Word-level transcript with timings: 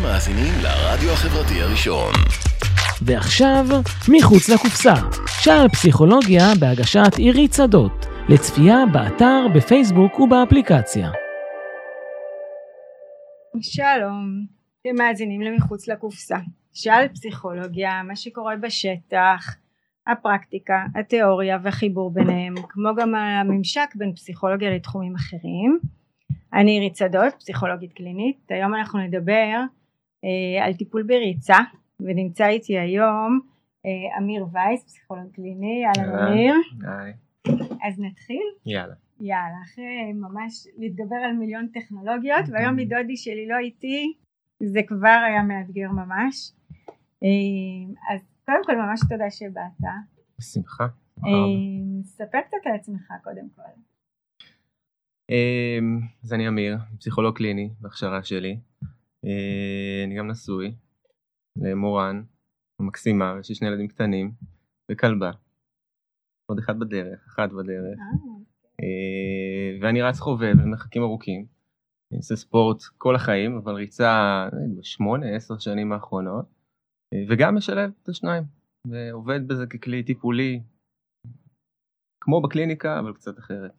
אתם 0.00 0.08
מאזינים 0.08 0.52
לרדיו 0.62 1.12
החברתי 1.12 1.62
הראשון. 1.62 2.12
ועכשיו, 3.02 3.64
מחוץ 4.08 4.48
לקופסה. 4.48 4.94
שער 5.42 5.68
פסיכולוגיה 5.68 6.44
בהגשת 6.60 7.16
עירי 7.16 7.48
צדות. 7.48 8.06
לצפייה 8.28 8.76
באתר, 8.92 9.46
בפייסבוק 9.54 10.20
ובאפליקציה. 10.20 11.10
שלום, 13.60 14.46
אתם 14.80 14.94
מאזינים 14.98 15.40
למחוץ 15.40 15.88
לקופסה. 15.88 16.38
שעל 16.72 17.08
פסיכולוגיה, 17.08 18.02
מה 18.02 18.16
שקורה 18.16 18.56
בשטח, 18.56 19.56
הפרקטיקה, 20.06 20.84
התיאוריה 20.94 21.58
והחיבור 21.62 22.10
ביניהם, 22.12 22.54
כמו 22.68 22.94
גם 22.96 23.14
הממשק 23.14 23.88
בין 23.94 24.12
פסיכולוגיה 24.14 24.70
לתחומים 24.70 25.14
אחרים. 25.14 25.78
אני 26.52 26.70
עירית 26.70 26.92
צדות, 26.92 27.34
פסיכולוגית 27.38 27.92
קלינית. 27.92 28.36
היום 28.50 28.74
אנחנו 28.74 28.98
נדבר 28.98 29.60
על 30.62 30.74
טיפול 30.74 31.02
בריצה, 31.02 31.56
ונמצא 32.00 32.46
איתי 32.46 32.78
היום 32.78 33.40
אה, 33.86 34.18
אמיר 34.18 34.46
וייס, 34.52 34.84
פסיכולוג 34.84 35.32
קליני. 35.32 35.82
אהלן 35.86 36.28
אמיר. 36.28 36.54
אז 37.82 38.00
נתחיל? 38.00 38.42
יאללה. 38.66 38.94
יאללה, 39.20 39.56
אחרי 39.64 40.12
ממש 40.12 40.66
להתגבר 40.78 41.16
על 41.16 41.32
מיליון 41.32 41.68
טכנולוגיות, 41.68 42.44
והיום 42.52 42.76
מדודי 42.76 43.16
שלי 43.16 43.48
לא 43.48 43.56
איתי, 43.58 44.12
זה 44.62 44.80
כבר 44.86 45.18
היה 45.26 45.42
מאתגר 45.42 45.90
ממש. 45.90 46.52
אה, 47.22 48.14
אז 48.14 48.20
קודם 48.44 48.64
כל 48.66 48.76
ממש 48.76 49.00
תודה 49.08 49.30
שבאת. 49.30 49.90
בשמחה. 50.38 50.86
אה, 51.18 52.02
ספר 52.04 52.40
קצת 52.40 52.56
על 52.66 52.72
עצמך 52.74 53.12
קודם 53.24 53.48
כל. 53.56 53.62
אז 56.24 56.32
אני 56.32 56.48
אמיר, 56.48 56.78
פסיכולוג 56.98 57.36
קליני 57.36 57.70
בהכשרה 57.80 58.22
שלי. 58.22 58.58
אה, 59.26 60.04
אני 60.06 60.18
גם 60.18 60.30
נשוי 60.30 60.74
למורן, 61.56 62.22
מקסימה, 62.80 63.36
יש 63.40 63.48
לי 63.48 63.54
שני 63.54 63.68
ילדים 63.68 63.88
קטנים 63.88 64.32
וכלבה. 64.90 65.30
עוד 66.50 66.58
אחד 66.58 66.78
בדרך, 66.78 67.24
אחת 67.28 67.50
בדרך. 67.50 67.98
אה, 68.80 69.78
ואני 69.82 70.02
רץ 70.02 70.18
חובב 70.18 70.52
במרחקים 70.62 71.02
ארוכים. 71.02 71.46
אני 72.12 72.18
עושה 72.18 72.36
ספורט 72.36 72.82
כל 72.98 73.14
החיים, 73.14 73.56
אבל 73.56 73.74
ריצה 73.74 74.48
בשמונה, 74.78 75.36
עשר 75.36 75.58
שנים 75.58 75.92
האחרונות. 75.92 76.46
אה, 77.14 77.24
וגם 77.28 77.54
משלב 77.54 77.90
את 78.02 78.08
השניים, 78.08 78.44
ועובד 78.86 79.48
בזה 79.48 79.66
ככלי 79.66 80.02
טיפולי, 80.02 80.60
כמו 82.20 82.42
בקליניקה, 82.42 82.98
אבל 82.98 83.14
קצת 83.14 83.38
אחרת. 83.38 83.72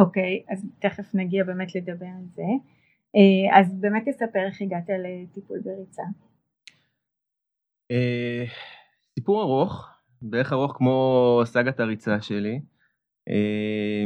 אוקיי, 0.00 0.44
אז 0.48 0.66
תכף 0.80 1.14
נגיע 1.14 1.44
באמת 1.44 1.74
לדבר 1.74 2.06
על 2.06 2.26
זה. 2.34 2.42
אה, 3.16 3.60
אז 3.60 3.80
באמת 3.80 4.08
תספר 4.08 4.46
איך 4.46 4.62
הגעת 4.62 4.88
לטיפול 4.88 5.58
בריצה. 5.64 6.02
אה, 7.90 8.44
סיפור 9.18 9.42
ארוך, 9.42 9.88
בערך 10.22 10.52
ארוך 10.52 10.76
כמו 10.76 11.40
סאגת 11.44 11.80
הריצה 11.80 12.20
שלי. 12.20 12.60
אה, 13.28 14.04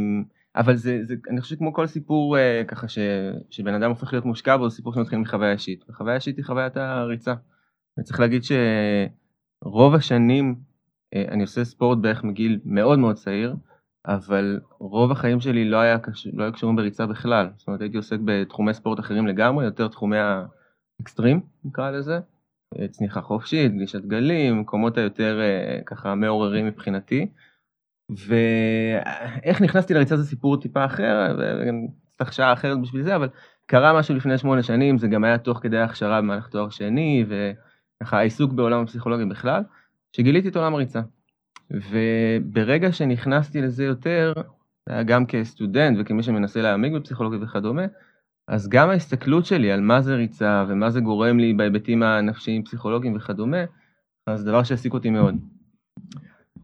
אבל 0.57 0.77
זה, 0.77 1.05
זה, 1.05 1.15
אני 1.31 1.41
חושב 1.41 1.57
כמו 1.57 1.73
כל 1.73 1.87
סיפור 1.87 2.37
ככה 2.69 2.89
ש, 2.89 2.99
שבן 3.51 3.75
אדם 3.75 3.91
הופך 3.91 4.13
להיות 4.13 4.25
מושקע 4.25 4.57
בו, 4.57 4.69
זה 4.71 4.77
סיפור 4.77 4.95
שמתחיל 4.95 5.19
מחוויה 5.19 5.53
אישית. 5.53 5.85
וחוויה 5.89 6.15
אישית 6.15 6.37
היא 6.37 6.45
חוויית 6.45 6.77
הריצה. 6.77 7.35
וצריך 7.99 8.21
להגיד 8.21 8.43
שרוב 8.43 9.95
השנים 9.95 10.55
אני 11.15 11.43
עושה 11.43 11.65
ספורט 11.65 11.99
בערך 11.99 12.25
מגיל 12.25 12.61
מאוד 12.65 12.99
מאוד 12.99 13.17
צעיר. 13.17 13.57
אבל 14.07 14.61
רוב 14.79 15.13
החיים 15.13 15.41
שלי 15.41 15.65
לא 15.65 15.77
היה. 15.77 15.99
לא 16.33 16.43
היה 16.43 16.53
קשורים 16.53 16.77
בריצה 16.77 17.07
בכלל. 17.07 17.49
זאת 17.57 17.67
אומרת, 17.69 17.81
הייתי 17.81 17.97
עוסק 17.97 18.19
בתחומי 18.25 18.75
ספורט 18.75 19.01
אחרים 19.01 19.27
לגמרי, 19.27 19.65
יותר 19.65 19.89
תחומי 19.89 20.17
האקסטרים, 21.01 21.41
נקרא 21.65 21.91
לזה. 21.91 22.19
צניחה 22.91 23.21
חופשית, 23.21 23.73
גלישת 23.75 24.05
גלים, 24.05 24.61
מקומות 24.61 24.99
היותר 24.99 25.41
אה, 25.41 25.81
ככה 25.87 26.15
מעוררים 26.15 26.67
מבחינתי. 26.67 27.27
ואיך 28.11 29.61
נכנסתי 29.61 29.95
לריצה 29.95 30.17
זה 30.17 30.25
סיפור 30.25 30.61
טיפה 30.61 30.85
אחר, 30.85 31.37
וצריך 32.15 32.33
שעה 32.33 32.53
אחרת 32.53 32.81
בשביל 32.81 33.03
זה, 33.03 33.17
אבל 33.17 33.29
קרה 33.67 33.99
משהו 33.99 34.15
לפני 34.15 34.39
שמונה 34.39 34.63
שנים, 34.63 34.99
זה 34.99 35.09
גם 35.09 35.25
היה 35.25 35.39
תוך 35.39 35.59
כדי 35.59 35.79
הכשרה 35.79 36.21
במהלך 36.21 36.49
תואר 36.49 36.71
שני, 36.71 37.25
וככה 37.29 38.19
העיסוק 38.19 38.53
בעולם 38.53 38.83
הפסיכולוגיה 38.83 39.27
בכלל, 39.27 39.63
שגיליתי 40.13 40.49
את 40.49 40.57
עולם 40.57 40.75
הריצה. 40.75 41.01
וברגע 41.73 42.93
שנכנסתי 42.93 43.61
לזה 43.61 43.85
יותר, 43.85 44.33
גם 45.07 45.27
כסטודנט 45.27 45.99
וכמי 46.01 46.23
שמנסה 46.23 46.63
להעמיק 46.63 46.93
בפסיכולוגיה 46.93 47.39
וכדומה, 47.43 47.83
אז 48.49 48.69
גם 48.69 48.91
ההסתכלות 48.91 49.47
שלי 49.47 49.73
על 49.73 49.81
מה 49.81 50.01
זה 50.01 50.15
ריצה 50.15 50.65
ומה 50.69 50.91
זה 50.91 51.01
גורם 51.01 51.39
לי 51.39 51.55
בהיבטים 51.55 52.03
הנפשיים, 52.03 52.65
פסיכולוגיים 52.65 53.17
וכדומה, 53.17 53.65
אז 54.27 54.41
זה 54.41 54.47
דבר 54.47 54.63
שהעסיק 54.63 54.93
אותי 54.93 55.11
מאוד. 55.11 55.35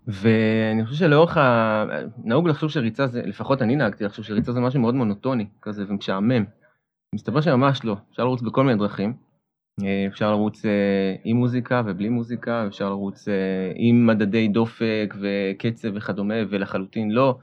ואני 0.07 0.85
חושב 0.85 0.97
שלאורך 0.97 1.37
ה... 1.37 1.85
נהוג 2.25 2.49
לחשוב 2.49 2.71
שריצה 2.71 3.07
זה, 3.07 3.23
לפחות 3.23 3.63
אני 3.63 3.77
נהגתי 3.77 4.05
לחשוב 4.05 4.25
שריצה 4.25 4.53
זה 4.53 4.61
משהו 4.61 4.81
מאוד 4.81 4.95
מונוטוני 4.95 5.47
כזה 5.63 5.85
ומשעמם. 5.89 6.45
מסתבר 7.15 7.41
שממש 7.41 7.85
לא, 7.85 7.97
אפשר 8.11 8.25
לרוץ 8.25 8.43
בכל 8.43 8.65
מיני 8.65 8.79
דרכים. 8.79 9.28
אה, 9.85 10.07
אפשר 10.07 10.31
לרוץ 10.31 10.65
אה, 10.65 11.15
עם 11.25 11.37
מוזיקה 11.37 11.83
ובלי 11.87 12.09
מוזיקה, 12.09 12.67
אפשר 12.67 12.89
לרוץ 12.89 13.29
אה, 13.29 13.73
עם 13.77 14.07
מדדי 14.07 14.49
דופק 14.49 15.15
וקצב 15.21 15.89
וכדומה, 15.95 16.35
ולחלוטין 16.51 17.11
לא. 17.11 17.39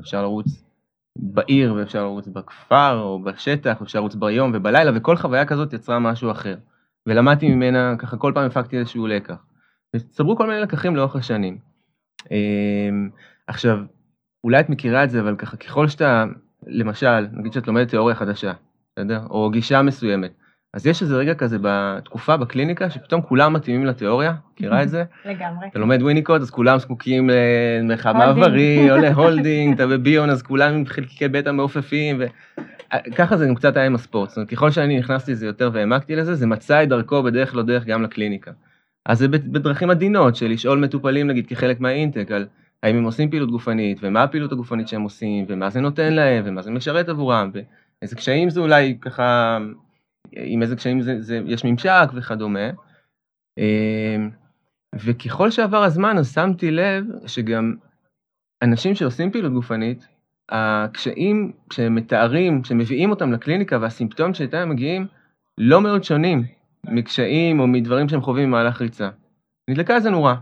אפשר 0.00 0.22
לרוץ 0.22 0.64
בעיר 1.18 1.74
ואפשר 1.74 2.02
לרוץ 2.02 2.28
בכפר 2.28 3.00
או 3.00 3.22
בשטח, 3.22 3.82
אפשר 3.82 3.98
לרוץ 3.98 4.14
ביום 4.14 4.50
ובלילה, 4.54 4.90
וכל 4.94 5.16
חוויה 5.16 5.46
כזאת 5.46 5.72
יצרה 5.72 5.98
משהו 5.98 6.30
אחר. 6.30 6.56
ולמדתי 7.06 7.48
ממנה, 7.48 7.94
ככה 7.98 8.16
כל 8.16 8.32
פעם 8.34 8.46
הפקתי 8.46 8.78
איזשהו 8.78 9.06
לקח. 9.06 9.36
וצברו 9.96 10.36
כל 10.36 10.46
מיני 10.46 10.60
לקחים 10.60 10.96
לאורך 10.96 11.16
השנים. 11.16 11.58
עכשיו, 13.46 13.78
אולי 14.44 14.60
את 14.60 14.70
מכירה 14.70 15.04
את 15.04 15.10
זה, 15.10 15.20
אבל 15.20 15.36
ככה 15.36 15.56
ככל 15.56 15.88
שאתה, 15.88 16.24
למשל, 16.66 17.26
נגיד 17.32 17.52
שאת 17.52 17.66
לומדת 17.66 17.88
תיאוריה 17.88 18.16
חדשה, 18.16 18.52
בסדר? 18.92 19.26
או 19.30 19.50
גישה 19.50 19.82
מסוימת. 19.82 20.32
אז 20.74 20.86
יש 20.86 21.02
איזה 21.02 21.16
רגע 21.16 21.34
כזה 21.34 21.56
בתקופה 21.62 22.36
בקליניקה 22.36 22.90
שפתאום 22.90 23.22
כולם 23.22 23.52
מתאימים 23.52 23.86
לתיאוריה, 23.86 24.34
מכירה 24.52 24.82
את 24.82 24.88
זה? 24.88 25.04
לגמרי. 25.24 25.68
אתה 25.68 25.78
לומד 25.78 26.02
וויניקוד 26.02 26.40
אז 26.40 26.50
כולם 26.50 26.78
זקוקים 26.78 27.30
למרחב 27.30 28.12
מעברי 28.12 28.90
או 28.90 28.96
להולדינג, 29.02 29.74
אתה 29.74 29.86
בביון 29.86 30.30
אז 30.30 30.42
כולם 30.42 30.74
עם 30.74 30.86
חלקיקי 30.86 31.28
בטא 31.28 31.50
מעופפים 31.50 32.22
וככה 33.08 33.36
זה 33.36 33.46
גם 33.46 33.54
קצת 33.54 33.76
היה 33.76 33.86
עם 33.86 33.94
הספורט, 33.94 34.28
זאת 34.28 34.36
אומרת 34.36 34.50
ככל 34.50 34.70
שאני 34.70 34.98
נכנסתי 34.98 35.32
לזה 35.32 35.46
יותר 35.46 35.70
והעמקתי 35.72 36.16
לזה 36.16 36.34
זה 36.34 36.46
מצא 36.46 36.82
את 36.82 36.88
דרכו 36.88 37.22
בדרך 37.22 37.54
לא 37.54 37.62
דרך 37.62 37.84
גם 37.84 38.02
לקליניקה. 38.02 38.50
אז 39.06 39.18
זה 39.18 39.28
בדרכים 39.28 39.90
עדינות 39.90 40.36
של 40.36 40.46
לשאול 40.46 40.78
מטופלים 40.78 41.26
נגיד 41.26 41.46
כחלק 41.46 41.80
מהאינטק 41.80 42.30
על 42.30 42.46
האם 42.82 42.96
הם 42.96 43.04
עושים 43.04 43.30
פעילות 43.30 43.50
גופנית 43.50 43.98
ומה 44.02 44.22
הפעילות 44.22 44.52
הגופנית 44.52 44.88
שהם 44.88 45.02
עושים 45.02 45.44
ומה 45.48 45.70
זה 45.70 45.80
נותן 45.80 46.12
להם 46.12 46.44
ומה 46.46 46.62
זה 46.62 46.70
משרת 46.70 47.08
עבורם 47.08 47.50
ואיזה 47.54 48.16
קשיים 48.16 48.50
זה 48.50 48.60
אולי 48.60 48.96
ככה 49.00 49.58
עם 50.32 50.62
איזה 50.62 50.76
קשיים 50.76 51.00
זה, 51.00 51.22
זה, 51.22 51.40
יש 51.46 51.64
ממשק 51.64 52.08
וכדומה. 52.14 52.70
אמ, 53.58 54.30
וככל 54.94 55.50
שעבר 55.50 55.82
הזמן 55.82 56.18
אז 56.18 56.34
שמתי 56.34 56.70
לב 56.70 57.04
שגם 57.26 57.74
אנשים 58.62 58.94
שעושים 58.94 59.30
פעילות 59.30 59.52
גופנית, 59.52 60.08
הקשיים 60.48 61.52
שהם 61.72 61.94
מתארים, 61.94 62.64
שמביאים 62.64 63.10
אותם 63.10 63.32
לקליניקה 63.32 63.78
והסימפטומים 63.80 64.34
שאיתם 64.34 64.68
מגיעים, 64.68 65.06
לא 65.58 65.80
מאוד 65.80 66.04
שונים 66.04 66.44
מקשיים 66.84 67.60
או 67.60 67.66
מדברים 67.66 68.08
שהם 68.08 68.20
חווים 68.20 68.48
במהלך 68.48 68.80
ריצה. 68.80 69.10
נדלקה 69.70 69.94
איזה 69.94 70.10
נורה. 70.10 70.34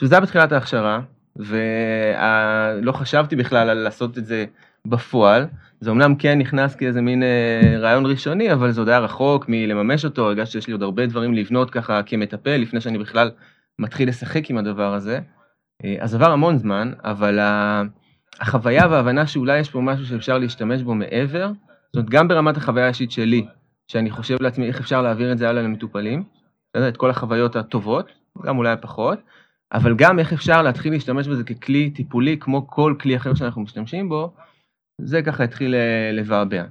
שזה 0.00 0.14
היה 0.14 0.20
בתחילת 0.20 0.52
ההכשרה, 0.52 1.00
ולא 1.36 2.92
חשבתי 2.92 3.36
בכלל 3.36 3.70
על 3.70 3.78
לעשות 3.78 4.18
את 4.18 4.26
זה 4.26 4.44
בפועל, 4.88 5.46
זה 5.80 5.90
אמנם 5.90 6.14
כן 6.14 6.38
נכנס 6.38 6.74
כאיזה 6.74 7.00
מין 7.00 7.22
אה, 7.22 7.78
רעיון 7.78 8.06
ראשוני, 8.06 8.52
אבל 8.52 8.70
זה 8.70 8.80
עוד 8.80 8.88
היה 8.88 8.98
רחוק 8.98 9.44
מלממש 9.48 10.04
אותו, 10.04 10.26
הרגשתי 10.26 10.52
שיש 10.52 10.66
לי 10.66 10.72
עוד 10.72 10.82
הרבה 10.82 11.06
דברים 11.06 11.34
לבנות 11.34 11.70
ככה 11.70 12.02
כמטפל, 12.02 12.56
לפני 12.56 12.80
שאני 12.80 12.98
בכלל 12.98 13.30
מתחיל 13.78 14.08
לשחק 14.08 14.50
עם 14.50 14.58
הדבר 14.58 14.94
הזה. 14.94 15.20
אה, 15.84 15.96
אז 16.00 16.14
עבר 16.14 16.30
המון 16.30 16.58
זמן, 16.58 16.92
אבל 17.04 17.38
החוויה 18.40 18.86
וההבנה 18.90 19.26
שאולי 19.26 19.58
יש 19.58 19.70
פה 19.70 19.80
משהו 19.80 20.06
שאפשר 20.06 20.38
להשתמש 20.38 20.82
בו 20.82 20.94
מעבר, 20.94 21.50
זאת 21.86 21.96
אומרת, 21.96 22.10
גם 22.10 22.28
ברמת 22.28 22.56
החוויה 22.56 22.84
האישית 22.84 23.10
שלי, 23.10 23.46
שאני 23.88 24.10
חושב 24.10 24.36
לעצמי 24.40 24.68
איך 24.68 24.80
אפשר 24.80 25.02
להעביר 25.02 25.32
את 25.32 25.38
זה 25.38 25.48
הלאה 25.48 25.62
למטופלים, 25.62 26.24
את 26.88 26.96
כל 26.96 27.10
החוויות 27.10 27.56
הטובות, 27.56 28.12
גם 28.42 28.58
אולי 28.58 28.72
הפחות, 28.72 29.18
אבל 29.72 29.94
גם 29.94 30.18
איך 30.18 30.32
אפשר 30.32 30.62
להתחיל 30.62 30.92
להשתמש 30.92 31.28
בזה 31.28 31.44
ככלי 31.44 31.90
טיפולי, 31.90 32.36
כמו 32.40 32.66
כל 32.66 32.94
כלי 33.00 33.16
אחר 33.16 33.34
שאנחנו 33.34 33.62
משתמשים 33.62 34.08
בו, 34.08 34.32
זה 35.00 35.22
ככה 35.22 35.44
התחיל 35.44 35.74
אה, 35.74 36.10
לבעבע. 36.12 36.64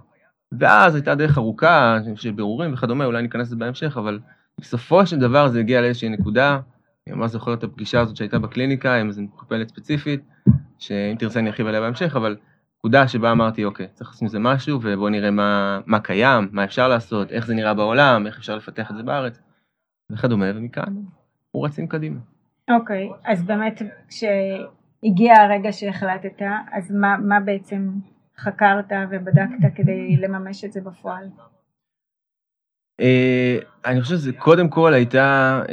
ואז 0.60 0.96
הייתה 0.96 1.16
דרך 1.16 1.38
ארוכה 1.38 1.98
של 2.16 2.32
בירורים 2.32 2.74
וכדומה, 2.74 3.06
אולי 3.06 3.22
ניכנס 3.22 3.48
לזה 3.48 3.56
בהמשך, 3.56 3.98
אבל 3.98 4.20
בסופו 4.60 5.06
של 5.06 5.20
דבר 5.20 5.48
זה 5.48 5.60
הגיע 5.60 5.82
לאיזושהי 5.82 6.10
נקודה, 6.10 6.60
אני 7.08 7.16
ממש 7.16 7.32
זוכר 7.32 7.54
את 7.54 7.64
הפגישה 7.64 8.00
הזאת 8.02 8.16
שהייתה 8.16 8.40
בקליניקה 8.40 8.96
עם 8.96 9.08
איזו 9.08 9.22
מטופלת 9.22 9.70
ספציפית, 9.70 10.22
שאם 10.80 11.16
תרצה 11.20 11.40
אני 11.40 11.50
ארחיב 11.50 11.68
עליה 11.68 11.82
בהמשך, 11.82 12.16
אבל 12.16 12.38
נקודה 12.80 13.08
שבה 13.08 13.32
אמרתי, 13.32 13.66
אוקיי, 13.66 13.88
צריך 13.94 14.10
לעשות 14.10 14.22
עם 14.22 14.28
זה 14.28 14.40
משהו, 14.40 14.80
ובואו 14.82 15.10
נראה 15.10 15.32
מה, 15.32 15.80
מה 15.86 16.00
קיים, 16.00 16.50
מה 16.52 16.64
אפשר 16.64 16.88
לעשות, 16.88 17.32
איך 17.32 17.46
זה 17.46 17.54
נראה 17.54 17.74
בעולם, 17.74 18.28
איך 18.28 18.38
אפשר 18.38 18.56
לפתח 18.56 18.92
את 18.92 18.96
זה 18.96 19.04
בארץ, 19.04 19.42
וכדומה, 20.12 20.46
ומכאן 20.56 20.94
הוא 21.52 21.66
רצים 21.66 21.88
קדימה. 21.88 22.20
אוקיי, 22.70 23.10
אז 23.26 23.44
באמת 23.44 23.82
כשהגיע 24.08 25.36
הרגע 25.36 25.72
שהחלטת, 25.72 26.42
אז 26.72 26.92
מה, 26.92 27.18
מה 27.18 27.40
בעצם 27.40 27.90
חקרת 28.40 28.92
ובדקת 29.10 29.76
כדי 29.76 30.18
לממש 30.18 30.66
את 30.66 30.74
זה 30.74 30.82
בפועל? 30.82 31.24
Uh, 33.02 33.66
אני 33.86 34.02
חושב 34.02 34.16
שזה 34.16 34.34
קודם 34.34 34.70
כל 34.70 34.94
הייתה 34.94 35.62
uh, 35.66 35.70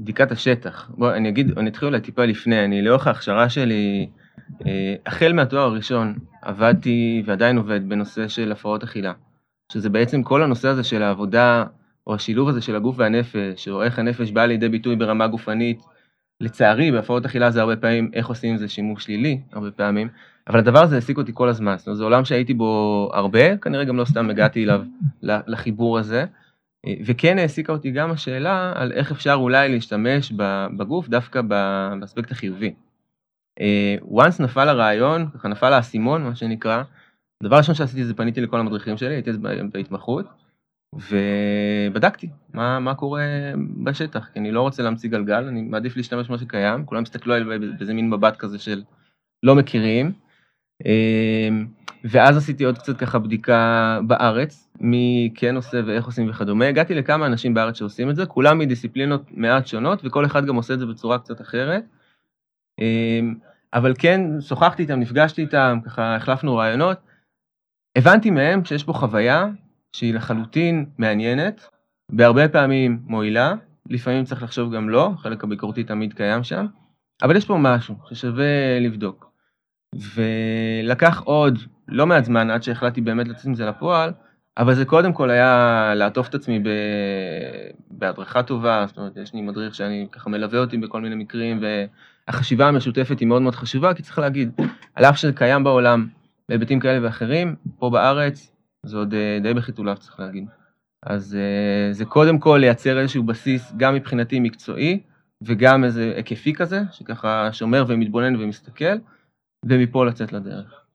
בדיקת 0.00 0.32
השטח. 0.32 0.90
בוא, 0.90 1.12
אני 1.12 1.28
אגיד, 1.28 1.58
אני 1.58 1.70
אתחיל 1.70 1.88
אולי 1.88 2.00
טיפה 2.00 2.24
לפני, 2.24 2.64
אני 2.64 2.82
לאורך 2.82 3.06
ההכשרה 3.06 3.48
שלי, 3.48 4.08
uh, 4.52 4.64
החל 5.06 5.32
מהתואר 5.32 5.62
הראשון, 5.62 6.14
עבדתי 6.42 7.22
ועדיין 7.26 7.56
עובד 7.56 7.88
בנושא 7.88 8.28
של 8.28 8.52
הפרעות 8.52 8.82
אכילה, 8.82 9.12
שזה 9.72 9.90
בעצם 9.90 10.22
כל 10.22 10.42
הנושא 10.42 10.68
הזה 10.68 10.84
של 10.84 11.02
העבודה, 11.02 11.64
או 12.06 12.14
השילוב 12.14 12.48
הזה 12.48 12.60
של 12.60 12.76
הגוף 12.76 12.96
והנפש, 12.98 13.68
או 13.68 13.82
איך 13.82 13.98
הנפש 13.98 14.30
באה 14.30 14.46
לידי 14.46 14.68
ביטוי 14.68 14.96
ברמה 14.96 15.26
גופנית. 15.26 15.80
לצערי, 16.40 16.92
בהפרעות 16.92 17.24
אכילה 17.24 17.50
זה 17.50 17.60
הרבה 17.60 17.76
פעמים, 17.76 18.10
איך 18.14 18.26
עושים 18.26 18.50
עם 18.50 18.56
זה 18.56 18.68
שימוש 18.68 19.04
שלילי, 19.04 19.40
הרבה 19.52 19.70
פעמים, 19.70 20.08
אבל 20.48 20.58
הדבר 20.58 20.82
הזה 20.82 20.94
העסיק 20.94 21.18
אותי 21.18 21.32
כל 21.34 21.48
הזמן, 21.48 21.74
זאת 21.78 21.86
אומרת, 21.86 21.96
זה 21.98 22.04
עולם 22.04 22.24
שהייתי 22.24 22.54
בו 22.54 23.10
הרבה, 23.12 23.56
כנראה 23.56 23.84
גם 23.84 23.96
לא 23.96 24.04
סתם 24.04 24.30
הגעתי 24.30 24.64
אליו, 24.64 24.82
לחיבור 25.22 25.98
הזה, 25.98 26.24
וכן 27.04 27.38
העסיקה 27.38 27.72
אותי 27.72 27.90
גם 27.90 28.10
השאלה 28.10 28.72
על 28.76 28.92
איך 28.92 29.10
אפשר 29.12 29.34
אולי 29.34 29.68
להשתמש 29.68 30.32
בגוף 30.76 31.08
דווקא 31.08 31.40
באספקט 32.00 32.30
החיובי. 32.30 32.74
אה, 33.60 33.96
once 34.12 34.42
נפל 34.42 34.68
הרעיון, 34.68 35.30
ככה 35.34 35.48
נפל 35.48 35.72
האסימון, 35.72 36.24
מה 36.24 36.36
שנקרא, 36.36 36.82
הדבר 37.42 37.56
הראשון 37.56 37.74
שעשיתי 37.74 38.04
זה 38.04 38.14
פניתי 38.14 38.40
לכל 38.40 38.60
המדריכים 38.60 38.96
שלי, 38.96 39.14
הייתי 39.14 39.30
בהתמחות, 39.72 40.26
ובדקתי 40.94 42.28
מה, 42.54 42.80
מה 42.80 42.94
קורה 42.94 43.22
בשטח, 43.84 44.28
כי 44.32 44.38
אני 44.38 44.52
לא 44.52 44.60
רוצה 44.62 44.82
להמציא 44.82 45.10
גלגל, 45.10 45.44
אני 45.44 45.62
מעדיף 45.62 45.96
להשתמש 45.96 46.28
במה 46.28 46.38
שקיים, 46.38 46.86
כולם 46.86 47.02
הסתכלו 47.02 47.34
עליי 47.34 47.58
באיזה 47.58 47.94
מין 47.94 48.10
מבט 48.10 48.36
כזה 48.36 48.58
של 48.58 48.82
לא 49.42 49.54
מכירים. 49.54 50.12
אמ, 50.84 51.66
ואז 52.04 52.36
עשיתי 52.36 52.64
עוד 52.64 52.78
קצת 52.78 52.98
ככה 52.98 53.18
בדיקה 53.18 54.00
בארץ, 54.06 54.68
מי 54.80 55.32
כן 55.34 55.56
עושה 55.56 55.80
ואיך 55.86 56.06
עושים 56.06 56.30
וכדומה. 56.30 56.66
הגעתי 56.66 56.94
לכמה 56.94 57.26
אנשים 57.26 57.54
בארץ 57.54 57.76
שעושים 57.78 58.10
את 58.10 58.16
זה, 58.16 58.26
כולם 58.26 58.58
מדיסציפלינות 58.58 59.22
מעט 59.30 59.66
שונות, 59.66 60.00
וכל 60.04 60.26
אחד 60.26 60.46
גם 60.46 60.56
עושה 60.56 60.74
את 60.74 60.78
זה 60.78 60.86
בצורה 60.86 61.18
קצת 61.18 61.40
אחרת. 61.40 61.84
אמ, 62.78 63.34
אבל 63.74 63.94
כן, 63.98 64.20
שוחחתי 64.40 64.82
איתם, 64.82 65.00
נפגשתי 65.00 65.42
איתם, 65.42 65.78
ככה 65.84 66.16
החלפנו 66.16 66.56
רעיונות. 66.56 66.98
הבנתי 67.98 68.30
מהם 68.30 68.64
שיש 68.64 68.84
פה 68.84 68.92
חוויה 68.92 69.46
שהיא 69.96 70.14
לחלוטין 70.14 70.86
מעניינת, 70.98 71.68
בהרבה 72.12 72.48
פעמים 72.48 72.98
מועילה, 73.04 73.54
לפעמים 73.90 74.24
צריך 74.24 74.42
לחשוב 74.42 74.74
גם 74.74 74.88
לא, 74.88 75.10
חלק 75.18 75.44
הביקורתי 75.44 75.84
תמיד 75.84 76.12
קיים 76.14 76.44
שם, 76.44 76.66
אבל 77.22 77.36
יש 77.36 77.44
פה 77.44 77.56
משהו 77.60 77.94
ששווה 78.08 78.80
לבדוק. 78.80 79.30
ולקח 80.14 81.22
עוד 81.24 81.58
לא 81.88 82.06
מעט 82.06 82.24
זמן 82.24 82.50
עד 82.50 82.62
שהחלטתי 82.62 83.00
באמת 83.00 83.28
לצאת 83.28 83.46
עם 83.46 83.54
זה 83.54 83.66
לפועל, 83.66 84.12
אבל 84.58 84.74
זה 84.74 84.84
קודם 84.84 85.12
כל 85.12 85.30
היה 85.30 85.92
לעטוף 85.96 86.28
את 86.28 86.34
עצמי 86.34 86.58
ב... 86.58 86.68
בהדרכה 87.90 88.42
טובה, 88.42 88.84
זאת 88.86 88.98
אומרת, 88.98 89.16
יש 89.16 89.34
לי 89.34 89.40
מדריך 89.40 89.74
שאני 89.74 90.06
ככה 90.12 90.30
מלווה 90.30 90.58
אותי 90.58 90.76
בכל 90.76 91.00
מיני 91.00 91.14
מקרים, 91.14 91.62
והחשיבה 92.28 92.68
המשותפת 92.68 93.20
היא 93.20 93.28
מאוד 93.28 93.42
מאוד 93.42 93.54
חשובה, 93.54 93.94
כי 93.94 94.02
צריך 94.02 94.18
להגיד, 94.18 94.60
על 94.94 95.04
אף 95.04 95.16
שזה 95.16 95.32
קיים 95.32 95.64
בעולם 95.64 96.06
בהיבטים 96.48 96.80
כאלה 96.80 97.06
ואחרים, 97.06 97.56
פה 97.78 97.90
בארץ 97.90 98.55
זה 98.86 98.96
עוד 98.96 99.14
אה, 99.14 99.38
די 99.42 99.54
בחיתוליו 99.54 99.96
צריך 99.96 100.20
להגיד. 100.20 100.44
אז 101.02 101.36
אה, 101.36 101.92
זה 101.92 102.04
קודם 102.04 102.38
כל 102.38 102.58
לייצר 102.60 103.00
איזשהו 103.00 103.22
בסיס, 103.22 103.72
גם 103.76 103.94
מבחינתי 103.94 104.40
מקצועי, 104.40 105.00
וגם 105.42 105.84
איזה 105.84 106.12
היקפי 106.16 106.54
כזה, 106.54 106.80
שככה 106.90 107.52
שומר 107.52 107.84
ומתבונן 107.88 108.36
ומסתכל, 108.36 108.98
ומפה 109.64 110.04
לצאת 110.04 110.32
לדרך. 110.32 110.86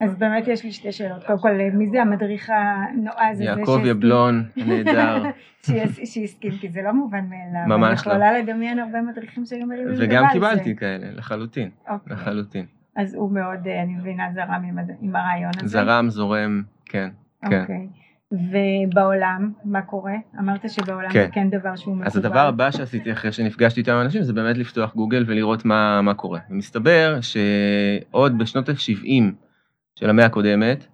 אז 0.00 0.18
באמת 0.18 0.48
יש 0.48 0.64
לי 0.64 0.72
שתי 0.72 0.92
שאלות. 0.92 1.24
קודם 1.26 1.38
כל, 1.38 1.50
מי 1.72 1.86
זה 1.86 2.02
המדריך 2.02 2.50
הנועז 2.50 3.40
הזה? 3.40 3.44
יעקב 3.44 3.80
יבלון, 3.84 4.44
נהדר. 4.56 5.22
שהסכים, 6.06 6.52
כי 6.60 6.68
זה 6.68 6.82
לא 6.82 6.92
מובן 6.92 7.24
מאליו. 7.28 7.78
ממש 7.78 8.06
לא. 8.06 8.12
אני 8.12 8.20
יכולה 8.20 8.38
לדמיין 8.38 8.78
הרבה 8.78 9.02
מדריכים 9.02 9.46
שהיו 9.46 9.66
מרימים 9.66 9.94
גבה 9.94 10.04
וגם 10.04 10.24
קיבלתי 10.32 10.76
כאלה, 10.76 11.06
לחלוטין. 11.12 11.70
אוקיי. 11.88 12.16
לחלוטין. 12.16 12.66
אז 12.96 13.14
הוא 13.14 13.32
מאוד, 13.32 13.66
אה, 13.66 13.82
אני 13.82 13.94
מבינה, 13.94 14.24
זרם 14.34 14.62
עם 15.00 15.16
הרעיון 15.16 15.52
הזה. 15.56 15.68
זרם, 15.68 16.10
זורם, 16.10 16.62
כן. 16.86 17.08
כן. 17.50 17.60
אוקיי. 17.60 17.88
ובעולם, 18.32 19.52
מה 19.64 19.82
קורה? 19.82 20.14
אמרת 20.38 20.70
שבעולם 20.70 21.10
כן. 21.10 21.24
זה 21.26 21.32
כן 21.32 21.50
דבר 21.50 21.76
שהוא 21.76 21.94
מקובל. 21.94 22.06
אז 22.06 22.16
הדבר 22.16 22.46
הבא 22.46 22.70
שעשיתי 22.70 23.12
אחרי 23.12 23.32
שנפגשתי 23.32 23.80
איתם 23.80 24.00
אנשים 24.00 24.22
זה 24.22 24.32
באמת 24.32 24.58
לפתוח 24.58 24.94
גוגל 24.94 25.24
ולראות 25.26 25.64
מה, 25.64 26.02
מה 26.02 26.14
קורה. 26.14 26.40
ומסתבר 26.50 27.18
שעוד 27.20 28.38
בשנות 28.38 28.68
ה-70 28.68 29.22
של 29.98 30.10
המאה 30.10 30.26
הקודמת, 30.26 30.86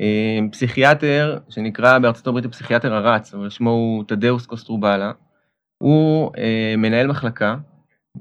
אה, 0.00 0.38
פסיכיאטר 0.52 1.38
שנקרא 1.48 1.98
בארצות 1.98 2.26
הברית 2.26 2.44
הפסיכיאטר 2.44 2.94
הרץ, 2.94 3.34
אבל 3.34 3.50
שמו 3.50 3.70
הוא 3.70 4.04
תדאוס 4.06 4.46
קוסטרובלה, 4.46 5.12
הוא 5.78 6.30
אה, 6.38 6.74
מנהל 6.78 7.06
מחלקה, 7.06 7.56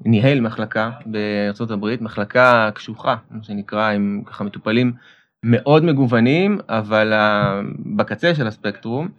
ניהל 0.05 0.41
מחלקה 0.41 0.91
בארצות 1.05 1.71
הברית, 1.71 2.01
מחלקה 2.01 2.69
קשוחה, 2.75 3.15
מה 3.31 3.43
שנקרא, 3.43 3.91
עם 3.91 4.21
ככה 4.25 4.43
מטופלים 4.43 4.93
מאוד 5.44 5.83
מגוונים, 5.83 6.59
אבל 6.69 7.13
בקצה 7.95 8.36
של 8.36 8.47
הספקטרום. 8.47 9.09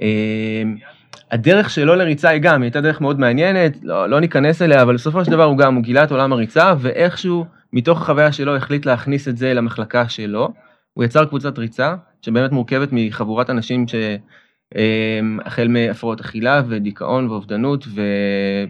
אמ, 0.00 0.76
הדרך 1.30 1.70
שלו 1.70 1.94
לריצה 1.94 2.28
היא 2.28 2.42
גם, 2.42 2.62
היא 2.62 2.66
הייתה 2.66 2.80
דרך 2.80 3.00
מאוד 3.00 3.20
מעניינת, 3.20 3.78
לא, 3.82 4.10
לא 4.10 4.20
ניכנס 4.20 4.62
אליה, 4.62 4.82
אבל 4.82 4.94
בסופו 4.94 5.24
של 5.24 5.30
דבר 5.30 5.44
הוא 5.44 5.58
גם, 5.58 5.74
הוא 5.74 5.82
גילה 5.82 6.04
את 6.04 6.10
עולם 6.10 6.32
הריצה, 6.32 6.74
ואיכשהו, 6.78 7.44
מתוך 7.72 8.02
החוויה 8.02 8.32
שלו, 8.32 8.56
החליט 8.56 8.86
להכניס 8.86 9.28
את 9.28 9.36
זה 9.36 9.54
למחלקה 9.54 10.08
שלו. 10.08 10.48
הוא 10.94 11.04
יצר 11.04 11.24
קבוצת 11.24 11.58
ריצה, 11.58 11.94
שבאמת 12.22 12.52
מורכבת 12.52 12.88
מחבורת 12.92 13.50
אנשים 13.50 13.86
שהחל 13.88 15.66
אמ, 15.66 15.72
מהפרעות 15.72 16.20
אכילה 16.20 16.62
ודיכאון 16.68 17.28
ואובדנות 17.28 17.84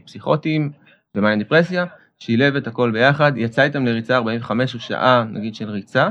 ופסיכוטיים 0.04 0.70
ומאניה 1.14 1.38
דיפרסיה, 1.38 1.84
שילב 2.18 2.56
את 2.56 2.66
הכל 2.66 2.90
ביחד, 2.90 3.32
יצא 3.36 3.62
איתם 3.62 3.86
לריצה 3.86 4.16
45 4.16 4.74
או 4.74 4.80
שעה, 4.80 5.24
נגיד, 5.32 5.54
של 5.54 5.70
ריצה. 5.70 6.08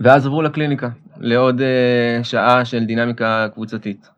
ואז 0.00 0.26
עברו 0.26 0.42
לקליניקה, 0.42 0.88
לעוד 1.20 1.60
uh, 1.60 2.24
שעה 2.24 2.64
של 2.64 2.84
דינמיקה 2.84 3.46
קבוצתית. 3.54 4.10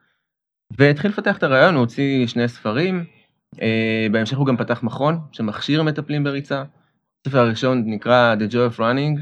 והתחיל 0.79 1.11
לפתח 1.11 1.37
את 1.37 1.43
הרעיון, 1.43 1.75
הוא 1.75 1.81
הוציא 1.81 2.27
שני 2.27 2.49
ספרים, 2.49 3.05
uh, 3.55 3.59
בהמשך 4.13 4.37
הוא 4.37 4.47
גם 4.47 4.57
פתח 4.57 4.83
מכון 4.83 5.21
שמכשיר 5.33 5.83
מטפלים 5.83 6.25
בריצה. 6.25 6.65
הספר 7.27 7.39
הראשון 7.39 7.83
נקרא 7.87 8.35
The 8.39 8.53
Joy 8.53 8.77
of 8.77 8.79
Running, 8.79 9.21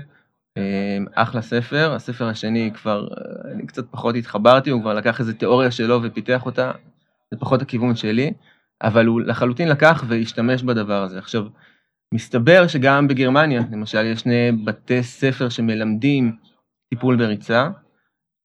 uh, 0.58 0.60
אחלה 1.14 1.42
ספר, 1.42 1.94
הספר 1.94 2.28
השני 2.28 2.70
כבר, 2.74 3.08
אני 3.52 3.66
קצת 3.66 3.84
פחות 3.90 4.14
התחברתי, 4.16 4.70
הוא 4.70 4.80
כבר 4.80 4.94
לקח 4.94 5.20
איזה 5.20 5.34
תיאוריה 5.34 5.70
שלו 5.70 6.00
ופיתח 6.02 6.46
אותה, 6.46 6.72
זה 7.30 7.40
פחות 7.40 7.62
הכיוון 7.62 7.96
שלי, 7.96 8.32
אבל 8.82 9.06
הוא 9.06 9.20
לחלוטין 9.20 9.68
לקח 9.68 10.04
והשתמש 10.06 10.62
בדבר 10.62 11.02
הזה. 11.02 11.18
עכשיו, 11.18 11.46
מסתבר 12.14 12.66
שגם 12.66 13.08
בגרמניה, 13.08 13.62
למשל, 13.72 14.04
יש 14.04 14.20
שני 14.20 14.52
בתי 14.64 15.02
ספר 15.02 15.48
שמלמדים 15.48 16.36
טיפול 16.90 17.16
בריצה. 17.16 17.68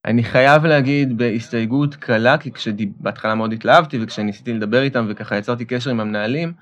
אני 0.06 0.24
חייב 0.24 0.66
להגיד 0.66 1.18
בהסתייגות 1.18 1.96
קלה, 1.96 2.38
כי 2.38 2.52
כשבהתחלה 2.52 3.36
מאוד 3.36 3.54
התלהבתי 3.54 3.98
וכשניסיתי 4.02 4.54
לדבר 4.54 4.82
איתם 4.82 5.06
וככה 5.10 5.38
יצרתי 5.38 5.66
קשר 5.66 5.90
עם 5.90 6.00
המנהלים, 6.00 6.54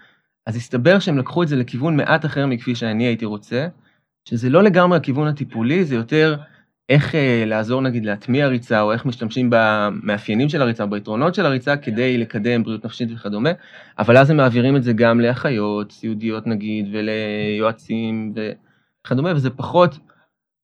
אז 0.48 0.56
הסתבר 0.56 1.00
שהם 1.00 1.18
לקחו 1.18 1.44
את 1.44 1.48
זה 1.48 1.56
לכיוון 1.56 1.98
מעט 1.98 2.26
אחר 2.26 2.48
מכפי 2.48 2.76
שאני 2.76 3.04
הייתי 3.04 3.26
רוצה, 3.26 3.68
שזה 4.30 4.50
לא 4.50 4.64
לגמרי 4.64 4.98
הכיוון 4.98 5.28
הטיפולי, 5.28 5.86
זה 5.86 5.96
יותר 5.96 6.36
איך 6.90 7.16
אה, 7.16 7.44
לעזור 7.46 7.82
נגיד 7.82 8.06
להטמיע 8.06 8.48
ריצה, 8.48 8.82
או 8.82 8.94
איך 8.94 9.06
משתמשים 9.06 9.50
במאפיינים 9.52 10.50
של 10.50 10.62
הריצה, 10.62 10.86
ביתרונות 10.86 11.36
של 11.36 11.46
הריצה, 11.46 11.78
כדי 11.78 12.18
לקדם 12.18 12.63
בריאות 12.63 12.86
נפשית 12.86 13.10
וכדומה, 13.16 13.50
אבל 14.00 14.18
אז 14.18 14.30
הם 14.30 14.38
מעבירים 14.38 14.75
את 14.75 14.84
זה 14.84 14.94
גם 14.94 15.20
לאחיות, 15.20 15.92
סיעודיות 15.92 16.48
נגיד, 16.48 16.86
וליועצים 16.92 18.34
וכדומה, 19.06 19.32
וזה 19.36 19.50
פחות... 19.50 20.00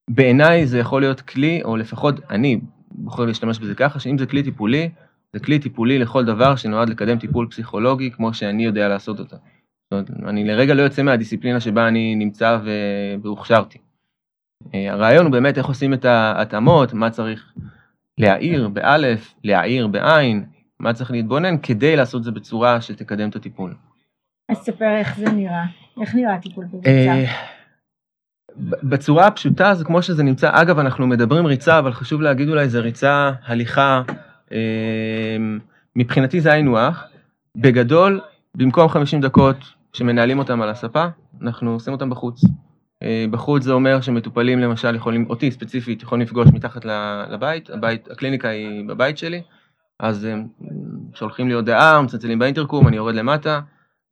בעיניי 0.10 0.68
זה 0.68 0.80
יכול 0.80 1.02
להיות 1.02 1.22
כלי, 1.22 1.62
או 1.64 1.78
לפחות 1.78 2.16
אני 2.30 2.60
בוחר 2.92 3.26
להשתמש 3.26 3.60
בזה 3.60 3.76
ככה, 3.76 4.00
שאם 4.00 4.18
זה 4.18 4.26
כלי 4.26 4.44
טיפולי, 4.44 4.90
זה 5.34 5.40
כלי 5.40 5.60
טיפולי 5.60 6.00
לכל 6.00 6.26
דבר 6.26 6.56
שנועד 6.56 6.90
לקדם 6.90 7.20
טיפול 7.20 7.48
פסיכולוגי 7.50 8.12
כמו 8.12 8.34
שאני 8.34 8.66
יודע 8.66 8.88
לעשות 8.88 9.20
אותו. 9.20 9.36
זאת 9.36 9.92
אומרת, 9.92 10.30
אני 10.30 10.44
לרגע 10.44 10.74
לא 10.74 10.82
יוצא 10.82 11.04
מהדיסציפלינה 11.04 11.60
שבה 11.60 11.88
אני 11.88 12.16
נמצא 12.16 12.60
והוכשרתי. 13.22 13.78
אה, 14.76 14.92
הרעיון 14.92 15.26
הוא 15.26 15.32
באמת 15.32 15.58
איך 15.58 15.66
עושים 15.66 15.94
את 15.94 16.06
ההתאמות, 16.06 16.94
מה 16.94 17.10
צריך 17.10 17.54
להעיר 18.18 18.68
באלף, 18.68 19.34
להעיר 19.44 19.88
בעין, 19.88 20.46
מה 20.80 20.94
צריך 20.94 21.12
להתבונן 21.12 21.58
כדי 21.58 21.96
לעשות 21.96 22.24
זה 22.24 22.32
בצורה 22.32 22.82
שתקדם 22.82 23.30
את 23.30 23.36
הטיפול. 23.36 23.74
אז 24.50 24.58
ספר 24.58 24.98
איך 25.00 25.18
זה 25.18 25.32
נראה, 25.32 25.66
איך 26.02 26.16
נראה 26.16 26.40
טיפול 26.40 26.66
בריצה. 26.66 26.90
אה, 26.90 27.26
בצורה 28.84 29.28
הפשוטה 29.28 29.76
זה 29.76 29.86
כמו 29.86 30.02
שזה 30.02 30.24
נמצא, 30.24 30.50
אגב 30.54 30.80
אנחנו 30.80 31.08
מדברים 31.08 31.46
ריצה, 31.46 31.80
אבל 31.80 31.94
חשוב 31.94 32.22
להגיד 32.22 32.50
אולי 32.50 32.70
זה 32.70 32.80
ריצה, 32.80 33.32
הליכה, 33.46 34.02
אה, 34.52 35.38
מבחינתי 35.96 36.42
זה 36.42 36.52
היינו 36.52 36.80
הך, 36.80 37.08
בגדול, 37.56 38.22
במקום 38.56 38.90
50 38.90 39.22
דקות 39.22 39.58
שמנהלים 39.94 40.40
אותם 40.40 40.62
על 40.62 40.70
הספה, 40.70 41.06
אנחנו 41.42 41.72
עושים 41.74 41.94
אותם 41.94 42.10
בחוץ. 42.10 42.42
אה, 43.04 43.26
בחוץ 43.32 43.64
זה 43.64 43.72
אומר 43.72 44.02
שמטופלים 44.02 44.60
למשל 44.60 44.96
יכולים, 44.96 45.26
אותי 45.30 45.52
ספציפית, 45.52 46.02
יכולים 46.02 46.26
לפגוש 46.26 46.48
מתחת 46.54 46.86
לבית, 47.30 47.70
הבית, 47.70 48.12
הקליניקה 48.12 48.48
היא 48.48 48.88
בבית 48.88 49.18
שלי, 49.18 49.42
אז 50.00 50.24
הם 50.24 50.48
שולחים 51.14 51.48
לי 51.48 51.54
הודעה, 51.54 52.02
מצלצלים 52.02 52.40
באינטרקום, 52.40 52.88
אני 52.88 52.96
יורד 52.96 53.16
למטה, 53.16 53.60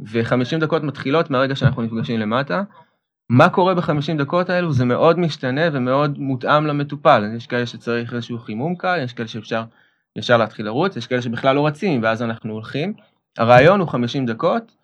ו-50 0.02 0.60
דקות 0.60 0.84
מתחילות 0.84 1.30
מהרגע 1.30 1.56
שאנחנו 1.56 1.82
נפגשים 1.82 2.20
למטה. 2.20 2.64
מה 3.30 3.50
קורה 3.50 3.76
בחמישים 3.76 4.18
דקות 4.18 4.50
האלו 4.50 4.74
זה 4.74 4.86
מאוד 4.86 5.20
משתנה 5.20 5.62
ומאוד 5.74 6.20
מותאם 6.20 6.68
למטופל, 6.68 7.32
יש 7.36 7.48
כאלה 7.48 7.66
שצריך 7.66 8.14
איזשהו 8.14 8.40
חימום 8.40 8.76
קל, 8.76 9.00
יש 9.04 9.14
כאלה 9.14 9.28
שאפשר 9.28 9.64
ישר 10.16 10.38
להתחיל 10.38 10.66
לרוץ, 10.66 10.96
יש 10.96 11.08
כאלה 11.08 11.22
שבכלל 11.22 11.56
לא 11.56 11.68
רצים 11.68 12.04
ואז 12.04 12.22
אנחנו 12.24 12.54
הולכים. 12.54 12.94
הרעיון 13.38 13.80
הוא 13.80 13.88
50 13.88 14.26
דקות, 14.26 14.76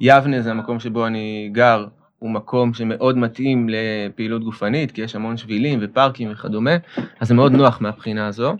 יבנה 0.00 0.42
זה 0.42 0.50
המקום 0.50 0.80
שבו 0.80 1.06
אני 1.06 1.50
גר, 1.52 1.86
הוא 2.22 2.30
מקום 2.30 2.74
שמאוד 2.74 3.18
מתאים 3.18 3.68
לפעילות 3.68 4.44
גופנית, 4.44 4.92
כי 4.92 5.00
יש 5.00 5.16
המון 5.16 5.36
שבילים 5.36 5.78
ופארקים 5.82 6.32
וכדומה, 6.32 6.70
אז 7.20 7.28
זה 7.28 7.34
מאוד 7.34 7.52
נוח 7.52 7.80
מהבחינה 7.80 8.26
הזו. 8.26 8.56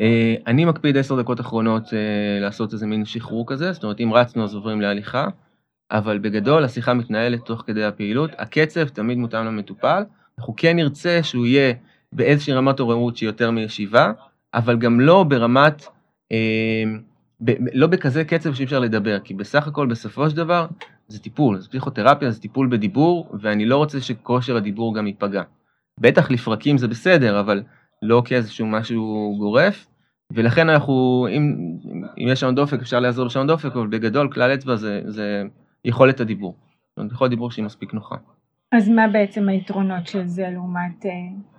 אה, 0.00 0.34
אני 0.46 0.64
מקפיד 0.64 0.96
עשר 0.96 1.20
דקות 1.20 1.40
אחרונות 1.40 1.94
אה, 1.94 2.40
לעשות 2.40 2.72
איזה 2.72 2.86
מין 2.86 3.04
שחרור 3.04 3.44
כזה, 3.46 3.72
זאת 3.72 3.82
אומרת 3.82 4.00
אם 4.00 4.12
רצנו 4.12 4.44
אז 4.44 4.54
עוברים 4.54 4.80
להליכה. 4.80 5.26
אבל 5.90 6.18
בגדול 6.18 6.64
השיחה 6.64 6.94
מתנהלת 6.94 7.40
תוך 7.44 7.62
כדי 7.66 7.84
הפעילות, 7.84 8.30
הקצב 8.38 8.88
תמיד 8.88 9.18
מותאם 9.18 9.46
למטופל, 9.46 10.02
אנחנו 10.38 10.54
כן 10.56 10.76
נרצה 10.76 11.22
שהוא 11.22 11.46
יהיה 11.46 11.74
באיזושהי 12.12 12.52
רמת 12.52 12.80
עוררות 12.80 13.16
שהיא 13.16 13.28
יותר 13.28 13.50
מישיבה, 13.50 14.12
אבל 14.54 14.76
גם 14.76 15.00
לא 15.00 15.22
ברמת, 15.22 15.86
אה, 16.32 16.84
ב, 17.40 17.50
לא 17.72 17.86
בכזה 17.86 18.24
קצב 18.24 18.54
שאי 18.54 18.64
אפשר 18.64 18.80
לדבר, 18.80 19.18
כי 19.18 19.34
בסך 19.34 19.66
הכל 19.66 19.86
בסופו 19.86 20.30
של 20.30 20.36
דבר 20.36 20.66
זה 21.08 21.20
טיפול, 21.20 21.58
זה 21.60 21.68
פסיכותרפיה, 21.68 22.30
זה 22.30 22.40
טיפול 22.40 22.68
בדיבור, 22.70 23.28
ואני 23.40 23.66
לא 23.66 23.76
רוצה 23.76 24.00
שכושר 24.00 24.56
הדיבור 24.56 24.94
גם 24.94 25.06
ייפגע. 25.06 25.42
בטח 26.00 26.30
לפרקים 26.30 26.78
זה 26.78 26.88
בסדר, 26.88 27.40
אבל 27.40 27.62
לא 28.02 28.22
כאיזשהו 28.24 28.66
משהו 28.66 29.34
גורף, 29.38 29.86
ולכן 30.32 30.68
אנחנו, 30.68 31.26
אם, 31.30 31.56
אם 32.18 32.28
יש 32.28 32.40
שעון 32.40 32.54
דופק 32.54 32.80
אפשר 32.80 33.00
לעזור 33.00 33.26
בשעון 33.26 33.46
דופק, 33.46 33.72
אבל 33.76 33.86
בגדול 33.86 34.32
כלל 34.32 34.54
אצבע 34.54 34.76
זה, 34.76 35.02
זה 35.06 35.42
יכולת 35.84 36.20
הדיבור. 36.20 36.56
זאת 36.90 36.98
אומרת, 36.98 37.12
יכולת 37.12 37.30
דיבור 37.30 37.50
שהיא 37.50 37.64
מספיק 37.64 37.94
נוחה. 37.94 38.16
אז 38.72 38.88
מה 38.88 39.08
בעצם 39.08 39.48
היתרונות 39.48 40.06
של 40.06 40.26
זה 40.26 40.48
לעומת 40.52 41.06
אה, 41.06 41.10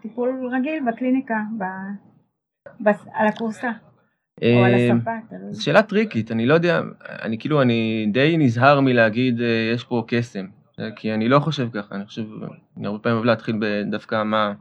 טיפול 0.02 0.50
רגיל 0.58 0.84
בקליניקה, 0.88 1.36
ב, 1.58 1.64
ב, 2.84 2.88
על 3.14 3.28
הקורסה? 3.28 3.72
או 4.44 4.65
על 4.65 4.74
אה, 4.74 4.94
הספה, 4.94 5.12
תלוי. 5.30 5.54
זו 5.54 5.63
שאלה 5.63 5.82
טריקית, 5.82 6.32
אני 6.32 6.46
לא 6.46 6.54
יודע, 6.54 6.82
אני 7.22 7.38
כאילו, 7.38 7.62
אני 7.62 8.08
די 8.12 8.36
נזהר 8.38 8.80
מלהגיד 8.80 9.42
אה, 9.42 9.72
יש 9.74 9.84
פה 9.84 10.04
קסם, 10.08 10.46
אה, 10.80 10.92
כי 10.96 11.13
אני 11.13 11.30
לא 11.30 11.39
חושב 11.39 11.68
ככה, 11.74 11.96
אני 11.96 12.06
חושב, 12.06 12.24
אני 12.77 12.88
הרבה 12.88 13.00
פעמים 13.00 13.15
אוהב 13.15 13.25
להתחיל 13.25 13.56
בדווקא 13.60 14.24
מה, 14.24 14.54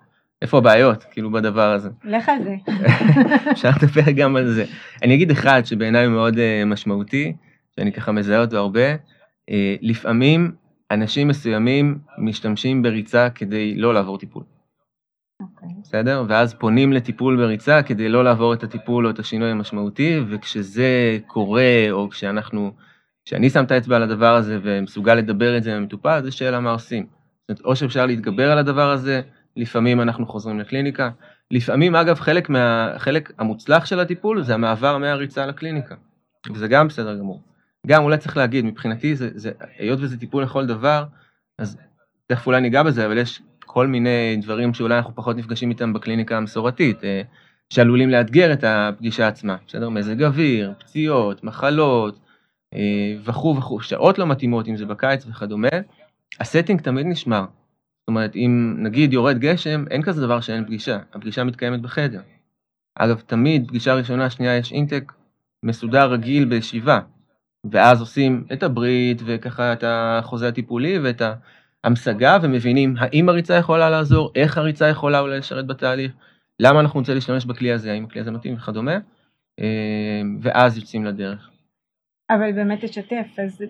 איפה 0.43 0.59
הבעיות, 0.59 1.05
כאילו, 1.05 1.33
בדבר 1.33 1.73
הזה. 1.73 1.89
לך 2.05 2.29
על 2.29 2.45
זה. 2.45 2.57
אפשר 3.53 3.71
לדבר 3.83 4.11
גם 4.11 4.37
על 4.37 4.49
זה. 4.49 4.65
אני 5.03 5.15
אגיד 5.15 5.31
אחד 5.31 5.63
שבעיניי 5.65 6.05
הוא 6.05 6.13
מאוד 6.13 6.39
משמעותי, 6.67 7.33
שאני 7.77 7.93
ככה 7.93 8.13
מזהה 8.13 8.41
אותו 8.41 8.57
הרבה, 8.57 8.95
לפעמים 9.83 10.53
אנשים 10.91 11.29
מסוימים 11.29 11.99
משתמשים 12.19 12.83
בריצה 12.83 13.31
כדי 13.31 13.75
לא 13.75 13.95
לעבור 13.95 14.19
טיפול. 14.19 14.43
אוקיי. 15.41 15.69
בסדר? 15.83 16.25
ואז 16.29 16.55
פונים 16.55 16.93
לטיפול 16.93 17.37
בריצה 17.37 17.83
כדי 17.83 18.09
לא 18.09 18.25
לעבור 18.25 18.55
את 18.55 18.63
הטיפול 18.63 19.07
או 19.07 19.11
את 19.11 19.19
השינוי 19.19 19.51
המשמעותי, 19.51 20.21
וכשזה 20.29 21.19
קורה, 21.27 21.87
או 21.91 22.11
כשאנחנו, 22.11 22.73
כשאני 23.25 23.51
שם 23.51 23.65
את 23.65 23.71
האצבע 23.71 23.97
על 23.97 24.03
הדבר 24.03 24.35
הזה 24.35 24.59
ומסוגל 24.63 25.15
לדבר 25.15 25.57
את 25.57 25.63
זה 25.63 25.77
עם 25.77 25.83
המטופל, 25.83 26.21
זו 26.25 26.37
שאלה 26.37 26.61
מה 26.61 26.71
עושים. 26.71 27.07
זאת 27.49 27.49
אומרת, 27.49 27.65
או 27.65 27.77
שאפשר 27.77 28.07
להתגבר 28.07 28.53
על 28.53 28.59
הדבר 28.59 28.91
הזה, 28.91 29.21
לפעמים 29.57 30.01
אנחנו 30.01 30.27
חוזרים 30.27 30.61
לקליניקה. 30.61 31.11
לפעמים, 31.51 31.97
אגב, 31.97 32.21
חלק, 32.21 32.49
מה, 32.49 32.93
חלק 32.99 33.33
המוצלח 33.39 33.87
של 33.87 34.01
הטיפול 34.01 34.43
זה 34.43 34.55
המעבר 34.55 34.99
מהריצה 34.99 35.47
לקליניקה, 35.47 35.95
וזה 36.53 36.69
גם 36.69 36.89
בסדר 36.89 37.19
גמור. 37.19 37.43
גם 37.87 38.03
אולי 38.03 38.19
צריך 38.19 38.37
להגיד, 38.37 38.65
מבחינתי, 38.65 39.17
זה, 39.17 39.31
זה, 39.35 39.53
היות 39.79 39.99
וזה 40.03 40.21
טיפול 40.21 40.43
לכל 40.43 40.67
דבר, 40.67 41.05
אז 41.59 41.77
תכף 42.27 42.47
אולי 42.47 42.61
ניגע 42.61 42.83
בזה, 42.83 43.07
אבל 43.07 43.19
יש 43.19 43.43
כל 43.67 43.87
מיני 43.87 44.37
דברים 44.43 44.75
שאולי 44.75 44.97
אנחנו 44.97 45.15
פחות 45.15 45.37
נפגשים 45.37 45.71
איתם 45.71 45.93
בקליניקה 45.93 46.37
המסורתית, 46.37 47.05
אה, 47.05 47.23
שעלולים 47.71 48.11
לאתגר 48.11 48.53
את 48.53 48.65
הפגישה 48.65 49.29
עצמה, 49.29 49.57
בסדר? 49.67 49.89
מזג 49.89 50.23
אוויר, 50.23 50.73
פציעות, 50.79 51.45
מחלות, 51.45 52.19
אה, 52.75 53.17
וכו' 53.25 53.57
וכו', 53.57 53.81
שעות 53.81 54.19
לא 54.19 54.27
מתאימות, 54.27 54.69
אם 54.69 54.77
זה 54.77 54.87
בקיץ 54.87 55.27
וכדומה, 55.27 55.69
הסטינג 56.41 56.81
תמיד 56.81 57.07
נשמר. 57.07 57.45
זאת 58.01 58.09
אומרת, 58.09 58.37
אם 58.37 58.77
נגיד 58.79 59.13
יורד 59.13 59.39
גשם, 59.39 59.85
אין 59.91 60.03
כזה 60.03 60.23
דבר 60.23 60.41
שאין 60.41 60.65
פגישה, 60.65 60.99
הפגישה 61.15 61.45
מתקיימת 61.45 61.81
בחדר. 61.81 62.21
אגב, 62.95 63.21
תמיד 63.27 63.69
פגישה 63.69 63.95
ראשונה, 63.95 64.31
שנייה, 64.31 64.57
יש 64.57 64.73
אינטק 64.73 65.13
מסודר 65.63 66.11
רגיל 66.11 66.45
בישיבה, 66.45 67.01
ואז 67.71 68.01
עושים 68.01 68.45
את 68.53 68.63
הברית 68.63 69.23
וככה 69.25 69.73
את 69.73 69.85
החוזה 69.87 70.49
הטיפולי 70.49 70.99
ואת 70.99 71.23
ההמשגה 71.85 72.39
ומבינים 72.43 72.95
האם 72.99 73.29
הריצה 73.29 73.55
יכולה 73.55 73.91
לעזור, 73.91 74.31
איך 74.35 74.59
הריצה 74.59 74.89
יכולה 74.89 75.21
אולי 75.21 75.39
לשרת 75.39 75.67
בתהליך, 75.67 76.13
למה 76.61 76.81
אנחנו 76.81 77.01
רוצים 77.01 77.15
להשתמש 77.15 77.45
בכלי 77.45 77.73
הזה, 77.73 77.93
האם 77.93 78.05
הכלי 78.05 78.21
הזה 78.21 78.31
מתאים 78.31 78.55
וכדומה, 78.55 78.99
אה, 79.61 80.23
ואז 80.43 80.79
יוצאים 80.79 81.05
לדרך. 81.05 81.51
אבל 82.31 82.53
באמת 82.53 82.85
תשתף, 82.85 83.27
אז 83.39 83.63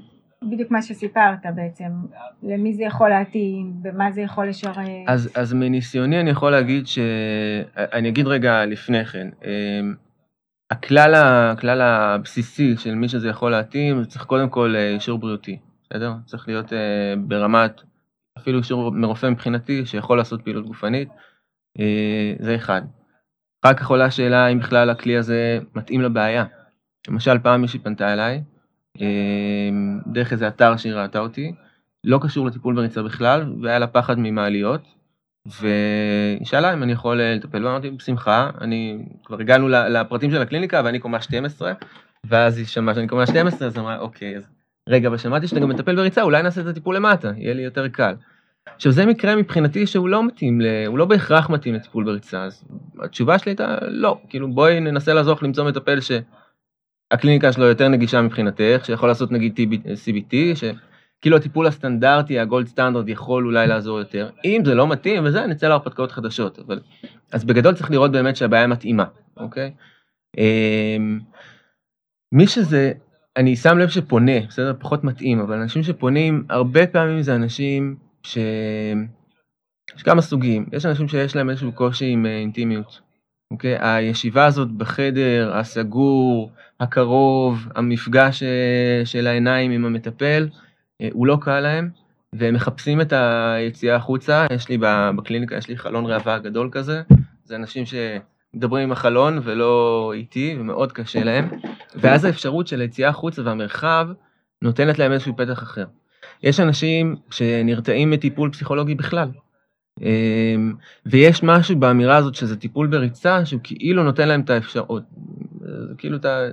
בדיוק 0.51 0.71
מה 0.71 0.83
שסיפרת 0.83 1.47
בעצם, 1.55 1.91
למי 2.43 2.73
זה 2.73 2.83
יכול 2.83 3.09
להתאים, 3.09 3.73
במה 3.83 4.13
זה 4.13 4.21
יכול 4.21 4.49
לשרת. 4.49 4.77
אז, 5.07 5.31
אז 5.37 5.53
מניסיוני 5.53 6.21
אני 6.21 6.31
יכול 6.31 6.51
להגיד 6.51 6.87
ש... 6.87 6.99
אני 7.77 8.09
אגיד 8.09 8.27
רגע 8.27 8.67
לפני 8.67 9.05
כן, 9.05 9.29
אה, 9.45 9.81
הכלל, 10.71 11.15
הכלל 11.53 11.81
הבסיסי 11.81 12.77
של 12.77 12.95
מי 12.95 13.09
שזה 13.09 13.29
יכול 13.29 13.51
להתאים, 13.51 14.03
זה 14.03 14.11
צריך 14.11 14.25
קודם 14.25 14.49
כל 14.49 14.75
אה, 14.77 14.95
אישור 14.95 15.19
בריאותי, 15.19 15.59
בסדר? 15.85 16.13
צריך 16.27 16.49
להיות 16.49 16.73
אה, 16.73 17.15
ברמת, 17.19 17.81
אפילו 18.45 18.59
אישור 18.59 18.93
מרופא 18.93 19.27
מבחינתי, 19.27 19.87
שיכול 19.87 20.19
לעשות 20.19 20.43
פעילות 20.43 20.67
גופנית, 20.67 21.09
אה, 21.81 22.35
זה 22.39 22.55
אחד. 22.55 22.83
אחר 23.65 23.75
כך 23.75 23.91
עולה 23.91 24.05
השאלה 24.05 24.49
אם 24.49 24.59
בכלל 24.59 24.91
הכלי 24.91 25.17
הזה 25.17 25.59
מתאים 25.75 26.01
לבעיה. 26.01 26.45
למשל, 27.09 27.39
פעם 27.39 27.61
מישהי 27.61 27.79
פנתה 27.79 28.13
אליי, 28.13 28.43
דרך 30.07 30.33
איזה 30.33 30.49
אתר 30.49 30.77
שהיא 30.77 30.93
ראתה 30.93 31.19
אותי, 31.19 31.53
לא 32.05 32.19
קשור 32.23 32.47
לטיפול 32.47 32.75
בריצה 32.75 33.03
בכלל, 33.03 33.53
והיה 33.63 33.79
לה 33.79 33.87
פחד 33.87 34.19
ממעליות, 34.19 34.81
והיא 35.47 36.47
שאלה 36.47 36.75
אם 36.75 36.83
אני 36.83 36.93
יכול 36.93 37.21
אה, 37.21 37.35
לטפל, 37.35 37.67
ואמרתי 37.67 37.91
בשמחה, 37.91 38.51
אני, 38.61 38.99
כבר 39.25 39.41
הגענו 39.41 39.69
לפרטים 39.69 40.31
של 40.31 40.43
הקליניקה 40.43 40.83
ואני 40.85 40.99
קומה 40.99 41.21
12, 41.21 41.73
ואז 42.25 42.59
היא 42.59 42.67
שמעה 42.67 42.95
שאני 42.95 43.09
קומה 43.09 43.27
12, 43.27 43.69
אז 43.69 43.79
אמרה 43.79 43.99
אוקיי, 43.99 44.37
אז 44.37 44.47
רגע, 44.89 45.09
אבל 45.09 45.17
שמעתי 45.17 45.49
שאתה 45.49 45.61
גם 45.61 45.69
מטפל 45.69 45.97
בריצה, 45.97 46.23
אולי 46.23 46.43
נעשה 46.43 46.61
את 46.61 46.67
הטיפול 46.67 46.97
למטה, 46.97 47.33
יהיה 47.37 47.55
לי 47.55 47.63
יותר 47.63 47.89
קל. 47.89 48.15
עכשיו 48.75 48.93
זה 48.93 49.07
מקרה 49.07 49.37
מבחינתי 49.37 49.87
שהוא 49.87 50.09
לא 50.09 50.27
מתאים, 50.27 50.61
ל... 50.61 50.67
הוא 50.87 50.99
לא 50.99 51.05
בהכרח 51.05 51.51
מתאים 51.51 51.75
לטיפול 51.75 52.05
בריצה, 52.05 52.43
אז 52.45 52.65
התשובה 53.03 53.39
שלי 53.39 53.51
הייתה 53.51 53.79
לא, 53.89 54.21
כאילו 54.29 54.53
בואי 54.53 54.81
ננסה 54.81 55.15
לעזור 55.15 55.37
למצוא 55.43 55.65
מטפל 55.65 55.99
שהקליניקה 56.01 57.53
שלו 57.53 57.65
יותר 57.65 57.89
נגישה 57.89 58.23
מבחינתך, 58.23 58.81
שיכול 58.85 59.09
לעשות 59.09 59.33
נגיד 59.33 59.59
CBT, 60.07 60.35
ש... 60.55 60.65
כאילו 61.25 61.37
הטיפול 61.37 61.67
הסטנדרטי, 61.67 62.39
הגולד 62.39 62.67
סטנדרט, 62.67 63.05
יכול 63.09 63.47
אולי 63.47 63.67
לעזור 63.67 63.99
יותר. 63.99 64.31
אם 64.45 64.63
זה 64.65 64.75
לא 64.75 64.89
מתאים 64.89 65.25
וזה, 65.25 65.47
נצא 65.47 65.69
להרפתקאות 65.69 66.13
חדשות. 66.13 66.59
אבל... 66.59 66.81
אז 67.33 67.45
בגדול 67.45 67.75
צריך 67.75 67.91
לראות 67.91 68.13
באמת 68.13 68.37
שהבעיה 68.37 68.67
מתאימה, 68.67 69.05
אוקיי? 69.37 69.73
אמ, 70.39 71.21
מי 72.33 72.47
שזה, 72.47 72.93
אני 73.37 73.57
שם 73.57 73.79
לב 73.79 73.89
שפונה, 73.89 74.41
בסדר? 74.49 74.75
פחות 74.79 75.05
מתאים, 75.05 75.41
אבל 75.41 75.61
אנשים 75.61 75.83
שפונים, 75.83 76.45
הרבה 76.51 76.87
פעמים 76.87 77.23
זה 77.23 77.35
אנשים 77.35 77.97
ש... 78.25 78.39
יש 79.97 80.03
כמה 80.03 80.23
סוגים. 80.23 80.67
יש 80.73 80.87
אנשים 80.87 81.09
שיש 81.09 81.37
להם 81.37 81.51
איזשהו 81.51 81.73
קושי 81.73 82.07
עם 82.07 82.27
אה, 82.27 82.39
אינטימיות. 82.39 83.01
אוקיי? 83.51 83.77
הישיבה 83.81 84.47
הזאת 84.47 84.71
בחדר, 84.71 85.53
הסגור, 85.55 86.51
הקרוב, 86.81 87.69
המפגש 87.75 88.43
אה, 88.43 89.03
של 89.05 89.27
העיניים 89.27 89.71
עם 89.71 89.85
המטפל, 89.85 90.49
אה, 91.01 91.09
הוא 91.13 91.27
לא 91.27 91.39
קל 91.41 91.61
להם, 91.61 91.91
והם 92.33 92.55
מחפשים 92.55 93.01
את 93.01 93.13
היציאה 93.13 93.97
החוצה, 93.97 94.47
יש 94.53 94.69
לי 94.69 94.79
בקליניקה, 95.17 95.57
יש 95.57 95.69
לי 95.69 95.77
חלון 95.77 96.07
ראווה 96.07 96.39
גדול 96.39 96.69
כזה, 96.73 97.03
זה 97.45 97.57
אנשים 97.57 97.85
שמדברים 97.87 98.83
עם 98.83 98.93
החלון 98.93 99.41
ולא 99.43 100.13
איתי, 100.15 100.57
ומאוד 100.61 100.93
קשה 100.93 101.25
להם, 101.25 101.49
ואז 101.95 102.25
האפשרות 102.25 102.67
של 102.67 102.81
היציאה 102.81 103.09
החוצה 103.09 103.43
והמרחב 103.45 104.09
נותנת 104.63 104.99
להם 104.99 105.13
איזשהו 105.13 105.37
פתח 105.37 105.63
אחר. 105.63 105.85
יש 106.45 106.61
אנשים 106.61 107.17
שנרתעים 107.31 108.11
מטיפול 108.11 108.51
פסיכולוגי 108.53 108.95
בכלל. 108.95 109.29
אמ, 110.01 110.75
ויש 111.07 111.43
משהו 111.43 111.77
באמירה 111.77 112.17
הזאת 112.17 112.35
שזה 112.35 112.57
טיפול 112.57 112.87
בריצה, 112.87 113.47
שהוא 113.47 113.61
כאילו 113.65 114.03
נותן 114.03 114.29
להם 114.29 114.41
את 114.41 114.51
האפשרות, 114.51 115.03
כאילו 115.99 116.17
את, 116.17 116.25
ה, 116.25 116.49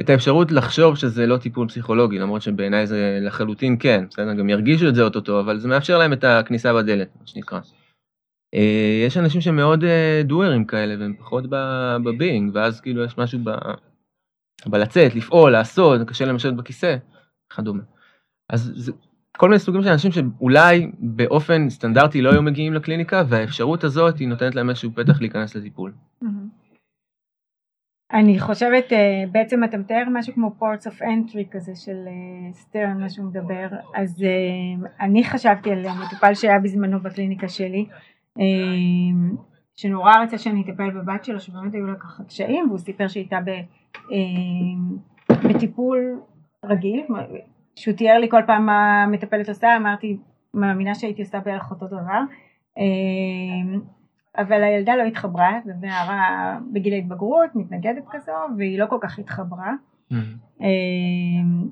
את 0.00 0.10
האפשרות 0.10 0.52
לחשוב 0.52 0.96
שזה 0.96 1.26
לא 1.26 1.36
טיפול 1.36 1.68
פסיכולוגי, 1.68 2.18
למרות 2.18 2.42
שבעיניי 2.42 2.86
זה 2.86 3.18
לחלוטין 3.22 3.76
כן, 3.80 4.04
בסדר? 4.10 4.34
גם 4.34 4.48
ירגישו 4.48 4.88
את 4.88 4.94
זה 4.94 5.02
אוטוטו, 5.02 5.40
אבל 5.40 5.58
זה 5.58 5.68
מאפשר 5.68 5.98
להם 5.98 6.12
את 6.12 6.24
הכניסה 6.24 6.74
בדלת, 6.74 7.08
מה 7.20 7.26
שנקרא. 7.26 7.60
אה, 8.54 9.02
יש 9.06 9.16
אנשים 9.16 9.40
שמאוד 9.40 9.84
דוארים 10.24 10.64
כאלה, 10.64 10.94
והם 11.00 11.14
פחות 11.18 11.44
בביינג, 12.04 12.50
ואז 12.54 12.80
כאילו 12.80 13.04
יש 13.04 13.18
משהו 13.18 13.38
ב... 13.44 13.50
בלצאת, 14.66 15.14
לפעול, 15.14 15.52
לעשות, 15.52 16.08
קשה 16.08 16.24
להם 16.24 16.36
לשבת 16.36 16.54
בכיסא, 16.54 16.96
וכדומה. 17.52 17.82
אז 18.50 18.72
זה, 18.74 18.92
כל 19.40 19.48
מיני 19.48 19.58
סוגים 19.58 19.82
של 19.82 19.88
אנשים 19.88 20.12
שאולי 20.12 20.90
באופן 20.98 21.70
סטנדרטי 21.70 22.22
לא 22.22 22.30
היו 22.30 22.42
מגיעים 22.42 22.72
לקליניקה, 22.74 23.22
והאפשרות 23.28 23.84
הזאת 23.84 24.18
היא 24.18 24.28
נותנת 24.28 24.54
להם 24.54 24.70
איזשהו 24.70 24.90
פתח 24.94 25.20
להיכנס 25.20 25.54
לטיפול. 25.54 25.92
אני 28.12 28.40
חושבת, 28.40 28.92
אה, 28.92 29.24
בעצם 29.32 29.64
אתה 29.64 29.76
מתאר 29.78 30.04
משהו 30.12 30.34
כמו 30.34 30.54
ports 30.60 30.86
of 30.86 31.02
entry 31.02 31.50
כזה 31.50 31.72
של 31.74 31.96
סטרן, 32.52 32.88
אה, 32.88 32.94
מה 32.94 33.08
שהוא 33.08 33.26
מדבר, 33.26 33.68
אז 33.94 34.22
אה, 34.22 34.88
אני 35.00 35.24
חשבתי 35.24 35.70
על 35.70 35.86
מטופל 36.06 36.34
שהיה 36.34 36.58
בזמנו 36.58 37.00
בקליניקה 37.00 37.48
שלי, 37.48 37.86
שנורא 39.76 40.12
רצה 40.22 40.38
שאני 40.38 40.62
אטפל 40.62 40.90
בבת 40.90 41.24
שלו, 41.24 41.40
שבאמת 41.40 41.74
היו 41.74 41.86
לה 41.86 41.94
ככה 41.94 42.24
קשיים, 42.24 42.66
והוא 42.68 42.78
סיפר 42.78 43.08
שהיא 43.08 43.26
הייתה 43.30 43.38
בטיפול 45.28 46.20
רגיל, 46.64 47.02
שהוא 47.80 47.96
תיאר 47.96 48.18
לי 48.18 48.28
כל 48.30 48.42
פעם 48.46 48.66
מה 48.66 49.02
המטפלת 49.02 49.48
עושה, 49.48 49.76
אמרתי, 49.76 50.16
מאמינה 50.54 50.94
שהייתי 50.94 51.22
עושה 51.22 51.40
בערך 51.40 51.70
אותו 51.70 51.86
דבר. 51.86 52.20
אמ, 52.78 53.80
אבל 54.38 54.62
הילדה 54.62 54.96
לא 54.96 55.02
התחברה, 55.02 55.60
זו 55.64 55.72
נערה 55.80 56.58
בגיל 56.72 56.92
ההתבגרות, 56.92 57.50
מתנגדת 57.54 58.04
כזו, 58.10 58.32
והיא 58.58 58.78
לא 58.78 58.86
כל 58.86 58.98
כך 59.00 59.18
התחברה. 59.18 59.72
Mm-hmm. 60.12 60.60
אמ, 60.60 61.68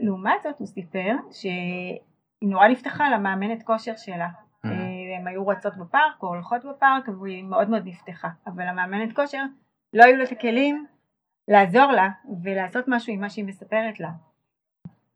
לעומת 0.00 0.42
זאת 0.42 0.58
הוא 0.58 0.66
סיפר 0.66 1.16
שהיא 1.30 1.98
נורא 2.42 2.68
נפתחה 2.68 3.10
למאמנת 3.10 3.62
כושר 3.62 3.96
שלה. 3.96 4.28
Mm-hmm. 4.28 4.68
הם 5.18 5.26
היו 5.26 5.46
רצות 5.46 5.76
בפארק 5.76 6.22
או 6.22 6.28
הולכות 6.28 6.64
בפארק 6.64 7.08
והיא 7.20 7.44
מאוד 7.44 7.70
מאוד 7.70 7.82
נפתחה, 7.86 8.28
אבל 8.46 8.68
המאמנת 8.68 9.12
כושר 9.12 9.42
לא 9.92 10.04
היו 10.04 10.16
לה 10.16 10.24
את 10.24 10.32
הכלים 10.32 10.86
לעזור 11.48 11.92
לה 11.92 12.08
ולעשות 12.42 12.84
משהו 12.88 13.12
עם 13.12 13.20
מה 13.20 13.30
שהיא 13.30 13.44
מספרת 13.44 14.00
לה. 14.00 14.10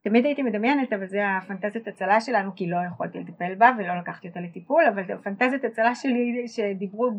תמיד 0.09 0.25
הייתי 0.25 0.43
מדמיינת, 0.43 0.93
אבל 0.93 1.07
זה 1.07 1.21
הפנטזיות 1.29 1.89
הצלה 1.89 2.21
שלנו, 2.21 2.51
כי 2.57 2.67
לא 2.67 2.77
יכולתי 2.93 3.19
לטפל 3.19 3.55
בה 3.55 3.71
ולא 3.79 3.99
לקחתי 3.99 4.29
אותה 4.29 4.41
לטיפול, 4.41 4.85
אבל 4.95 5.07
זה 5.07 5.15
הפנטזיות 5.15 5.65
הצלה 5.65 5.95
שלי 5.95 6.49
שדיברו, 6.49 7.11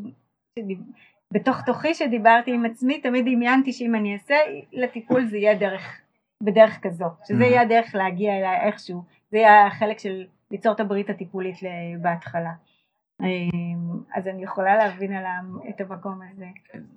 שדיב... 0.59 0.79
בתוך 1.33 1.61
תוכי 1.61 1.93
שדיברתי 1.93 2.53
עם 2.53 2.65
עצמי, 2.65 3.01
תמיד 3.01 3.25
דמיינתי 3.25 3.73
שאם 3.73 3.95
אני 3.95 4.13
אעשה 4.13 4.35
לטיפול 4.73 5.25
זה 5.25 5.37
יהיה 5.37 5.55
דרך, 5.55 6.01
בדרך 6.43 6.79
כזו, 6.81 7.05
שזה 7.27 7.43
יהיה 7.43 7.61
הדרך 7.61 7.95
להגיע 7.95 8.37
אליי 8.37 8.67
איכשהו, 8.67 9.03
זה 9.31 9.37
יהיה 9.37 9.67
החלק 9.67 9.99
של 9.99 10.25
ליצור 10.51 10.73
את 10.73 10.79
הברית 10.79 11.09
הטיפולית 11.09 11.55
בהתחלה. 12.01 12.51
אמ, 13.21 13.99
אז 14.15 14.27
אני 14.27 14.43
יכולה 14.43 14.77
להבין 14.77 15.13
על 15.13 15.25
את 15.69 15.81
המקום 15.81 16.19
הזה. 16.33 16.45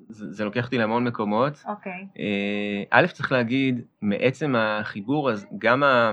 זה, 0.08 0.32
זה 0.32 0.44
לוקח 0.44 0.64
אותי 0.64 0.78
להמון 0.78 1.04
מקומות. 1.04 1.64
אוקיי. 1.68 2.06
אה, 2.18 2.82
א', 2.90 3.06
צריך 3.06 3.32
להגיד, 3.32 3.80
מעצם 4.02 4.54
החיבור, 4.56 5.30
אז 5.30 5.46
גם 5.58 5.82
ה... 5.82 6.10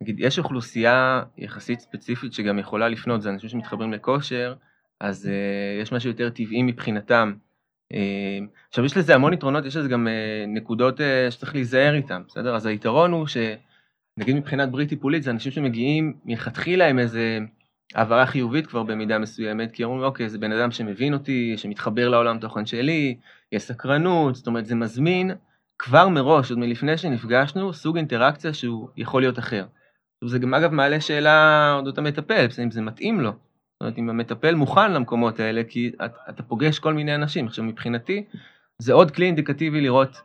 נגיד, 0.00 0.20
יש 0.20 0.38
אוכלוסייה 0.38 1.22
יחסית 1.38 1.80
ספציפית 1.80 2.32
שגם 2.32 2.58
יכולה 2.58 2.88
לפנות, 2.88 3.22
זה 3.22 3.30
אנשים 3.30 3.48
שמתחברים 3.48 3.92
לכושר, 3.92 4.54
אז 5.00 5.26
uh, 5.26 5.82
יש 5.82 5.92
משהו 5.92 6.10
יותר 6.10 6.30
טבעי 6.30 6.62
מבחינתם. 6.62 7.32
Uh, 7.92 7.96
עכשיו, 8.68 8.84
יש 8.84 8.96
לזה 8.96 9.14
המון 9.14 9.32
יתרונות, 9.32 9.64
יש 9.64 9.76
לזה 9.76 9.88
גם 9.88 10.06
uh, 10.06 10.10
נקודות 10.48 11.00
שצריך 11.30 11.54
להיזהר 11.54 11.94
איתן, 11.94 12.22
בסדר? 12.28 12.56
אז 12.56 12.66
היתרון 12.66 13.12
הוא 13.12 13.26
שנגיד 13.26 14.36
מבחינת 14.36 14.70
ברית 14.70 14.88
טיפולית, 14.88 15.22
זה 15.22 15.30
אנשים 15.30 15.52
שמגיעים 15.52 16.16
מלכתחילה 16.24 16.88
עם 16.88 16.98
איזה... 16.98 17.38
העברה 17.94 18.26
חיובית 18.26 18.66
כבר 18.66 18.82
במידה 18.82 19.18
מסוימת, 19.18 19.72
כי 19.72 19.84
אומרים, 19.84 20.02
אוקיי, 20.02 20.28
זה 20.28 20.38
בן 20.38 20.52
אדם 20.52 20.70
שמבין 20.70 21.14
אותי, 21.14 21.54
שמתחבר 21.56 22.08
לעולם 22.08 22.38
תוכן 22.38 22.66
שלי, 22.66 23.16
יש 23.52 23.62
סקרנות, 23.62 24.34
זאת 24.34 24.46
אומרת, 24.46 24.66
זה 24.66 24.74
מזמין 24.74 25.30
כבר 25.78 26.08
מראש, 26.08 26.50
עוד 26.50 26.58
מלפני 26.58 26.98
שנפגשנו, 26.98 27.72
סוג 27.72 27.96
אינטראקציה 27.96 28.54
שהוא 28.54 28.88
יכול 28.96 29.22
להיות 29.22 29.38
אחר. 29.38 29.66
זה 30.24 30.38
גם 30.38 30.54
אגב 30.54 30.72
מעלה 30.72 31.00
שאלה 31.00 31.74
אודות 31.78 31.98
המטפל, 31.98 32.46
אם 32.62 32.70
זה 32.70 32.82
מתאים 32.82 33.20
לו. 33.20 33.30
זאת 33.30 33.80
אומרת, 33.80 33.98
אם 33.98 34.10
המטפל 34.10 34.54
מוכן 34.54 34.92
למקומות 34.92 35.40
האלה, 35.40 35.62
כי 35.68 35.90
אתה, 36.04 36.20
אתה 36.28 36.42
פוגש 36.42 36.78
כל 36.78 36.94
מיני 36.94 37.14
אנשים. 37.14 37.46
עכשיו, 37.46 37.64
מבחינתי, 37.64 38.24
זה 38.78 38.92
עוד 38.92 39.10
כלי 39.10 39.26
אינדיקטיבי 39.26 39.80
לראות, 39.80 40.20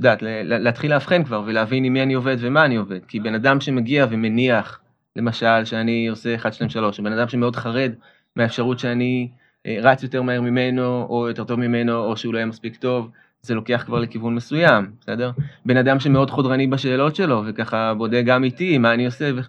יודעת, 0.00 0.18
להתחיל 0.44 0.90
לאבחן 0.90 1.24
כבר 1.24 1.42
ולהבין 1.46 1.84
עם 1.84 1.92
מי 1.92 2.02
אני 2.02 2.14
עובד 2.14 2.36
ומה 2.40 2.64
אני 2.64 2.76
עובד. 2.76 3.04
כי 3.04 3.20
בן 3.20 3.34
אדם 3.34 3.60
שמגיע 3.60 4.06
ומניח, 4.10 4.80
למשל, 5.16 5.64
שאני 5.64 6.08
עושה 6.08 6.34
1, 6.34 6.52
2, 6.52 6.70
3, 6.70 6.98
או 6.98 7.04
בן 7.04 7.12
אדם 7.12 7.28
שמאוד 7.28 7.56
חרד 7.56 7.92
מהאפשרות 8.36 8.78
שאני 8.78 9.28
אה, 9.66 9.78
רץ 9.82 10.02
יותר 10.02 10.22
מהר 10.22 10.40
ממנו, 10.40 11.06
או 11.08 11.28
יותר 11.28 11.44
טוב 11.44 11.60
ממנו, 11.60 12.04
או 12.04 12.16
שהוא 12.16 12.32
לא 12.34 12.38
יהיה 12.38 12.46
מספיק 12.46 12.76
טוב, 12.76 13.10
זה 13.42 13.54
לוקח 13.54 13.82
כבר 13.86 13.98
לכיוון 13.98 14.34
מסוים, 14.34 14.90
בסדר? 15.00 15.30
בן 15.66 15.76
אדם 15.76 16.00
שמאוד 16.00 16.30
חודרני 16.30 16.66
בשאלות 16.66 17.16
שלו, 17.16 17.42
וככה 17.46 17.94
בודק 17.94 18.22
גם 18.26 18.44
איתי 18.44 18.78
מה 18.78 18.94
אני 18.94 19.06
עושה, 19.06 19.30
ו... 19.36 19.40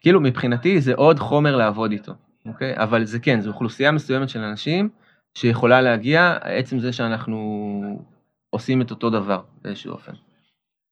כאילו 0.00 0.20
מבחינתי 0.20 0.80
זה 0.80 0.94
עוד 0.94 1.18
חומר 1.18 1.56
לעבוד 1.56 1.92
איתו, 1.92 2.12
אוקיי? 2.46 2.76
אבל 2.76 3.04
זה 3.04 3.18
כן, 3.18 3.40
זו 3.40 3.50
אוכלוסייה 3.50 3.90
מסוימת 3.90 4.28
של 4.28 4.40
אנשים 4.40 4.88
שיכולה 5.34 5.80
להגיע, 5.80 6.36
עצם 6.42 6.78
זה 6.78 6.92
שאנחנו 6.92 8.04
עושים 8.50 8.82
את 8.82 8.90
אותו 8.90 9.10
דבר 9.10 9.42
באיזשהו 9.62 9.92
אופן. 9.92 10.12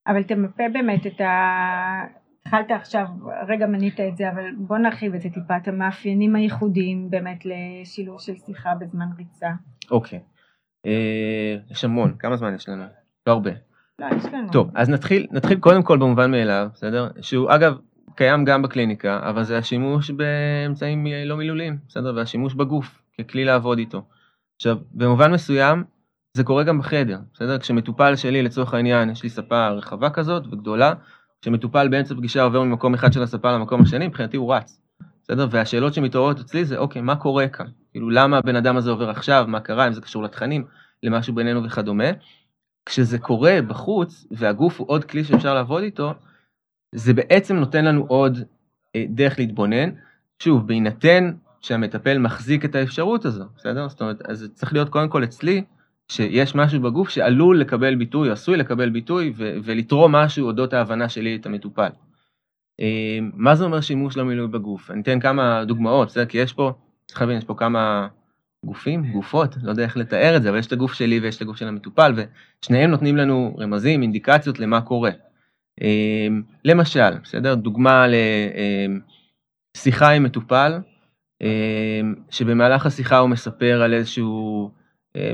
אבל 0.07 0.23
תמפה 0.23 0.63
באמת 0.73 1.07
את 1.07 1.21
ה... 1.21 2.24
התחלת 2.47 2.71
עכשיו, 2.71 3.07
רגע 3.49 3.67
מנית 3.67 4.01
את 4.01 4.17
זה, 4.17 4.31
אבל 4.31 4.45
בוא 4.59 4.79
נרחיב 4.79 5.15
את 5.15 5.21
זה 5.21 5.29
טיפה, 5.29 5.57
את 5.57 5.69
המאפיינים 5.69 6.37
הייחודיים 6.37 7.11
באמת 7.11 7.45
לשילוב 7.45 8.21
של 8.21 8.37
שיחה 8.47 8.75
בזמן 8.81 9.07
ריצה. 9.19 9.51
אוקיי. 9.91 10.21
אה, 10.87 11.57
יש 11.71 11.85
המון, 11.85 12.15
כמה 12.19 12.37
זמן 12.37 12.55
יש 12.55 12.69
לנו? 12.69 12.85
לא 13.27 13.33
הרבה. 13.33 13.51
לא, 13.99 14.07
יש 14.17 14.25
לנו. 14.25 14.53
טוב, 14.53 14.71
אז 14.75 14.89
נתחיל, 14.89 15.27
נתחיל 15.31 15.59
קודם 15.59 15.83
כל 15.83 15.99
במובן 15.99 16.31
מאליו, 16.31 16.69
בסדר? 16.75 17.09
שהוא 17.21 17.55
אגב 17.55 17.79
קיים 18.15 18.45
גם 18.45 18.63
בקליניקה, 18.63 19.21
אבל 19.23 19.45
זה 19.45 19.59
השימוש 19.59 20.11
באמצעים 20.11 21.07
לא 21.25 21.37
מילוליים, 21.37 21.79
בסדר? 21.89 22.13
והשימוש 22.17 22.55
בגוף 22.55 23.03
ככלי 23.19 23.45
לעבוד 23.45 23.79
איתו. 23.79 24.03
עכשיו, 24.57 24.77
במובן 24.93 25.33
מסוים, 25.33 25.85
זה 26.37 26.45
קורה 26.45 26.65
גם 26.65 26.79
בחדר, 26.79 27.19
בסדר? 27.35 27.59
כשמטופל 27.59 28.17
שלי, 28.17 28.43
לצורך 28.43 28.75
העניין, 28.75 29.11
יש 29.11 29.23
לי 29.23 29.29
ספה 29.29 29.69
רחבה 29.69 30.11
כזאת 30.11 30.47
וגדולה, 30.47 30.93
כשמטופל 31.45 31.89
באמצע 31.89 32.15
פגישה 32.15 32.43
עובר 32.43 32.63
ממקום 32.63 32.95
אחד 32.95 33.13
של 33.13 33.23
הספה 33.23 33.53
למקום 33.53 33.83
השני, 33.83 34.07
מבחינתי 34.07 34.37
הוא 34.37 34.55
רץ. 34.55 34.81
בסדר? 35.25 35.47
והשאלות 35.51 35.95
שמתעוררות 35.95 36.41
אצלי 36.41 36.65
זה, 36.65 36.79
אוקיי, 36.79 37.03
מה 37.03 37.17
קורה 37.17 37.49
כאן? 37.49 37.67
כאילו, 37.91 38.11
למה 38.11 38.39
הבן 38.39 38.57
אדם 38.57 38.77
הזה 38.77 38.91
עובר 38.91 39.11
עכשיו, 39.11 39.45
מה 39.49 39.61
קרה, 39.61 39.89
אם 39.89 39.93
זה 39.93 40.01
קשור 40.01 40.23
לתכנים, 40.23 40.65
למשהו 41.03 41.35
בינינו 41.35 41.65
וכדומה. 41.65 42.05
כשזה 42.87 43.19
קורה 43.19 43.59
בחוץ, 43.69 44.27
והגוף 44.31 44.81
הוא 44.81 44.89
עוד 44.89 45.05
כלי 45.05 45.25
שאפשר 45.25 45.55
לעבוד 45.55 45.83
איתו, 45.83 46.15
זה 46.95 47.15
בעצם 47.15 47.57
נותן 47.57 47.85
לנו 47.85 48.05
עוד 48.09 48.39
אה, 48.97 49.05
דרך 49.09 49.39
להתבונן. 49.39 49.91
שוב, 50.39 50.67
בהינתן 50.67 51.33
שהמטפל 51.61 52.19
מחזיק 52.19 52.65
את 52.65 52.75
האפשרות 52.75 53.25
הזו, 53.25 53.45
בסדר? 53.57 53.89
זאת 53.89 54.01
אומרת, 54.01 54.23
אז 54.23 54.39
זה 54.39 54.49
צריך 54.49 54.73
להיות 54.73 54.89
קודם 54.89 55.09
כל 55.09 55.25
אצלי, 55.25 55.65
שיש 56.09 56.55
משהו 56.55 56.81
בגוף 56.81 57.09
שעלול 57.09 57.61
לקבל 57.61 57.95
ביטוי, 57.95 58.31
עשוי 58.31 58.57
לקבל 58.57 58.91
ביטוי 58.91 59.33
ו- 59.37 59.57
ולתרום 59.65 60.15
משהו 60.15 60.47
אודות 60.47 60.73
ההבנה 60.73 61.09
שלי 61.09 61.37
את 61.37 61.47
המטופל. 61.47 61.91
אה, 62.81 63.19
מה 63.35 63.55
זה 63.55 63.65
אומר 63.65 63.81
שימוש 63.81 64.17
למילוי 64.17 64.49
בגוף? 64.49 64.91
אני 64.91 65.03
אתן 65.03 65.21
כמה 65.21 65.65
דוגמאות, 65.65 66.11
זה 66.11 66.27
כי 66.27 66.39
יש 66.39 66.53
פה, 66.53 66.73
צריך 67.07 67.21
להבין, 67.21 67.39
יש 67.39 67.45
פה 67.45 67.55
כמה 67.55 68.09
גופים, 68.65 69.13
גופות, 69.13 69.57
לא 69.63 69.71
יודע 69.71 69.83
איך 69.83 69.97
לתאר 69.97 70.37
את 70.37 70.43
זה, 70.43 70.51
אבל 70.51 70.59
יש 70.59 70.67
את 70.67 70.73
הגוף 70.73 70.93
שלי 70.93 71.21
ויש 71.21 71.37
את 71.37 71.43
הגוף 71.43 71.57
של 71.57 71.69
המטופל, 71.69 72.13
ושניהם 72.17 72.91
נותנים 72.91 73.17
לנו 73.17 73.57
רמזים, 73.59 74.03
אינדיקציות 74.03 74.59
למה 74.59 74.81
קורה. 74.81 75.11
אה, 75.83 76.27
למשל, 76.65 77.19
בסדר? 77.23 77.55
דוגמה 77.55 78.07
לשיחה 79.77 80.11
עם 80.11 80.23
מטופל, 80.23 80.79
אה, 81.43 82.01
שבמהלך 82.31 82.87
השיחה 82.87 83.19
הוא 83.19 83.31
מספר 83.31 83.83
על 83.83 83.95
איזשהו 83.95 84.67
אה, 84.69 84.84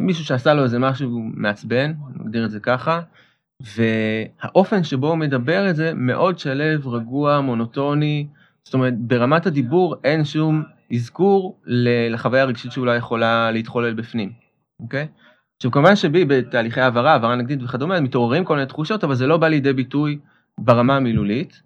מישהו 0.00 0.24
שעשה 0.24 0.54
לו 0.54 0.64
איזה 0.64 0.78
משהו 0.78 1.22
מעצבן, 1.34 1.92
נגדיר 2.16 2.44
את 2.44 2.50
זה 2.50 2.60
ככה, 2.60 3.00
והאופן 3.60 4.84
שבו 4.84 5.08
הוא 5.08 5.16
מדבר 5.16 5.70
את 5.70 5.76
זה 5.76 5.92
מאוד 5.94 6.38
שלב, 6.38 6.88
רגוע, 6.88 7.40
מונוטוני, 7.40 8.26
זאת 8.64 8.74
אומרת, 8.74 8.98
ברמת 8.98 9.46
הדיבור 9.46 9.96
אין 10.04 10.24
שום 10.24 10.62
אזכור 10.94 11.60
לחוויה 12.10 12.42
הרגשית 12.42 12.72
שאולי 12.72 12.96
יכולה 12.96 13.50
להתחולל 13.50 13.94
בפנים, 13.94 14.32
אוקיי? 14.80 15.06
עכשיו 15.56 15.70
כמובן 15.70 15.96
שבי 15.96 16.24
בתהליכי 16.24 16.80
העברה, 16.80 17.12
העברה 17.12 17.36
נגדית 17.36 17.62
וכדומה, 17.62 18.00
מתעוררים 18.00 18.44
כל 18.44 18.54
מיני 18.54 18.66
תחושות, 18.66 19.04
אבל 19.04 19.14
זה 19.14 19.26
לא 19.26 19.36
בא 19.36 19.48
לידי 19.48 19.72
ביטוי 19.72 20.18
ברמה 20.58 20.96
המילולית. 20.96 21.62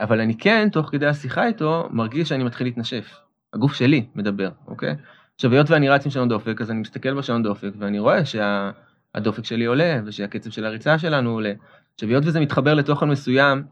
אבל 0.00 0.20
אני 0.20 0.34
כן, 0.34 0.68
תוך 0.72 0.88
כדי 0.90 1.06
השיחה 1.06 1.46
איתו, 1.46 1.88
מרגיש 1.90 2.28
שאני 2.28 2.44
מתחיל 2.44 2.66
להתנשף. 2.66 3.20
הגוף 3.52 3.74
שלי 3.74 4.06
מדבר, 4.14 4.50
אוקיי? 4.66 4.96
עכשיו, 5.38 5.52
היות 5.52 5.70
ואני 5.70 5.88
רץ 5.88 6.04
עם 6.04 6.10
שעון 6.10 6.28
דופק, 6.28 6.60
אז 6.60 6.70
אני 6.70 6.80
מסתכל 6.80 7.14
בשעון 7.14 7.42
דופק, 7.42 7.70
ואני 7.78 7.98
רואה 7.98 8.24
שהדופק 8.24 9.44
שה... 9.44 9.48
שלי 9.48 9.64
עולה, 9.64 10.00
ושהקצב 10.04 10.50
של 10.50 10.64
הריצה 10.64 10.98
שלנו 10.98 11.30
עולה. 11.30 11.52
עכשיו, 11.94 12.08
היות 12.08 12.24
וזה 12.26 12.40
מתחבר 12.40 12.74
לתוכן 12.74 13.08
מסוים, 13.08 13.62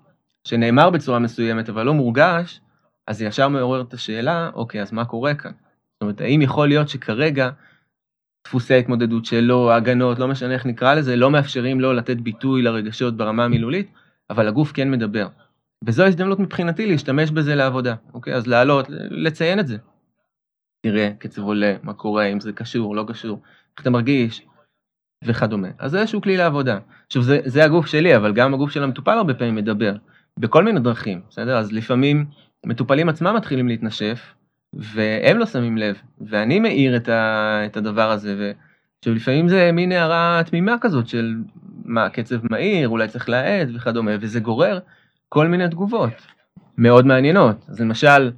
שנאמר 0.45 0.91
בצורה 0.91 1.19
מסוימת, 1.19 1.69
אבל 1.69 1.83
לא 1.83 1.95
מורגש, 1.95 2.61
אז 3.07 3.19
זה 3.19 3.25
ישר 3.25 3.49
מעורר 3.49 3.81
את 3.81 3.95
השאלה, 3.95 4.51
אוקיי, 4.55 4.83
אז 4.83 4.93
מה 4.93 5.05
קורה 5.05 5.35
כאן? 5.35 5.51
זאת 5.51 6.03
אומרת, 6.03 6.21
האם 6.21 6.43
יכול 6.43 6.69
להיות 6.69 6.89
שכרגע 6.89 7.51
דפוסי 8.47 8.75
ההתמודדות 8.75 9.25
שלו, 9.25 9.71
ההגנות, 9.71 10.19
לא 10.19 10.29
משנה 10.29 10.55
איך 10.55 10.67
נקרא 10.67 10.95
לזה, 10.95 11.17
לא 11.17 11.31
מאפשרים 11.31 11.81
לו 11.81 11.93
לתת 11.93 12.17
ביטוי 12.17 12.63
לרגשות 12.63 13.17
ברמה 13.17 13.45
המילולית, 13.45 13.91
אבל 14.31 14.49
הגוף 14.49 14.73
כן 14.73 14.91
מדבר. 14.91 15.29
וזו 15.85 16.03
ההזדמנות 16.03 16.39
מבחינתי 16.39 16.87
להשתמש 16.87 17.31
בזה 17.31 17.55
לעבודה, 17.55 17.95
אוקיי? 18.15 18.35
אז 18.35 18.47
לעלות, 18.47 18.87
לציין 19.11 19.61
את 19.61 19.67
זה. 19.67 19.77
תראה, 20.81 21.11
קצב 21.19 21.43
עולה, 21.43 21.77
מה 21.83 21.95
קורה, 21.95 22.25
אם 22.25 22.41
זה 22.41 22.53
קשור, 22.53 22.97
לא 22.97 23.05
קשור, 23.09 23.43
איך 23.77 23.83
אתה 23.83 23.91
מרגיש, 23.91 24.47
וכדומה. 25.25 25.69
אז 25.79 25.91
זה 25.91 26.01
איזשהו 26.01 26.21
כלי 26.21 26.37
לעבודה. 26.37 26.79
עכשיו, 27.07 27.23
זה, 27.23 27.41
זה 27.45 27.65
הגוף 27.65 27.87
שלי, 27.87 28.17
אבל 28.17 28.33
גם 28.33 28.55
הגוף 28.55 28.71
של 28.71 28.83
המטופל 28.83 29.11
הרבה 29.11 29.35
פעמים 29.35 29.55
מדבר, 29.55 29.97
בכל 30.39 30.65
מיני 30.65 30.81
דרכים, 30.81 31.21
בסדר? 31.31 31.59
אז 31.59 31.73
לפעמים 31.73 32.27
מטופלים 32.67 33.09
עצמם 33.09 33.37
מתחילים 33.37 33.69
להתנשף, 33.69 34.35
והם 34.73 35.39
לא 35.39 35.47
שמים 35.47 35.79
לב, 35.79 35.97
ואני 36.21 36.61
מאיר 36.61 36.97
את, 36.97 37.09
ה, 37.09 37.63
את 37.67 37.77
הדבר 37.77 38.11
הזה, 38.11 38.53
ולפעמים 39.07 39.49
זה 39.49 39.71
מין 39.73 39.93
הערה 39.93 40.41
תמימה 40.47 40.77
כזאת 40.81 41.09
של 41.09 41.35
מה, 41.85 42.11
קצב 42.11 42.37
מהיר, 42.51 42.89
אולי 42.89 43.09
צריך 43.09 43.29
להאט 43.29 43.69
וכדומה, 43.75 44.13
וזה 44.21 44.41
גורר 44.41 44.79
כל 45.29 45.47
מיני 45.47 45.69
תגובות 45.69 46.13
מאוד 46.79 47.07
מעניינות. 47.07 47.57
אז 47.69 47.81
למשל, 47.81 48.31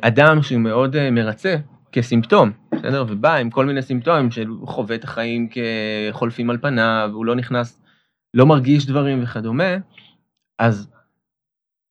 אדם 0.00 0.42
שהוא 0.42 0.60
מאוד 0.60 0.96
אה, 0.96 1.10
מרצה 1.10 1.56
כסימפטום, 1.92 2.50
בסדר? 2.74 3.04
ובא 3.08 3.34
עם 3.34 3.50
כל 3.50 3.66
מיני 3.66 3.82
סימפטומים 3.82 4.30
של 4.30 4.48
חווה 4.64 4.94
את 4.94 5.04
החיים 5.04 5.48
כחולפים 5.48 6.50
על 6.50 6.58
פניו, 6.58 7.10
הוא 7.12 7.26
לא 7.26 7.34
נכנס, 7.34 7.82
לא 8.34 8.46
מרגיש 8.46 8.86
דברים 8.86 9.22
וכדומה, 9.22 9.76
אז 10.58 10.88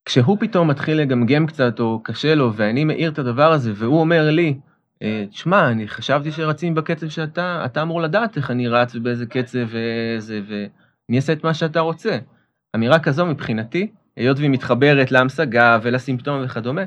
כשהוא 0.06 0.38
פתאום 0.40 0.68
מתחיל 0.68 0.98
לגמגם 0.98 1.48
קצת 1.48 1.80
או 1.80 2.00
קשה 2.04 2.36
לו 2.36 2.54
ואני 2.54 2.84
מאיר 2.84 3.12
את 3.12 3.20
הדבר 3.20 3.52
הזה 3.52 3.72
והוא 3.76 4.00
אומר 4.00 4.30
לי, 4.30 4.60
אה, 5.02 5.26
תשמע, 5.30 5.70
אני 5.70 5.88
חשבתי 5.88 6.32
שרצים 6.32 6.76
בקצב 6.76 7.10
שאתה, 7.10 7.62
אתה 7.66 7.82
אמור 7.82 8.02
לדעת 8.02 8.38
איך 8.38 8.52
אני 8.52 8.68
רץ 8.68 8.96
ובאיזה 8.96 9.26
קצב 9.26 9.68
וזה, 9.68 10.42
ואני 10.48 11.18
אעשה 11.18 11.34
את 11.34 11.44
מה 11.44 11.54
שאתה 11.54 11.80
רוצה. 11.80 12.18
אמירה 12.76 13.00
כזו 13.00 13.26
מבחינתי, 13.26 13.92
היות 14.18 14.38
והיא 14.38 14.50
מתחברת 14.50 15.12
להמשגה 15.12 15.80
ולסימפטום 15.82 16.42
וכדומה, 16.44 16.82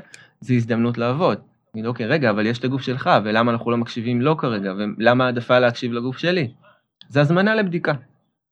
זו 0.45 0.53
הזדמנות 0.53 0.97
לעבוד. 0.97 1.37
אני 1.73 1.83
לא, 1.83 1.87
אוקיי, 1.87 2.05
רגע, 2.05 2.29
אבל 2.29 2.45
יש 2.45 2.59
את 2.59 2.63
הגוף 2.63 2.81
שלך, 2.81 3.09
ולמה 3.23 3.51
אנחנו 3.51 3.71
לא 3.71 3.77
מקשיבים 3.77 4.21
לו 4.21 4.37
כרגע, 4.37 4.73
ולמה 4.77 5.25
העדפה 5.25 5.59
להקשיב 5.59 5.93
לגוף 5.93 6.17
שלי? 6.17 6.51
זה 7.09 7.21
הזמנה 7.21 7.55
לבדיקה. 7.55 7.93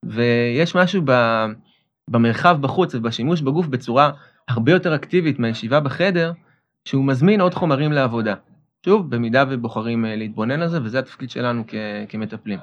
ויש 0.06 0.76
משהו 0.76 1.02
ב, 1.06 1.12
במרחב 2.10 2.58
בחוץ 2.62 2.96
ובשימוש 2.96 3.42
בגוף 3.42 3.68
בצורה 3.68 4.12
הרבה 4.48 4.72
יותר 4.72 4.96
אקטיבית 4.96 5.40
מהישיבה 5.40 5.80
בחדר, 5.80 6.32
שהוא 6.86 7.06
מזמין 7.06 7.42
עוד 7.42 7.54
חומרים 7.54 7.92
לעבודה. 7.92 8.36
שוב, 8.86 9.16
במידה 9.16 9.44
ובוחרים 9.50 10.06
אה, 10.06 10.16
להתבונן 10.16 10.62
על 10.62 10.68
זה, 10.68 10.84
וזה 10.84 11.00
התפקיד 11.00 11.30
שלנו 11.30 11.64
כ, 11.68 11.76
כמטפלים. 12.10 12.60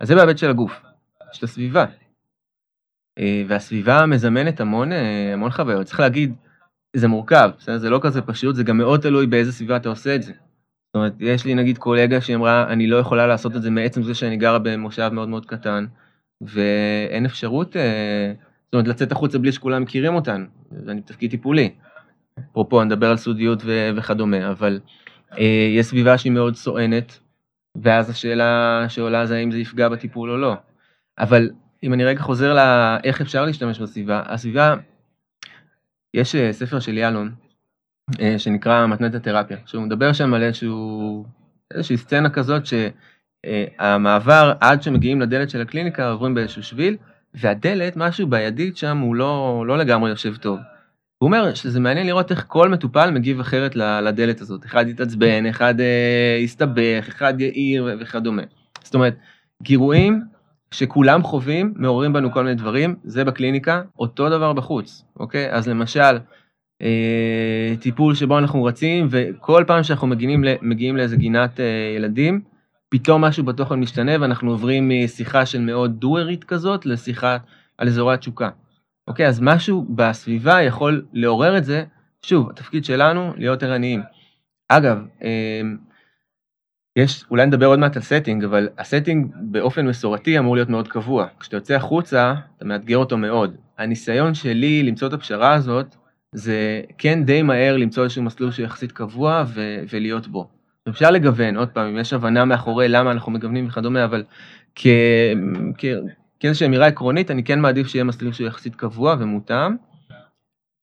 אז 0.00 0.08
זה 0.08 0.14
בהיבט 0.14 0.38
של 0.38 0.50
הגוף. 0.50 0.82
יש 1.32 1.38
את 1.38 1.42
הסביבה. 1.42 1.84
אה, 3.18 3.42
והסביבה 3.48 4.06
מזמנת 4.06 4.60
המון, 4.60 4.92
אה, 4.92 5.32
המון 5.32 5.50
חוויות. 5.50 5.86
צריך 5.86 6.00
להגיד, 6.00 6.34
זה 6.96 7.08
מורכב, 7.08 7.50
בסדר? 7.58 7.78
זה 7.78 7.90
לא 7.90 7.98
כזה 8.02 8.22
פשוט, 8.22 8.56
זה 8.56 8.64
גם 8.64 8.76
מאוד 8.76 9.00
תלוי 9.00 9.26
באיזה 9.26 9.52
סביבה 9.52 9.76
אתה 9.76 9.88
עושה 9.88 10.14
את 10.14 10.22
זה. 10.22 10.32
זאת 10.32 10.94
אומרת, 10.94 11.12
יש 11.20 11.44
לי 11.44 11.54
נגיד 11.54 11.78
קולגה 11.78 12.20
שאמרה, 12.20 12.72
אני 12.72 12.86
לא 12.86 12.96
יכולה 12.96 13.26
לעשות 13.26 13.56
את 13.56 13.62
זה 13.62 13.70
מעצם 13.70 14.02
זה 14.02 14.14
שאני 14.14 14.36
גרה 14.36 14.58
במושב 14.58 15.10
מאוד 15.12 15.28
מאוד 15.28 15.46
קטן, 15.46 15.86
ואין 16.40 17.24
אפשרות, 17.24 17.76
אה, 17.76 18.32
זאת 18.64 18.74
אומרת, 18.74 18.88
לצאת 18.88 19.12
החוצה 19.12 19.38
בלי 19.38 19.52
שכולם 19.52 19.82
מכירים 19.82 20.14
אותנו, 20.14 20.44
ואני 20.86 21.00
בתפקיד 21.00 21.30
טיפולי. 21.30 21.70
אפרופו, 22.50 22.80
אני 22.80 22.86
מדבר 22.86 23.10
על 23.10 23.16
סודיות 23.16 23.62
ו- 23.64 23.90
וכדומה, 23.96 24.50
אבל 24.50 24.80
אה, 25.38 25.68
יש 25.76 25.86
סביבה 25.86 26.18
שהיא 26.18 26.32
מאוד 26.32 26.56
סואנת, 26.56 27.18
ואז 27.82 28.10
השאלה 28.10 28.84
שעולה 28.88 29.26
זה 29.26 29.36
האם 29.36 29.50
זה 29.50 29.58
יפגע 29.58 29.88
בטיפול 29.88 30.30
או 30.30 30.36
לא. 30.36 30.54
אבל 31.18 31.50
אם 31.82 31.92
אני 31.92 32.04
רגע 32.04 32.20
חוזר 32.20 32.54
לאיך 32.54 33.20
אפשר 33.20 33.44
להשתמש 33.44 33.78
בסביבה, 33.78 34.22
הסביבה, 34.26 34.74
יש 36.14 36.34
אה, 36.34 36.52
ספר 36.52 36.80
של 36.80 36.98
יאלון, 36.98 37.32
אה, 38.20 38.38
שנקרא 38.38 38.86
מתנת 38.86 39.14
התרפיה, 39.14 39.56
שהוא 39.66 39.82
מדבר 39.82 40.12
שם 40.12 40.34
על 40.34 40.42
איזשהו, 40.42 41.24
איזושהי 41.74 41.96
סצנה 41.96 42.30
כזאת 42.30 42.62
שהמעבר 42.66 44.52
עד 44.60 44.82
שמגיעים 44.82 45.20
לדלת 45.20 45.50
של 45.50 45.60
הקליניקה 45.60 46.10
עוברים 46.10 46.34
באיזשהו 46.34 46.62
שביל, 46.62 46.96
והדלת, 47.34 47.96
משהו 47.96 48.26
בידית 48.26 48.76
שם 48.76 48.98
הוא 48.98 49.14
לא, 49.16 49.64
לא 49.66 49.78
לגמרי 49.78 50.10
יושב 50.10 50.36
טוב. 50.36 50.58
הוא 51.22 51.26
אומר 51.26 51.54
שזה 51.54 51.80
מעניין 51.80 52.06
לראות 52.06 52.30
איך 52.30 52.44
כל 52.48 52.68
מטופל 52.68 53.10
מגיב 53.10 53.40
אחרת 53.40 53.76
לדלת 53.76 54.40
הזאת. 54.40 54.64
אחד 54.64 54.88
יתעצבן, 54.88 55.46
אחד 55.46 55.80
אה, 55.80 56.38
יסתבך, 56.40 57.04
אחד 57.08 57.40
יאיר 57.40 57.88
וכדומה. 58.00 58.42
זאת 58.84 58.94
אומרת, 58.94 59.16
גירויים 59.62 60.22
שכולם 60.72 61.22
חווים, 61.22 61.74
מעוררים 61.76 62.12
בנו 62.12 62.32
כל 62.32 62.44
מיני 62.44 62.54
דברים, 62.54 62.94
זה 63.04 63.24
בקליניקה, 63.24 63.82
אותו 63.98 64.28
דבר 64.30 64.52
בחוץ, 64.52 65.04
אוקיי? 65.16 65.52
אז 65.52 65.68
למשל, 65.68 66.18
אה, 66.82 67.74
טיפול 67.80 68.14
שבו 68.14 68.38
אנחנו 68.38 68.64
רצים, 68.64 69.06
וכל 69.10 69.64
פעם 69.66 69.82
שאנחנו 69.82 70.06
מגיעים, 70.06 70.44
מגיעים 70.62 70.96
לאיזה 70.96 71.16
גינת 71.16 71.60
אה, 71.60 71.94
ילדים, 71.96 72.40
פתאום 72.88 73.24
משהו 73.24 73.44
בתוכן 73.44 73.74
משתנה 73.74 74.12
ואנחנו 74.20 74.50
עוברים 74.50 74.90
משיחה 75.04 75.46
של 75.46 75.60
מאוד 75.60 76.00
דוארית 76.00 76.44
כזאת 76.44 76.86
לשיחה 76.86 77.36
על 77.78 77.88
אזורי 77.88 78.14
התשוקה. 78.14 78.48
אוקיי, 79.08 79.26
אז 79.26 79.40
משהו 79.40 79.86
בסביבה 79.94 80.62
יכול 80.62 81.04
לעורר 81.12 81.58
את 81.58 81.64
זה, 81.64 81.84
שוב, 82.22 82.50
התפקיד 82.50 82.84
שלנו 82.84 83.32
להיות 83.36 83.62
ערניים. 83.62 84.02
אגב, 84.68 84.98
אה, 85.24 85.60
יש, 86.96 87.24
אולי 87.30 87.46
נדבר 87.46 87.66
עוד 87.66 87.78
מעט 87.78 87.96
על 87.96 88.02
setting, 88.02 88.44
אבל 88.44 88.68
ה 88.78 88.84
setting 88.84 89.26
באופן 89.40 89.86
מסורתי 89.86 90.38
אמור 90.38 90.56
להיות 90.56 90.68
מאוד 90.68 90.88
קבוע. 90.88 91.26
כשאתה 91.40 91.56
יוצא 91.56 91.74
החוצה, 91.74 92.34
אתה 92.56 92.64
מאתגר 92.64 92.96
אותו 92.96 93.16
מאוד. 93.16 93.56
הניסיון 93.78 94.34
שלי 94.34 94.82
למצוא 94.82 95.08
את 95.08 95.12
הפשרה 95.12 95.52
הזאת, 95.54 95.96
זה 96.34 96.80
כן 96.98 97.24
די 97.24 97.42
מהר 97.42 97.76
למצוא 97.76 98.04
איזשהו 98.04 98.22
מסלול 98.22 98.50
שיחסית 98.50 98.92
קבוע 98.92 99.44
ו- 99.46 99.82
ולהיות 99.92 100.26
בו. 100.26 100.48
אפשר 100.88 101.10
לגוון, 101.10 101.56
עוד 101.56 101.68
פעם, 101.68 101.86
אם 101.86 101.98
יש 101.98 102.12
הבנה 102.12 102.44
מאחורי 102.44 102.88
למה 102.88 103.10
אנחנו 103.10 103.32
מגוונים 103.32 103.66
וכדומה, 103.66 104.04
אבל 104.04 104.24
כ- 104.74 104.86
כ- 105.78 105.84
כאיזושהי 106.40 106.66
אמירה 106.66 106.86
עקרונית, 106.86 107.30
אני 107.30 107.44
כן 107.44 107.60
מעדיף 107.60 107.86
שיהיה 107.86 108.04
מסלול 108.04 108.32
שהוא 108.32 108.46
יחסית 108.46 108.76
קבוע 108.76 109.16
ומותאם. 109.18 109.76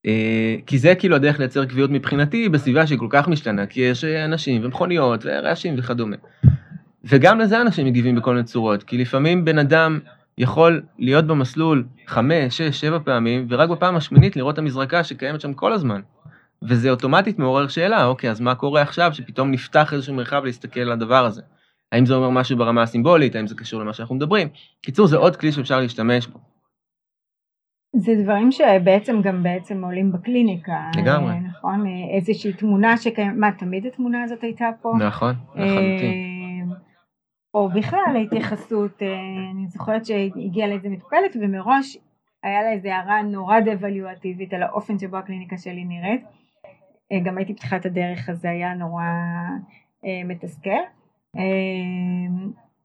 אה, 0.05 0.55
כי 0.65 0.77
זה 0.77 0.95
כאילו 0.95 1.15
הדרך 1.15 1.39
לייצר 1.39 1.65
קביעות 1.65 1.91
מבחינתי 1.91 2.49
בסביבה 2.49 2.87
שהיא 2.87 2.99
כל 2.99 3.07
כך 3.09 3.27
משתנה, 3.27 3.65
כי 3.65 3.81
יש 3.81 4.03
אנשים 4.03 4.65
ומכוניות 4.65 5.21
ורעשים 5.25 5.75
וכדומה. 5.77 6.15
וגם 7.03 7.39
לזה 7.39 7.61
אנשים 7.61 7.85
מגיבים 7.85 8.15
בכל 8.15 8.33
מיני 8.33 8.43
צורות, 8.43 8.83
כי 8.83 8.97
לפעמים 8.97 9.45
בן 9.45 9.57
אדם 9.59 9.99
יכול 10.37 10.81
להיות 10.99 11.27
במסלול 11.27 11.83
חמש, 12.07 12.57
שש, 12.57 12.81
שבע 12.81 12.99
פעמים, 13.03 13.47
ורק 13.49 13.69
בפעם 13.69 13.95
השמינית 13.95 14.35
לראות 14.35 14.53
את 14.53 14.59
המזרקה 14.59 15.03
שקיימת 15.03 15.41
שם 15.41 15.53
כל 15.53 15.73
הזמן. 15.73 16.01
וזה 16.63 16.89
אוטומטית 16.89 17.39
מעורר 17.39 17.67
שאלה, 17.67 18.05
אוקיי, 18.05 18.29
אז 18.29 18.41
מה 18.41 18.55
קורה 18.55 18.81
עכשיו 18.81 19.11
שפתאום 19.13 19.51
נפתח 19.51 19.93
איזשהו 19.93 20.13
מרחב 20.13 20.45
להסתכל 20.45 20.79
על 20.79 20.91
הדבר 20.91 21.25
הזה? 21.25 21.41
האם 21.91 22.05
זה 22.05 22.13
אומר 22.13 22.29
משהו 22.29 22.57
ברמה 22.57 22.81
הסימבולית, 22.81 23.35
האם 23.35 23.47
זה 23.47 23.55
קשור 23.55 23.81
למה 23.81 23.93
שאנחנו 23.93 24.15
מדברים? 24.15 24.47
קיצור, 24.81 25.07
זה 25.07 25.17
עוד 25.17 25.35
כלי 25.35 25.51
שאפשר 25.51 25.79
להשתמש 25.79 26.27
בו. 26.27 26.39
זה 27.95 28.11
דברים 28.23 28.51
שבעצם 28.51 29.21
גם 29.21 29.43
בעצם 29.43 29.83
עולים 29.83 30.11
בקליניקה. 30.11 30.91
לגמרי. 30.97 31.39
נכון? 31.39 31.85
איזושהי 32.13 32.53
תמונה 32.53 32.97
שקיימת, 32.97 33.37
מה 33.37 33.51
תמיד 33.51 33.85
התמונה 33.85 34.23
הזאת 34.23 34.43
הייתה 34.43 34.69
פה? 34.81 34.93
נכון, 34.99 35.33
לחלוטין. 35.55 36.71
אה, 36.71 36.75
או 37.53 37.69
בכלל 37.69 38.15
ההתייחסות, 38.15 39.01
אה, 39.01 39.07
אני 39.51 39.67
זוכרת 39.67 40.05
שהגיעה 40.05 40.67
לאיזה 40.67 40.89
מטופלת 40.89 41.35
ומראש 41.41 41.97
היה 42.43 42.61
לה 42.61 42.71
איזה 42.71 42.95
הערה 42.95 43.21
נורא 43.21 43.59
דוולואטיבית 43.59 44.53
על 44.53 44.63
האופן 44.63 44.99
שבו 44.99 45.17
הקליניקה 45.17 45.57
שלי 45.57 45.85
נראית. 45.85 46.21
אה, 47.11 47.19
גם 47.25 47.37
הייתי 47.37 47.53
פתיחת 47.53 47.85
הדרך 47.85 48.29
אז 48.29 48.41
זה 48.41 48.49
היה 48.49 48.73
נורא 48.73 49.03
מתסכל. 50.25 50.69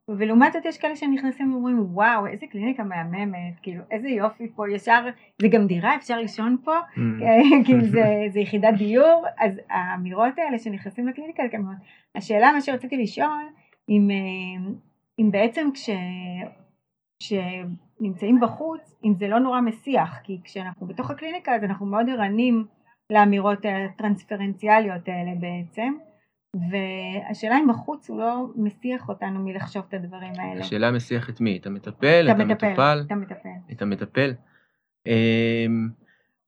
ולעומת 0.09 0.53
זאת 0.53 0.65
יש 0.65 0.79
כאלה 0.79 0.97
שנכנסים 0.97 1.53
ואומרים 1.53 1.79
וואו 1.81 2.27
איזה 2.27 2.47
קליניקה 2.47 2.85
מהממת 2.85 3.61
כאילו 3.63 3.83
איזה 3.91 4.09
יופי 4.09 4.49
פה 4.55 4.71
ישר 4.71 5.05
זה 5.43 5.49
גם 5.49 5.67
דירה 5.67 5.97
אפשר 5.97 6.19
לישון 6.19 6.57
פה 6.65 6.79
mm. 6.79 7.01
כאילו 7.67 7.85
זה, 7.85 8.05
זה 8.33 8.41
יחידת 8.41 8.75
דיור 8.79 9.25
אז 9.39 9.61
האמירות 9.71 10.39
האלה 10.39 10.59
שנכנסים 10.59 11.09
לקליניקה 11.09 11.43
כמובן 11.51 11.75
השאלה 12.15 12.53
מה 12.53 12.61
שרציתי 12.61 12.97
לשאול 12.97 13.49
אם, 13.89 14.09
אם 15.19 15.31
בעצם 15.31 15.69
כש, 15.75 17.33
נמצאים 18.01 18.41
בחוץ, 18.41 18.95
אם 19.05 19.15
זה 19.15 19.29
לא 19.29 19.39
נורא 19.39 19.61
מסיח, 19.61 20.19
כי 20.25 20.39
כשאנחנו 20.45 20.87
בתוך 20.87 21.11
הקליניקה 21.11 21.55
אז 21.55 21.65
אנחנו 21.65 21.87
מאוד 21.87 22.09
ערנים 22.09 22.65
לאמירות 23.11 23.59
הטרנספרנציאליות 23.65 25.09
האלה 25.09 25.31
בעצם, 25.41 25.95
והשאלה 26.71 27.59
אם 27.59 27.69
בחוץ 27.69 28.11
הוא 28.11 28.21
לא 28.21 28.47
מסיח 28.57 29.09
אותנו 29.09 29.41
מלחשוב 29.45 29.83
את 29.89 29.95
הדברים 29.95 30.33
האלה. 30.39 30.61
השאלה 30.61 30.91
מסיח 30.91 31.31
את 31.31 31.41
מי? 31.41 31.57
את 31.57 31.67
המטפל? 31.67 32.29
את 32.31 32.41
המטופל? 32.41 33.03
את 33.07 33.13
המטפל. 33.13 33.49
את 33.73 33.83
המטפל? 33.83 34.33
אמ, 35.07 35.89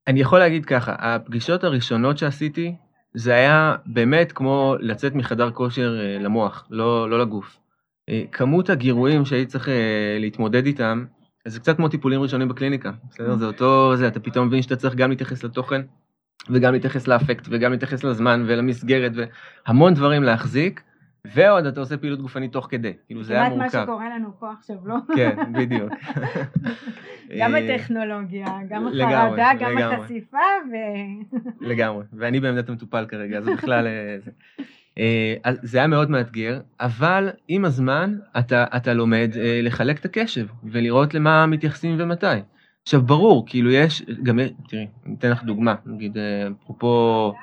אני 0.07 0.21
יכול 0.21 0.39
להגיד 0.39 0.67
ככה, 0.67 0.95
הפגישות 0.99 1.65
הראשונות 1.65 2.19
שעשיתי, 2.19 2.75
זה 3.15 3.35
היה 3.35 3.77
באמת 3.87 4.33
כמו 4.33 4.75
לצאת 4.81 5.15
מחדר 5.15 5.51
כושר 5.51 6.01
אה, 6.01 6.19
למוח, 6.19 6.67
לא, 6.71 7.11
לא 7.11 7.21
לגוף. 7.21 7.59
אה, 8.09 8.23
כמות 8.33 8.71
הגירויים 8.71 9.25
שהייתי 9.25 9.51
צריך 9.51 9.69
אה, 9.69 10.17
להתמודד 10.21 10.67
איתם, 10.67 11.05
זה 11.47 11.61
קצת 11.61 11.77
כמו 11.77 11.89
טיפולים 11.89 12.21
ראשונים 12.21 12.49
בקליניקה, 12.49 12.91
בסדר? 13.11 13.37
זה 13.37 13.47
אותו, 13.47 13.97
זה, 13.97 14.09
אתה 14.09 14.21
פתאום 14.21 14.47
מבין 14.47 14.63
שאתה 14.63 14.77
צריך 14.77 14.95
גם 14.95 15.11
להתייחס 15.11 15.45
לתוכן, 15.45 15.83
וגם 16.51 16.73
להתייחס 16.73 17.09
לאפקט, 17.09 17.47
וגם 17.51 17.73
להתייחס 17.73 18.05
לזמן 18.05 18.45
ולמסגרת, 18.47 19.13
והמון 19.15 19.95
דברים 19.95 20.23
להחזיק, 20.23 20.83
ועוד 21.35 21.67
אתה 21.67 21.81
עושה 21.81 21.97
פעילות 21.97 22.21
גופנית 22.21 22.53
תוך 22.53 22.67
כדי, 22.71 22.93
כאילו 23.07 23.23
זה 23.23 23.33
היה 23.35 23.51
כמעט 23.51 23.57
מה 23.59 23.65
מורכב. 23.65 23.83
שקורה 23.83 24.09
לנו 24.17 24.31
פה 24.39 24.53
עכשיו, 24.59 24.77
לא? 24.85 24.97
כן, 25.17 25.37
בדיוק. 25.53 25.93
גם 27.41 27.55
הטכנולוגיה, 27.55 28.47
גם 28.69 28.87
החרדה, 28.87 29.51
גם. 29.61 29.79
החשיפה, 29.79 30.39
ו... 30.71 30.75
לגמרי, 31.71 32.05
ואני 32.13 32.41
בעמדת 32.41 32.69
המטופל 32.69 33.07
כרגע, 33.09 33.41
זה 33.41 33.55
בכלל... 33.55 33.87
אה. 33.87 34.17
אה, 34.99 35.35
אז 35.45 35.59
זה 35.63 35.79
היה 35.79 35.87
מאוד 35.87 36.11
מאתגר, 36.11 36.61
אבל 36.81 37.31
עם 37.49 37.65
הזמן 37.65 38.19
אתה, 38.39 38.65
אתה 38.77 38.95
לומד 38.95 39.31
אה, 39.37 39.61
לחלק 39.63 39.99
את 39.99 40.05
הקשב 40.05 40.47
ולראות 40.65 41.15
למה 41.15 41.47
מתייחסים 41.47 41.97
ומתי. 41.99 42.27
עכשיו 42.87 43.03
ברור, 43.03 43.47
כאילו 43.47 43.71
יש, 43.71 44.03
גם, 44.23 44.39
תראי, 44.69 44.87
אני 45.07 45.15
אתן 45.19 45.31
לך 45.31 45.43
דוגמה, 45.43 45.75
נגיד 45.87 46.19
אה, 46.19 46.49
אפרופו 46.63 47.35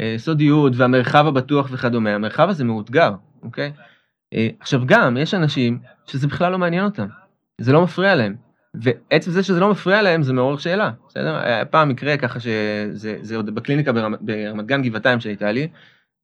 אה, 0.00 0.14
סודיות 0.18 0.72
והמרחב 0.76 1.26
הבטוח 1.26 1.68
וכדומה, 1.72 2.10
המרחב 2.14 2.48
הזה 2.48 2.64
מאותגר, 2.64 3.12
אוקיי? 3.42 3.72
אה, 4.34 4.48
עכשיו 4.60 4.82
גם, 4.86 5.16
יש 5.16 5.34
אנשים 5.34 5.78
שזה 6.06 6.26
בכלל 6.26 6.52
לא 6.52 6.58
מעניין 6.58 6.84
אותם, 6.84 7.06
זה 7.60 7.72
לא 7.72 7.82
מפריע 7.82 8.14
להם, 8.14 8.36
ועצם 8.74 9.30
זה 9.30 9.42
שזה 9.42 9.60
לא 9.60 9.70
מפריע 9.70 10.02
להם 10.02 10.22
זה 10.22 10.32
מעורר 10.32 10.56
שאלה, 10.56 10.90
בסדר? 11.08 11.36
היה 11.36 11.64
פעם 11.64 11.88
מקרה 11.88 12.16
ככה 12.16 12.40
שזה 12.40 13.18
זה 13.20 13.36
עוד 13.36 13.54
בקליניקה 13.54 13.92
ברמת 13.92 14.66
גן 14.66 14.82
גבעתיים 14.82 15.20
שהייתה 15.20 15.52
לי, 15.52 15.68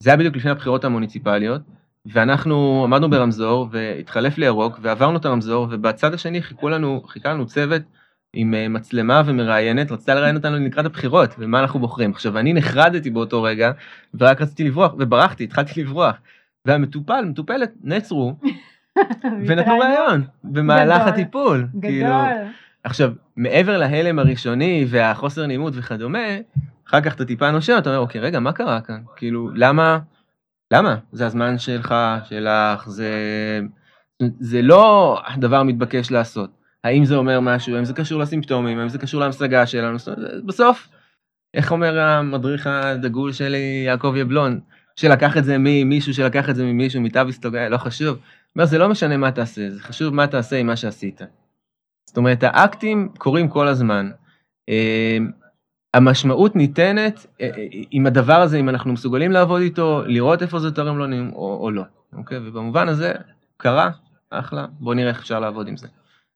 זה 0.03 0.11
היה 0.11 0.17
בדיוק 0.17 0.37
לפני 0.37 0.51
הבחירות 0.51 0.85
המוניציפליות, 0.85 1.63
ואנחנו 2.07 2.85
עמדנו 2.85 3.11
ברמזור 3.11 3.69
והתחלף 3.71 4.39
לירוק 4.39 4.79
ועברנו 4.83 5.17
את 5.19 5.25
הרמזור 5.25 5.67
ובצד 5.71 6.15
השני 6.15 6.43
חיכו 6.43 6.69
לנו, 6.69 7.03
חיכה 7.07 7.33
לנו 7.33 7.47
צוות 7.47 7.83
עם 8.39 8.55
אה, 8.55 8.69
מצלמה 8.69 9.23
ומראיינת, 9.27 9.93
רצתה 9.93 10.15
לראיין 10.15 10.37
אותנו 10.37 10.57
לקראת 10.57 10.87
הבחירות 10.87 11.35
ומה 11.39 11.61
אנחנו 11.61 11.81
בוחרים. 11.81 12.11
עכשיו 12.11 12.39
אני 12.39 12.53
נחרדתי 12.53 13.11
באותו 13.11 13.43
רגע 13.43 13.73
ורק 14.15 14.43
רציתי 14.43 14.65
לברוח 14.65 14.95
וברחתי, 14.99 15.45
התחלתי 15.45 15.83
לברוח. 15.83 16.17
והמטופל, 16.65 17.25
מטופלת, 17.25 17.73
נעצרו 17.83 18.35
ונתנו 19.47 19.79
ראיון 19.79 20.25
במהלך 20.45 21.03
גדול. 21.03 21.09
הטיפול. 21.09 21.67
כאילו, 21.83 22.07
גדול. 22.07 22.49
עכשיו, 22.85 23.13
מעבר 23.37 23.79
להלם 23.79 24.19
הראשוני 24.19 24.87
והחוסר 24.89 25.47
נעימות 25.47 25.73
וכדומה, 25.77 26.29
אחר 26.89 27.01
כך 27.01 27.15
אתה 27.15 27.25
טיפה 27.25 27.51
נושם, 27.51 27.75
אתה 27.79 27.91
אומר, 27.91 28.01
אוקיי, 28.01 28.21
רגע, 28.21 28.41
מה 28.41 28.53
קרה 28.53 28.81
כאן? 28.81 29.03
כאילו, 29.17 29.51
למה, 29.55 29.99
למה? 30.73 30.97
זה 31.13 31.27
הזמן 31.27 31.59
שלך, 31.59 31.95
שלך, 32.25 32.89
זה, 32.89 33.11
זה 34.41 34.63
לא 34.63 35.19
הדבר 35.27 35.57
המתבקש 35.57 36.11
לעשות. 36.11 36.56
האם 36.87 37.05
זה 37.05 37.17
אומר 37.17 37.41
משהו, 37.41 37.77
האם 37.77 37.85
זה 37.85 37.93
קשור 37.93 38.21
לסימפטומים, 38.21 38.79
האם 38.79 38.89
זה 38.89 38.99
קשור 38.99 39.21
להמשגה 39.21 39.67
שלנו, 39.67 39.97
בסוף, 40.45 40.89
איך 41.55 41.73
אומר 41.73 42.01
המדריך 42.01 42.67
הדגול 42.67 43.33
שלי, 43.33 43.83
יעקב 43.87 44.15
יבלון, 44.17 44.61
שלקח 44.97 45.37
את 45.37 45.45
זה 45.45 45.57
ממישהו, 45.59 46.15
שלקח 46.15 46.51
את 46.51 46.57
זה 46.57 46.65
ממישהו, 46.65 47.01
מטאביסטוג, 47.01 47.57
לא 47.57 47.77
חשוב. 47.77 48.19
אומר, 48.57 48.67
זה 48.67 48.79
לא 48.79 48.89
משנה 48.89 49.17
מה 49.17 49.31
תעשה, 49.31 49.71
זה 49.71 49.81
חשוב 49.81 50.15
מה 50.15 50.27
תעשה 50.27 50.57
עם 50.57 50.67
מה 50.67 50.77
שעשית. 50.77 51.21
זאת 52.07 52.17
אומרת, 52.17 52.39
האקטים 52.43 53.09
קורים 53.19 53.49
כל 53.49 53.69
הזמן. 53.69 54.11
אה, 54.69 55.19
המשמעות 55.95 56.57
ניתנת 56.57 57.27
אה, 57.41 57.47
אה, 57.57 57.67
עם 57.91 58.07
הדבר 58.07 58.41
הזה, 58.41 58.57
אם 58.57 58.69
אנחנו 58.69 58.93
מסוגלים 58.93 59.33
לעבוד 59.33 59.61
איתו, 59.61 60.03
לראות 60.07 60.43
איפה 60.43 60.59
זה 60.59 60.71
תורם 60.71 60.99
לנו 60.99 61.33
או, 61.35 61.59
או 61.61 61.71
לא, 61.71 61.83
אוקיי? 62.13 62.39
ובמובן 62.39 62.89
הזה, 62.89 63.13
קרה, 63.57 63.91
אחלה, 64.31 64.67
בואו 64.81 64.95
נראה 64.95 65.09
איך 65.09 65.19
אפשר 65.19 65.41
לעבוד 65.41 65.69
עם 65.69 65.77
זה. 65.77 65.89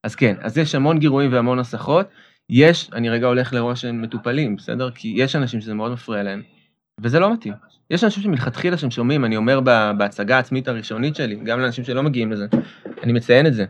אז 0.04 0.14
כן, 0.14 0.36
אז 0.40 0.58
יש 0.58 0.74
המון 0.74 0.98
גירויים 0.98 1.32
והמון 1.32 1.58
הסחות. 1.58 2.06
יש, 2.50 2.90
אני 2.92 3.10
רגע 3.10 3.26
הולך 3.26 3.52
לראש 3.52 3.80
של 3.80 3.92
מטופלים, 3.92 4.56
בסדר? 4.56 4.90
כי 4.90 5.14
יש 5.16 5.36
אנשים 5.36 5.60
שזה 5.60 5.74
מאוד 5.74 5.92
מפריע 5.92 6.22
להם, 6.22 6.42
וזה 7.00 7.20
לא 7.20 7.32
מתאים. 7.32 7.54
יש 7.90 8.04
אנשים 8.04 8.22
שמלכתחילה 8.22 8.76
שהם 8.76 8.90
שומעים, 8.90 9.24
אני 9.24 9.36
אומר 9.36 9.60
בהצגה 9.98 10.36
העצמית 10.36 10.68
הראשונית 10.68 11.16
שלי, 11.16 11.36
גם 11.44 11.60
לאנשים 11.60 11.84
שלא 11.84 12.02
מגיעים 12.02 12.32
לזה, 12.32 12.46
אני 13.02 13.12
מציין 13.12 13.46
את 13.46 13.54
זה. 13.54 13.64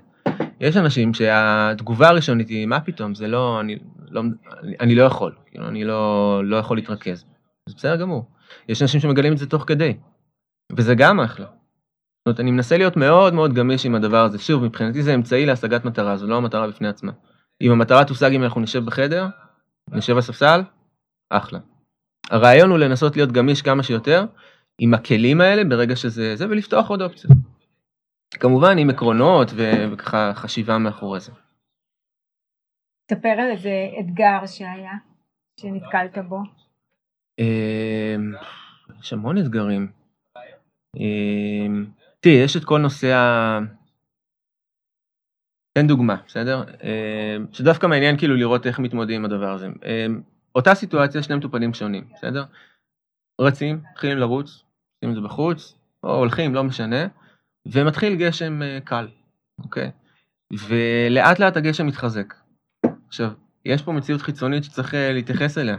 יש 0.60 0.76
אנשים 0.76 1.14
שהתגובה 1.14 2.08
הראשונית 2.08 2.48
היא, 2.48 2.66
מה 2.66 2.80
פתאום, 2.80 3.14
זה 3.14 3.28
לא, 3.28 3.60
אני 3.60 3.78
לא, 4.10 4.22
אני, 4.62 4.76
אני 4.80 4.94
לא 4.94 5.02
יכול, 5.02 5.34
כאילו, 5.46 5.68
אני 5.68 5.84
לא, 5.84 6.42
לא 6.44 6.56
יכול 6.56 6.76
להתרכז. 6.76 7.24
זה 7.68 7.74
בסדר 7.76 7.96
גמור. 7.96 8.30
יש 8.68 8.82
אנשים 8.82 9.00
שמגלים 9.00 9.32
את 9.32 9.38
זה 9.38 9.46
תוך 9.46 9.64
כדי, 9.66 9.96
וזה 10.76 10.94
גם 10.94 11.20
אחלה. 11.20 11.46
אומרת, 12.30 12.40
אני 12.40 12.50
מנסה 12.50 12.76
להיות 12.76 12.96
מאוד 12.96 13.34
מאוד 13.34 13.54
גמיש 13.54 13.86
עם 13.86 13.94
הדבר 13.94 14.24
הזה. 14.24 14.38
שוב, 14.38 14.64
מבחינתי 14.64 15.02
זה 15.02 15.14
אמצעי 15.14 15.46
להשגת 15.46 15.84
מטרה, 15.84 16.16
זו 16.16 16.26
לא 16.26 16.36
המטרה 16.36 16.68
בפני 16.68 16.88
עצמה. 16.88 17.12
אם 17.60 17.70
המטרה 17.70 18.04
תושג 18.04 18.32
אם 18.32 18.42
אנחנו 18.42 18.60
נשב 18.60 18.84
בחדר, 18.84 19.26
נשב 19.88 20.14
על 20.14 20.20
ספסל, 20.20 20.60
אחלה. 21.30 21.58
הרעיון 22.30 22.70
הוא 22.70 22.78
לנסות 22.78 23.16
להיות 23.16 23.32
גמיש 23.32 23.62
כמה 23.62 23.82
שיותר, 23.82 24.24
עם 24.78 24.94
הכלים 24.94 25.40
האלה 25.40 25.64
ברגע 25.64 25.96
שזה 25.96 26.36
זה, 26.36 26.46
ולפתוח 26.50 26.88
עוד 26.88 27.02
אופציות. 27.02 27.32
כמובן 28.30 28.78
עם 28.78 28.90
עקרונות 28.90 29.50
ו- 29.54 29.92
וככה 29.92 30.32
חשיבה 30.34 30.78
מאחורי 30.78 31.20
זה. 31.20 31.32
ספר 33.10 33.28
על 33.28 33.50
איזה 33.50 33.88
אתגר 34.00 34.46
שהיה, 34.46 34.92
שנתקלת 35.60 36.18
בו. 36.28 36.38
אמ, 37.38 38.32
יש 39.00 39.12
המון 39.12 39.38
אתגרים. 39.38 39.92
תראי, 42.20 42.34
יש 42.34 42.56
את 42.56 42.64
כל 42.64 42.78
נושא 42.78 43.14
ה... 43.14 43.58
תן 45.78 45.86
דוגמה, 45.86 46.16
בסדר? 46.26 46.62
אמ, 46.82 47.46
שדווקא 47.52 47.86
מעניין 47.86 48.18
כאילו 48.18 48.36
לראות 48.36 48.66
איך 48.66 48.78
מתמודדים 48.78 49.16
עם 49.16 49.24
הדבר 49.24 49.52
הזה. 49.52 49.66
אמ, 49.66 50.20
אותה 50.54 50.74
סיטואציה, 50.74 51.22
שני 51.22 51.36
מטופלים 51.36 51.74
שונים, 51.74 52.08
בסדר? 52.14 52.44
רצים, 53.40 53.80
מתחילים 53.92 54.18
לרוץ, 54.18 54.64
עושים 54.96 55.10
את 55.10 55.14
זה 55.14 55.20
בחוץ, 55.20 55.74
או 56.02 56.14
הולכים, 56.16 56.54
לא 56.54 56.64
משנה, 56.64 57.06
ומתחיל 57.66 58.16
גשם 58.16 58.62
אה, 58.62 58.78
קל, 58.84 59.08
אוקיי? 59.64 59.90
ולאט 60.68 61.38
לאט 61.38 61.56
הגשם 61.56 61.86
מתחזק. 61.86 62.34
עכשיו, 63.08 63.30
יש 63.64 63.82
פה 63.82 63.92
מציאות 63.92 64.22
חיצונית 64.22 64.64
שצריך 64.64 64.94
אה, 64.94 65.12
להתייחס 65.12 65.58
אליה. 65.58 65.76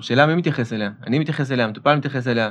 שאלה 0.00 0.26
מי 0.26 0.34
מתייחס 0.34 0.72
אליה? 0.72 0.90
אני 1.06 1.18
מתייחס 1.18 1.52
אליה, 1.52 1.64
המטופל 1.64 1.96
מתייחס 1.96 2.26
אליה, 2.26 2.50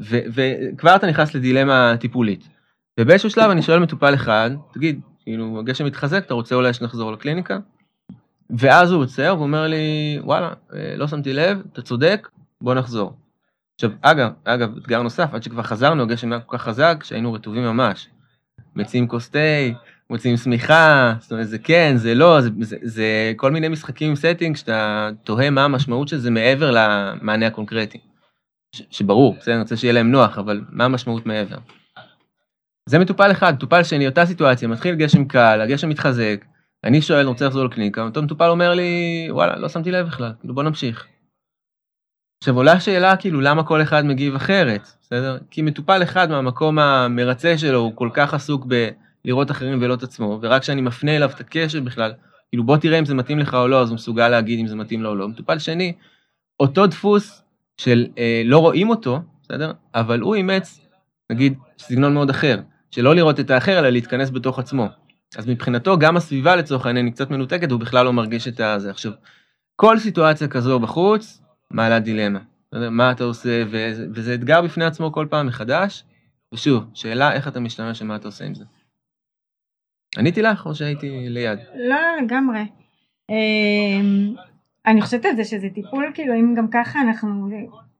וכבר 0.00 0.96
אתה 0.96 1.06
נכנס 1.06 1.34
לדילמה 1.34 1.94
טיפולית. 2.00 2.55
ובאיזשהו 3.00 3.30
שלב 3.30 3.50
אני 3.50 3.62
שואל 3.62 3.78
מטופל 3.78 4.14
אחד, 4.14 4.50
תגיד, 4.72 5.00
כאילו, 5.22 5.58
הגשם 5.58 5.84
מתחזק, 5.84 6.24
אתה 6.26 6.34
רוצה 6.34 6.54
אולי 6.54 6.72
שנחזור 6.72 7.12
לקליניקה? 7.12 7.58
ואז 8.50 8.92
הוא 8.92 9.02
עוצר 9.02 9.34
ואומר 9.38 9.66
לי, 9.66 10.18
וואלה, 10.22 10.50
אה, 10.74 10.94
לא 10.96 11.08
שמתי 11.08 11.32
לב, 11.32 11.62
אתה 11.72 11.82
צודק, 11.82 12.28
בוא 12.60 12.74
נחזור. 12.74 13.16
עכשיו, 13.74 13.90
אגב, 14.02 14.32
אגב, 14.44 14.76
אתגר 14.76 15.02
נוסף, 15.02 15.34
עד 15.34 15.42
שכבר 15.42 15.62
חזרנו, 15.62 16.02
הגשם 16.02 16.32
היה 16.32 16.40
כל 16.40 16.58
כך 16.58 16.64
חזק, 16.64 17.00
שהיינו 17.04 17.32
רטובים 17.32 17.62
ממש. 17.62 18.08
מציעים 18.76 19.08
כוס 19.08 19.30
תה, 19.30 19.38
מוצאים 20.10 20.36
שמיכה, 20.36 21.14
זאת 21.20 21.32
אומרת, 21.32 21.48
זה 21.48 21.58
כן, 21.58 21.92
זה 21.96 22.14
לא, 22.14 22.40
זה, 22.40 22.50
זה, 22.60 22.76
זה 22.82 23.32
כל 23.36 23.50
מיני 23.50 23.68
משחקים 23.68 24.08
עם 24.08 24.16
setting 24.16 24.56
שאתה 24.56 25.10
תוהה 25.24 25.50
מה 25.50 25.64
המשמעות 25.64 26.08
של 26.08 26.18
זה 26.18 26.30
מעבר 26.30 26.70
למענה 26.70 27.46
הקונקרטי. 27.46 27.98
ש, 28.72 28.82
שברור, 28.90 29.36
בסדר, 29.40 29.54
אני 29.54 29.62
רוצה 29.62 29.76
שיהיה 29.76 29.92
להם 29.92 30.10
נוח, 30.10 30.38
אבל 30.38 30.60
מה 30.70 30.84
המשמעות 30.84 31.26
מעבר? 31.26 31.56
זה 32.88 32.98
מטופל 32.98 33.30
אחד, 33.30 33.54
מטופל 33.54 33.82
שני, 33.82 34.06
אותה 34.06 34.26
סיטואציה, 34.26 34.68
מתחיל 34.68 34.94
גשם 34.94 35.24
קל, 35.24 35.60
הגשם 35.60 35.88
מתחזק, 35.88 36.44
אני 36.84 37.02
שואל, 37.02 37.26
רוצה 37.26 37.46
לחזור 37.46 37.64
לקליניקה, 37.64 38.02
אותו 38.02 38.22
מטופל 38.22 38.48
אומר 38.48 38.74
לי, 38.74 39.26
וואלה, 39.30 39.58
לא 39.58 39.68
שמתי 39.68 39.90
לב 39.90 40.06
בכלל, 40.06 40.32
כאילו 40.40 40.54
בוא 40.54 40.62
נמשיך. 40.62 41.06
עכשיו 42.42 42.56
עולה 42.56 42.72
השאלה 42.72 43.16
כאילו 43.16 43.40
למה 43.40 43.64
כל 43.64 43.82
אחד 43.82 44.04
מגיב 44.04 44.34
אחרת, 44.34 44.88
בסדר? 45.02 45.38
כי 45.50 45.62
מטופל 45.62 46.02
אחד 46.02 46.30
מהמקום 46.30 46.78
המרצה 46.78 47.58
שלו 47.58 47.78
הוא 47.78 47.92
כל 47.96 48.10
כך 48.14 48.34
עסוק 48.34 48.66
בלראות 48.66 49.50
אחרים 49.50 49.78
ולא 49.82 49.94
את 49.94 50.02
עצמו, 50.02 50.38
ורק 50.42 50.62
כשאני 50.62 50.80
מפנה 50.80 51.16
אליו 51.16 51.30
את 51.34 51.40
הקשר 51.40 51.80
בכלל, 51.80 52.12
כאילו 52.48 52.64
בוא 52.64 52.76
תראה 52.76 52.98
אם 52.98 53.04
זה 53.04 53.14
מתאים 53.14 53.38
לך 53.38 53.54
או 53.54 53.68
לא, 53.68 53.82
אז 53.82 53.88
הוא 53.88 53.94
מסוגל 53.94 54.28
להגיד 54.28 54.60
אם 54.60 54.66
זה 54.66 54.76
מתאים 54.76 55.02
לו 55.02 55.10
או 55.10 55.14
לא. 55.14 55.28
מטופל 55.28 55.58
שני, 55.58 55.92
אותו 56.60 56.86
דפוס 56.86 57.42
של 57.80 58.06
אה, 58.18 58.42
לא 58.44 58.58
רואים 58.58 58.88
אותו, 58.88 59.20
בסדר? 59.42 59.72
אבל 59.94 60.20
הוא 60.20 60.34
אימץ, 60.34 60.80
נגיד, 61.32 61.58
סגנון 61.78 62.14
מאוד 62.14 62.30
אחר, 62.30 62.60
שלא 62.90 63.14
לראות 63.14 63.40
את 63.40 63.50
האחר 63.50 63.78
אלא 63.78 63.88
להתכנס 63.88 64.30
בתוך 64.30 64.58
עצמו. 64.58 64.86
אז 65.36 65.48
מבחינתו 65.48 65.98
גם 65.98 66.16
הסביבה 66.16 66.56
לצורך 66.56 66.86
העניין 66.86 67.06
היא 67.06 67.12
קצת 67.12 67.30
מנותקת, 67.30 67.70
הוא 67.70 67.80
בכלל 67.80 68.04
לא 68.04 68.12
מרגיש 68.12 68.48
את 68.48 68.60
הזה. 68.60 68.90
עכשיו, 68.90 69.12
כל 69.76 69.98
סיטואציה 69.98 70.48
כזו 70.48 70.80
בחוץ, 70.80 71.42
מעלה 71.70 71.98
דילמה. 71.98 72.38
בסדר? 72.72 72.90
מה 72.90 73.12
אתה 73.12 73.24
עושה, 73.24 73.62
וזה, 73.66 74.06
וזה 74.14 74.34
אתגר 74.34 74.62
בפני 74.62 74.84
עצמו 74.84 75.12
כל 75.12 75.26
פעם 75.30 75.46
מחדש. 75.46 76.04
ושוב, 76.54 76.84
שאלה 76.94 77.32
איך 77.32 77.48
אתה 77.48 77.60
משתמש 77.60 78.02
ומה 78.02 78.16
אתה 78.16 78.28
עושה 78.28 78.44
עם 78.44 78.54
זה. 78.54 78.64
עניתי 80.18 80.42
לך 80.42 80.66
או 80.66 80.74
שהייתי 80.74 81.28
ליד? 81.28 81.58
לא, 81.74 81.88
לא, 81.88 82.22
לגמרי. 82.22 82.60
אמ, 83.30 84.34
אני 84.86 85.02
חושבת 85.02 85.24
על 85.24 85.36
זה 85.36 85.44
שזה 85.44 85.68
טיפול, 85.74 86.10
כאילו, 86.14 86.34
אם 86.34 86.54
גם 86.56 86.68
ככה 86.72 87.00
אנחנו 87.00 87.48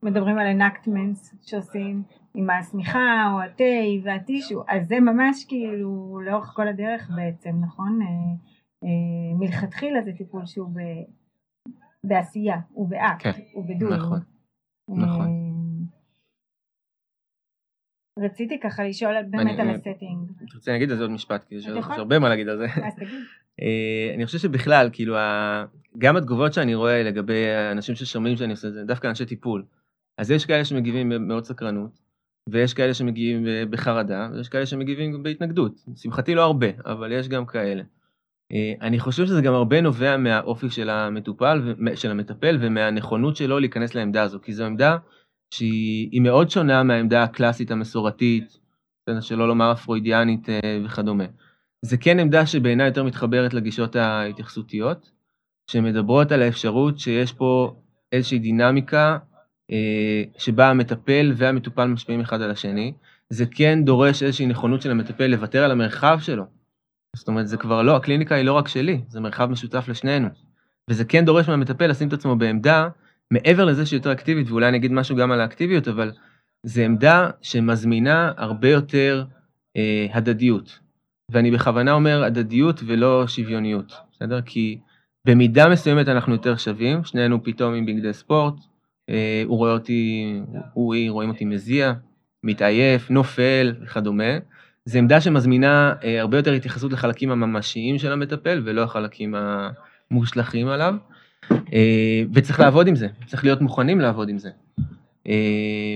מדברים 0.03 0.37
על 0.37 0.47
enactments 0.47 1.35
שעושים 1.45 2.03
עם 2.37 2.49
השמיכה 2.49 3.31
או 3.33 3.41
התה 3.41 3.63
והטישו, 4.03 4.63
אז 4.67 4.87
זה 4.87 4.99
ממש 4.99 5.45
כאילו 5.47 6.19
לאורך 6.25 6.45
כל 6.45 6.67
הדרך 6.67 7.09
בעצם, 7.15 7.55
נכון? 7.61 7.99
אה, 8.01 8.07
אה, 8.83 9.37
מלכתחילה 9.39 10.01
זה 10.01 10.11
טיפול 10.17 10.45
שהוא 10.45 10.69
ב, 10.69 10.79
בעשייה, 12.03 12.57
הוא 12.69 12.89
באקט, 12.89 13.23
כן, 13.23 13.31
הוא 13.53 13.65
בדוי. 13.67 13.97
נכון, 13.97 14.19
נכון. 14.89 15.27
אה, 18.19 18.25
רציתי 18.25 18.59
ככה 18.59 18.83
לשאול 18.83 19.15
באמת 19.29 19.59
על 19.59 19.69
ה 19.69 19.76
setting. 19.76 20.31
תרצה 20.51 20.71
להגיד 20.71 20.91
על 20.91 20.97
זה 20.97 21.03
עוד 21.03 21.11
משפט, 21.11 21.43
כי 21.43 21.55
יש 21.55 21.67
הרבה 21.67 22.19
מה 22.19 22.29
להגיד 22.29 22.47
על 22.47 22.57
זה. 22.57 22.65
אז 22.87 22.95
תגיד. 22.95 23.19
אני 24.15 24.25
חושב 24.25 24.37
שבכלל, 24.37 24.89
כאילו, 24.93 25.15
גם 25.97 26.17
התגובות 26.17 26.53
שאני 26.53 26.75
רואה 26.75 27.03
לגבי 27.03 27.49
האנשים 27.49 27.95
ששומעים 27.95 28.37
שאני 28.37 28.51
עושה 28.51 28.67
את 28.67 28.73
זה, 28.73 28.83
דווקא 28.83 29.07
אנשי 29.07 29.25
טיפול. 29.25 29.65
אז 30.17 30.31
יש 30.31 30.45
כאלה 30.45 30.65
שמגיבים 30.65 31.09
במאוד 31.09 31.43
סקרנות, 31.43 32.06
ויש 32.51 32.73
כאלה 32.73 32.93
שמגיבים 32.93 33.43
ב- 33.43 33.63
בחרדה, 33.69 34.29
ויש 34.33 34.49
כאלה 34.49 34.65
שמגיבים 34.65 35.23
בהתנגדות. 35.23 35.83
לשמחתי 35.93 36.35
לא 36.35 36.43
הרבה, 36.43 36.67
אבל 36.85 37.11
יש 37.11 37.27
גם 37.27 37.45
כאלה. 37.45 37.83
אה, 38.51 38.73
אני 38.81 38.99
חושב 38.99 39.25
שזה 39.25 39.41
גם 39.41 39.53
הרבה 39.53 39.81
נובע 39.81 40.17
מהאופי 40.17 40.69
של 40.69 40.89
המטופל, 40.89 41.75
של 41.95 42.11
המטפל, 42.11 42.57
ומהנכונות 42.61 43.35
שלו 43.35 43.59
להיכנס 43.59 43.95
לעמדה 43.95 44.23
הזו, 44.23 44.39
כי 44.41 44.53
זו 44.53 44.65
עמדה 44.65 44.97
שהיא 45.53 46.09
היא 46.11 46.21
מאוד 46.21 46.49
שונה 46.49 46.83
מהעמדה 46.83 47.23
הקלאסית 47.23 47.71
המסורתית, 47.71 48.57
שלא 49.21 49.47
לומר 49.47 49.71
הפרוידיאנית 49.71 50.49
אה, 50.49 50.81
וכדומה. 50.85 51.25
זה 51.81 51.97
כן 51.97 52.19
עמדה 52.19 52.45
שבעיניי 52.45 52.87
יותר 52.87 53.03
מתחברת 53.03 53.53
לגישות 53.53 53.95
ההתייחסותיות, 53.95 55.11
שמדברות 55.71 56.31
על 56.31 56.41
האפשרות 56.41 56.99
שיש 56.99 57.33
פה 57.33 57.75
איזושהי 58.11 58.39
דינמיקה 58.39 59.17
אה, 59.33 59.36
שבה 60.37 60.69
המטפל 60.69 61.33
והמטופל 61.35 61.85
משפיעים 61.85 62.21
אחד 62.21 62.41
על 62.41 62.51
השני. 62.51 62.93
זה 63.29 63.45
כן 63.45 63.85
דורש 63.85 64.23
איזושהי 64.23 64.45
נכונות 64.45 64.81
של 64.81 64.91
המטפל 64.91 65.27
לוותר 65.27 65.63
על 65.63 65.71
המרחב 65.71 66.17
שלו. 66.21 66.43
זאת 67.15 67.27
אומרת, 67.27 67.47
זה 67.47 67.57
כבר 67.57 67.81
לא, 67.81 67.95
הקליניקה 67.95 68.35
היא 68.35 68.45
לא 68.45 68.53
רק 68.53 68.67
שלי, 68.67 69.01
זה 69.07 69.19
מרחב 69.19 69.45
משותף 69.45 69.85
לשנינו. 69.87 70.27
וזה 70.89 71.05
כן 71.05 71.25
דורש 71.25 71.49
מהמטפל 71.49 71.87
לשים 71.87 72.07
את 72.07 72.13
עצמו 72.13 72.35
בעמדה, 72.35 72.89
מעבר 73.31 73.65
לזה 73.65 73.85
שהיא 73.85 73.97
יותר 73.97 74.11
אקטיבית, 74.11 74.49
ואולי 74.49 74.69
אני 74.69 74.77
אגיד 74.77 74.91
משהו 74.91 75.15
גם 75.15 75.31
על 75.31 75.41
האקטיביות, 75.41 75.87
אבל 75.87 76.11
זו 76.63 76.81
עמדה 76.81 77.29
שמזמינה 77.41 78.31
הרבה 78.37 78.69
יותר 78.69 79.25
אה, 79.77 80.07
הדדיות. 80.13 80.79
ואני 81.31 81.51
בכוונה 81.51 81.91
אומר 81.91 82.23
הדדיות 82.23 82.81
ולא 82.85 83.27
שוויוניות, 83.27 83.93
בסדר? 84.11 84.41
כי 84.41 84.79
במידה 85.27 85.69
מסוימת 85.69 86.07
אנחנו 86.07 86.33
יותר 86.33 86.57
שווים, 86.57 87.03
שנינו 87.03 87.43
פתאום 87.43 87.73
עם 87.73 87.85
בגדי 87.85 88.13
ספורט, 88.13 88.53
אה, 88.53 88.61
הוא 89.45 89.57
רואה 89.57 89.71
אותי, 89.71 90.33
הוא, 90.73 90.93
היא, 90.93 91.11
רואים 91.11 91.29
אותי 91.29 91.45
מזיע, 91.45 91.93
מתעייף, 92.43 93.09
נופל 93.09 93.73
וכדומה. 93.81 94.37
זו 94.85 94.97
עמדה 94.97 95.21
שמזמינה 95.21 95.93
אה, 96.03 96.21
הרבה 96.21 96.37
יותר 96.37 96.53
התייחסות 96.53 96.93
לחלקים 96.93 97.31
הממשיים 97.31 97.97
של 97.97 98.11
המטפל 98.11 98.61
ולא 98.65 98.83
החלקים 98.83 99.35
המושלכים 100.11 100.67
עליו. 100.67 100.95
אה, 101.51 102.23
וצריך 102.33 102.59
לעבוד 102.59 102.87
עם 102.87 102.95
זה, 102.95 103.07
צריך 103.25 103.43
להיות 103.43 103.61
מוכנים 103.61 103.99
לעבוד 103.99 104.29
עם 104.29 104.37
זה. 104.37 104.49
אה, 105.27 105.95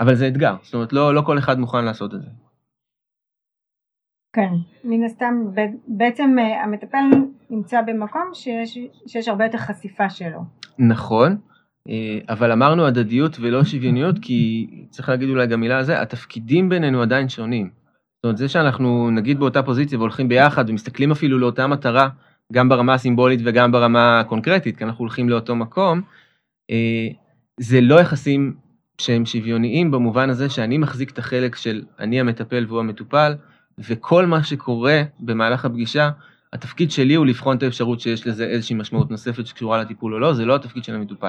אבל 0.00 0.14
זה 0.14 0.28
אתגר, 0.28 0.56
זאת 0.62 0.74
אומרת 0.74 0.92
לא, 0.92 1.14
לא 1.14 1.20
כל 1.20 1.38
אחד 1.38 1.58
מוכן 1.58 1.84
לעשות 1.84 2.14
את 2.14 2.22
זה. 2.22 2.28
כן, 4.32 4.50
מן 4.84 5.04
הסתם 5.04 5.44
בעצם 5.88 6.36
אה, 6.38 6.64
המטפל 6.64 6.98
נמצא 7.50 7.80
במקום 7.82 8.30
שיש, 8.32 8.78
שיש 9.06 9.28
הרבה 9.28 9.44
יותר 9.44 9.58
חשיפה 9.58 10.10
שלו. 10.10 10.40
נכון, 10.78 11.32
אה, 11.32 11.36
אבל 12.28 12.52
אמרנו 12.52 12.86
הדדיות 12.86 13.36
ולא 13.40 13.64
שוויוניות, 13.64 14.16
כי 14.22 14.66
צריך 14.90 15.08
להגיד 15.08 15.28
אולי 15.28 15.46
גם 15.46 15.60
מילה 15.60 15.78
על 15.78 15.84
זה, 15.84 16.00
התפקידים 16.02 16.68
בינינו 16.68 17.02
עדיין 17.02 17.28
שונים. 17.28 17.70
זאת 18.16 18.24
אומרת, 18.24 18.36
זה 18.36 18.48
שאנחנו 18.48 19.10
נגיד 19.10 19.38
באותה 19.38 19.62
פוזיציה 19.62 19.98
והולכים 19.98 20.28
ביחד 20.28 20.70
ומסתכלים 20.70 21.10
אפילו 21.10 21.38
לאותה 21.38 21.66
מטרה, 21.66 22.08
גם 22.52 22.68
ברמה 22.68 22.94
הסימבולית 22.94 23.40
וגם 23.44 23.72
ברמה 23.72 24.20
הקונקרטית, 24.20 24.76
כי 24.76 24.84
אנחנו 24.84 25.02
הולכים 25.02 25.28
לאותו 25.28 25.56
מקום, 25.56 26.02
אה, 26.70 27.08
זה 27.60 27.80
לא 27.80 28.00
יחסים 28.00 28.54
שהם 29.00 29.26
שוויוניים 29.26 29.90
במובן 29.90 30.30
הזה 30.30 30.50
שאני 30.50 30.78
מחזיק 30.78 31.10
את 31.10 31.18
החלק 31.18 31.56
של 31.56 31.82
אני 31.98 32.20
המטפל 32.20 32.64
והוא 32.68 32.80
המטופל, 32.80 33.34
וכל 33.78 34.26
מה 34.26 34.44
שקורה 34.44 35.02
במהלך 35.20 35.64
הפגישה, 35.64 36.10
התפקיד 36.52 36.90
שלי 36.90 37.14
הוא 37.14 37.26
לבחון 37.26 37.56
את 37.56 37.62
האפשרות 37.62 38.00
שיש 38.00 38.26
לזה 38.26 38.44
איזושהי 38.44 38.76
משמעות 38.76 39.10
נוספת 39.10 39.46
שקשורה 39.46 39.78
לטיפול 39.78 40.14
או 40.14 40.18
לא, 40.18 40.34
זה 40.34 40.44
לא 40.44 40.54
התפקיד 40.54 40.84
של 40.84 40.94
המטופל. 40.94 41.28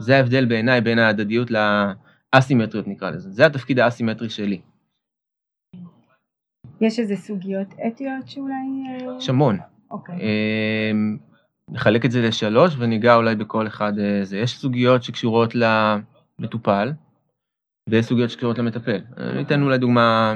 זה 0.00 0.16
ההבדל 0.16 0.44
בעיניי 0.44 0.80
בין 0.80 0.98
ההדדיות 0.98 1.48
לאסימטריות 1.50 2.88
נקרא 2.88 3.10
לזה, 3.10 3.30
זה 3.30 3.46
התפקיד 3.46 3.78
האסימטרי 3.78 4.30
שלי. 4.30 4.60
יש 6.80 6.98
איזה 6.98 7.16
סוגיות 7.16 7.74
אתיות 7.86 8.28
שאולי... 8.28 8.54
אה, 8.88 9.16
יש 9.18 9.28
המון. 9.28 9.58
אוקיי. 9.90 10.16
אמ, 10.20 11.16
נחלק 11.70 12.04
את 12.04 12.10
זה 12.10 12.22
לשלוש 12.22 12.74
וניגע 12.78 13.14
אולי 13.14 13.34
בכל 13.34 13.66
אחד 13.66 13.98
אה, 13.98 14.24
זה. 14.24 14.38
יש 14.38 14.58
סוגיות 14.58 15.02
שקשורות 15.02 15.54
למטופל 15.54 16.92
ויש 17.90 18.06
סוגיות 18.06 18.30
שקשורות 18.30 18.58
למטפל. 18.58 19.00
אני 19.16 19.42
אתן 19.42 19.62
אולי 19.62 19.78
דוגמה, 19.78 20.34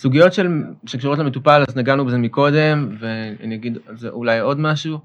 סוגיות 0.00 0.32
של, 0.32 0.48
שקשורות 0.86 1.18
למטופל, 1.18 1.64
אז 1.68 1.76
נגענו 1.76 2.04
בזה 2.04 2.18
מקודם, 2.18 2.96
ואני 2.98 3.54
אגיד 3.54 3.78
על 3.86 3.96
זה 3.96 4.08
אולי 4.08 4.40
עוד 4.40 4.60
משהו. 4.60 4.98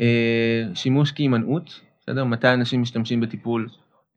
אה, 0.00 0.62
שימוש 0.74 1.12
כהימנעות, 1.12 1.80
בסדר? 2.02 2.24
מתי 2.24 2.48
אנשים 2.48 2.82
משתמשים 2.82 3.20
בטיפול 3.20 3.68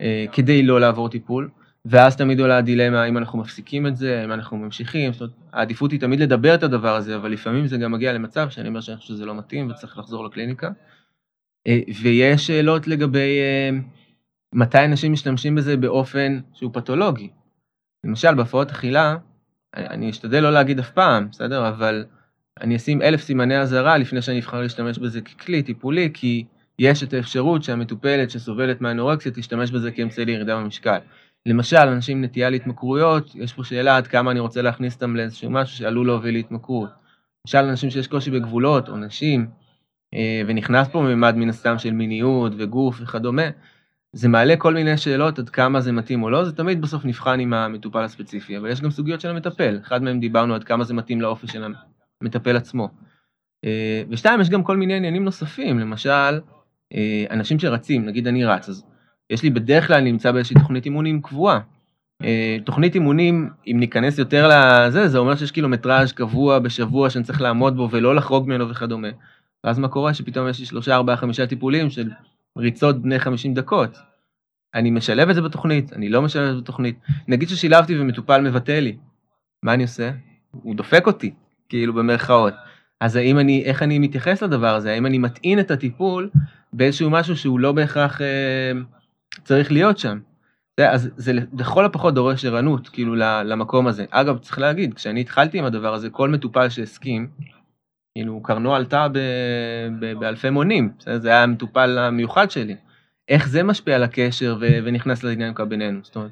אה, 0.02 0.26
כדי 0.32 0.64
לא 0.64 0.80
לעבור 0.80 1.10
טיפול, 1.10 1.50
ואז 1.86 2.16
תמיד 2.16 2.40
עולה 2.40 2.58
הדילמה 2.58 3.04
האם 3.04 3.18
אנחנו 3.18 3.40
מפסיקים 3.40 3.88
את 3.88 3.98
זה, 3.98 4.22
האם 4.22 4.32
אנחנו 4.32 4.58
ממשיכים, 4.58 5.14
זאת 5.14 5.22
אומרת, 5.22 5.34
העדיפות 5.54 5.92
היא 5.92 6.00
תמיד 6.00 6.20
לדבר 6.20 6.56
את 6.56 6.64
הדבר 6.64 6.96
הזה, 6.96 7.16
אבל 7.16 7.32
לפעמים 7.32 7.68
זה 7.68 7.78
גם 7.78 7.92
מגיע 7.92 8.14
למצב 8.14 8.50
שאני 8.50 8.68
אומר 8.68 8.82
שאני 8.82 8.98
חושב 8.98 9.14
שזה 9.14 9.26
לא 9.26 9.36
מתאים 9.36 9.70
וצריך 9.70 9.98
לחזור 9.98 10.26
לקליניקה. 10.26 10.72
אה, 11.68 11.80
ויש 12.02 12.48
שאלות 12.48 12.88
לגבי 12.88 13.40
אה, 13.40 13.70
מתי 14.54 14.86
אנשים 14.86 15.12
משתמשים 15.12 15.56
בזה 15.56 15.78
באופן 15.78 16.40
שהוא 16.54 16.72
פתולוגי. 16.74 17.30
למשל, 18.04 18.34
בהפרעות 18.34 18.72
אכילה, 18.72 19.18
אני 19.76 20.10
אשתדל 20.10 20.40
לא 20.40 20.52
להגיד 20.54 20.80
אף 20.80 20.92
פעם, 20.92 21.28
בסדר? 21.32 21.70
אבל 21.70 22.06
אני 22.62 22.76
אשים 22.76 23.02
אלף 23.02 23.22
סימני 23.22 23.58
אזהרה 23.58 23.98
לפני 23.98 24.22
שאני 24.22 24.40
אבחר 24.40 24.62
להשתמש 24.62 24.98
בזה 24.98 25.22
ככלי 25.22 25.64
טיפולי, 25.64 26.10
כי 26.14 26.46
יש 26.80 27.04
את 27.04 27.14
האפשרות 27.14 27.64
שהמטופלת 27.64 28.32
שסובלת 28.32 28.82
מאנורקסיה 28.82 29.32
תשתמש 29.32 29.72
בזה 29.72 29.92
כאמצעי 29.92 30.26
לירידה 30.26 30.56
במשקל. 30.56 30.98
למשל, 31.46 31.78
אנשים 31.78 32.18
עם 32.18 32.24
נטייה 32.24 32.50
להתמכרויות, 32.50 33.36
יש 33.36 33.54
פה 33.54 33.64
שאלה 33.64 33.98
עד 33.98 34.08
כמה 34.08 34.32
אני 34.32 34.40
רוצה 34.40 34.62
להכניס 34.62 34.96
אותם 34.96 35.16
לאיזשהו 35.16 35.50
משהו 35.50 35.78
שעלול 35.78 36.08
להוביל 36.08 36.34
להתמכרות. 36.34 36.90
למשל, 37.46 37.58
אנשים 37.58 37.90
שיש 37.90 38.08
קושי 38.08 38.32
בגבולות, 38.32 38.90
או 38.90 38.98
נשים, 38.98 39.48
אה, 40.14 40.42
ונכנס 40.48 40.88
פה 40.88 41.02
ממד 41.02 41.36
מן 41.36 41.50
הסתם 41.50 41.80
של 41.80 41.92
מיניות 41.92 42.52
וגוף 42.58 43.02
וכדומה, 43.02 43.50
זה 44.14 44.28
מעלה 44.28 44.58
כל 44.58 44.74
מיני 44.74 44.98
שאלות 44.98 45.40
עד 45.40 45.50
כמה 45.50 45.82
זה 45.82 45.92
מתאים 45.92 46.24
או 46.24 46.30
לא, 46.30 46.46
זה 46.46 46.56
תמיד 46.56 46.82
בסוף 46.82 47.06
נבחן 47.06 47.40
עם 47.40 47.54
המטופל 47.54 48.04
הספציפי, 48.04 48.58
אבל 48.58 48.70
יש 48.70 48.82
גם 48.82 48.92
סוגיות 48.92 49.22
של 49.22 49.30
המטפל, 49.30 49.80
אחד 49.82 50.04
מהם 50.04 50.20
דיברנו 50.20 50.56
עד 50.56 50.64
כמה 50.64 50.84
זה 50.84 50.94
מתאים 50.94 51.22
לאופי 51.22 51.48
של 51.48 51.64
המטפל 52.22 52.56
עצמו. 52.56 52.90
אה, 53.66 54.04
ושתיים, 54.10 54.42
יש 54.42 54.50
גם 54.50 54.64
כל 54.64 54.78
מיני 54.78 54.94
עניינים 54.94 55.26
נוספים, 55.26 55.80
למשל, 55.80 56.40
אנשים 57.30 57.60
שרצים, 57.60 58.06
נגיד 58.06 58.28
אני 58.28 58.46
רץ, 58.46 58.70
אז 58.70 58.84
יש 59.30 59.44
לי 59.44 59.50
בדרך 59.50 59.88
כלל, 59.88 60.02
נמצא 60.02 60.32
באיזושהי 60.32 60.56
תוכנית 60.60 60.86
אימונים 60.86 61.22
קבועה. 61.22 61.60
אה, 62.24 62.58
תוכנית 62.64 62.96
אימונים, 62.96 63.50
אם 63.68 63.78
ניכנס 63.80 64.18
יותר 64.18 64.50
לזה, 64.50 65.08
זה 65.08 65.18
אומר 65.18 65.36
שיש 65.36 65.52
קילומטראז' 65.52 66.12
קבוע 66.12 66.60
בשבוע 66.60 67.10
שאני 67.10 67.24
צריך 67.24 67.42
לעמוד 67.42 67.78
בו 67.78 67.90
ולא 67.92 68.16
לחרוג 68.16 68.48
ממנו 68.48 68.70
וכדומה. 68.70 69.08
ואז 69.64 69.80
מה 69.80 69.88
קורה? 69.88 70.14
שפתאום 70.14 70.50
יש 70.50 70.60
לי 70.60 70.66
שלושה, 70.66 70.96
ארבעה, 70.96 71.18
חמישה 71.18 71.48
טיפולים 71.48 71.90
של 71.90 72.10
ריצות 72.58 73.02
בני 73.02 73.20
50 73.20 73.54
דקות. 73.54 73.98
אני 74.76 74.92
משלב 74.92 75.30
את 75.30 75.36
זה 75.36 75.42
בתוכנית, 75.42 75.94
אני 75.94 76.10
לא 76.10 76.22
משלב 76.22 76.48
את 76.48 76.56
זה 76.56 76.62
בתוכנית. 76.62 77.00
נגיד 77.28 77.50
ששילבתי 77.50 78.00
ומטופל 78.00 78.42
מבטא 78.42 78.72
לי, 78.72 78.98
מה 79.64 79.74
אני 79.74 79.84
עושה? 79.84 80.12
הוא 80.52 80.76
דופק 80.76 81.08
אותי, 81.08 81.34
כאילו 81.70 81.94
במרכאות. 81.94 82.54
אז 83.02 83.16
האם 83.16 83.40
אני, 83.40 83.64
איך 83.66 83.84
אני 83.84 84.00
מתייחס 84.00 84.44
לדבר 84.44 84.76
הזה? 84.76 84.92
האם 84.92 85.06
אני 85.06 85.18
מטעין 85.18 85.60
את 85.60 85.72
הטיפול 85.72 86.30
באיזשהו 86.76 87.10
משהו 87.10 87.38
שהוא 87.38 87.60
לא 87.60 87.72
בהכרח 87.72 88.22
אה, 88.22 88.72
צריך 89.44 89.72
להיות 89.72 89.98
שם? 89.98 90.20
זה, 90.80 90.92
אז 90.92 91.10
זה 91.18 91.34
לכל 91.34 91.86
הפחות 91.86 92.14
דורש 92.14 92.46
ערנות, 92.46 92.90
כאילו, 92.90 93.16
למקום 93.46 93.88
הזה. 93.88 94.06
אגב, 94.10 94.38
צריך 94.38 94.60
להגיד, 94.60 94.94
כשאני 94.94 95.22
התחלתי 95.22 95.60
עם 95.60 95.66
הדבר 95.66 95.94
הזה, 95.94 96.10
כל 96.10 96.30
מטופל 96.30 96.70
שהסכים, 96.70 97.28
כאילו 98.16 98.44
קרנו 98.44 98.76
עלתה 98.76 99.08
ב, 99.12 99.18
ב, 100.00 100.14
באלפי 100.20 100.50
מונים? 100.50 100.92
זה 101.16 101.30
היה 101.30 101.44
המטופל 101.44 101.98
המיוחד 101.98 102.52
שלי. 102.52 102.76
איך 103.30 103.48
זה 103.48 103.64
משפיע 103.64 103.96
על 103.96 104.04
הקשר 104.04 104.58
ו, 104.62 104.68
ונכנס 104.84 105.24
לדינמיקה 105.24 105.66
בינינו, 105.66 106.00
זאת 106.04 106.16
אומרת, 106.16 106.32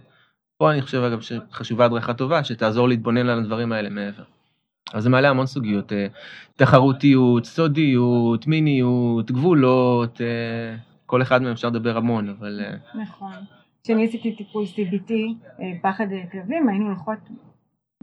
פה 0.57 0.71
אני 0.71 0.81
חושב 0.81 1.01
אגב 1.01 1.21
שחשובה 1.21 1.85
הדרכה 1.85 2.13
טובה, 2.13 2.43
שתעזור 2.43 2.89
להתבונן 2.89 3.29
על 3.29 3.39
הדברים 3.39 3.71
האלה 3.71 3.89
מעבר. 3.89 4.23
אז 4.93 5.03
זה 5.03 5.09
מעלה 5.09 5.29
המון 5.29 5.45
סוגיות, 5.45 5.93
אה, 5.93 6.07
תחרותיות, 6.55 7.45
סודיות, 7.45 8.47
מיניות, 8.47 9.31
גבולות, 9.31 10.21
אה, 10.21 10.75
כל 11.05 11.21
אחד 11.21 11.41
מהם 11.41 11.51
אפשר 11.51 11.67
לדבר 11.67 11.97
המון, 11.97 12.29
אבל... 12.29 12.61
אה, 12.63 13.01
נכון. 13.01 13.33
כשאני 13.83 14.05
עשיתי 14.05 14.35
טיפול 14.35 14.63
CBT, 14.63 15.13
פחד 15.81 16.07
כלבים, 16.31 16.69
היינו 16.69 16.85
הולכות 16.85 17.17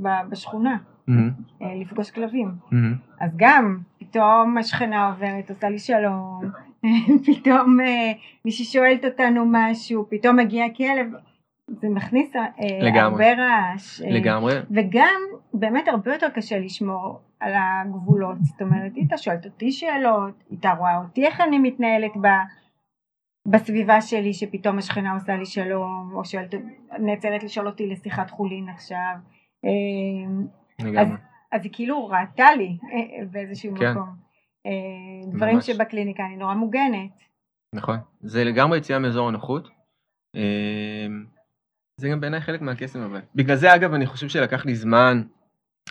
בשכונה 0.01 0.77
mm-hmm. 1.09 1.65
לפגוש 1.81 2.11
כלבים. 2.11 2.49
Mm-hmm. 2.49 3.25
אז 3.25 3.31
גם, 3.37 3.79
פתאום 3.99 4.59
השכנה 4.59 5.09
עוברת, 5.09 5.51
עושה 5.51 5.69
לי 5.69 5.79
שלום, 5.79 6.43
פתאום 7.27 7.79
מישהי 8.45 8.65
שואלת 8.65 9.05
אותנו 9.05 9.45
משהו, 9.49 10.07
פתאום 10.11 10.37
מגיע 10.37 10.65
כלב, 10.77 11.07
זה 11.71 11.89
מכניס 11.89 12.33
לגמרי. 12.83 13.01
הרבה 13.01 13.43
רעש. 13.43 14.01
לגמרי. 14.01 14.55
וגם 14.71 15.21
באמת 15.55 15.89
הרבה 15.89 16.13
יותר 16.13 16.29
קשה 16.29 16.59
לשמור 16.59 17.21
על 17.41 17.53
הגבולות, 17.57 18.45
זאת 18.45 18.63
אומרת, 18.63 18.95
היא 18.95 19.07
שואלת 19.17 19.47
אותי 19.47 19.73
שאלות, 19.73 20.35
היא 20.51 20.71
רואה 20.79 20.99
אותי 20.99 21.27
איך 21.27 21.41
אני 21.41 21.59
מתנהלת 21.59 22.13
ב... 22.23 22.27
בסביבה 23.47 24.01
שלי 24.01 24.35
שפתאום 24.35 24.79
השכנה 24.79 25.15
עושה 25.15 25.37
לי 25.37 25.47
שלום, 25.47 26.13
או 26.15 26.25
שואלת, 26.25 26.55
נעצרת 26.99 27.43
לשאול 27.43 27.67
אותי 27.67 27.87
לשיחת 27.87 28.31
חולין 28.31 28.69
עכשיו. 28.69 29.15
אז, 30.99 31.09
אז 31.53 31.65
היא 31.65 31.73
כאילו 31.73 32.07
ראתה 32.07 32.47
לי 32.57 32.79
אה, 32.93 33.25
באיזשהו 33.31 33.77
כן. 33.77 33.91
מקום. 33.91 34.09
אה, 34.67 35.33
דברים 35.33 35.55
ממש. 35.55 35.67
שבקליניקה 35.67 36.27
אני 36.27 36.37
נורא 36.37 36.55
מוגנת. 36.55 37.23
נכון, 37.75 37.97
זה 38.21 38.45
לגמרי 38.45 38.79
יציאה 38.79 38.99
מאזור 38.99 39.29
הנוחות. 39.29 39.69
זה 42.01 42.09
גם 42.09 42.21
בעיניי 42.21 42.41
חלק 42.41 42.61
מהקסם 42.61 43.01
אבל. 43.01 43.21
בגלל 43.35 43.57
זה 43.57 43.75
אגב 43.75 43.95
אני 43.95 44.07
חושב 44.07 44.29
שלקח 44.29 44.67
לי 44.67 44.75
זמן 44.75 45.23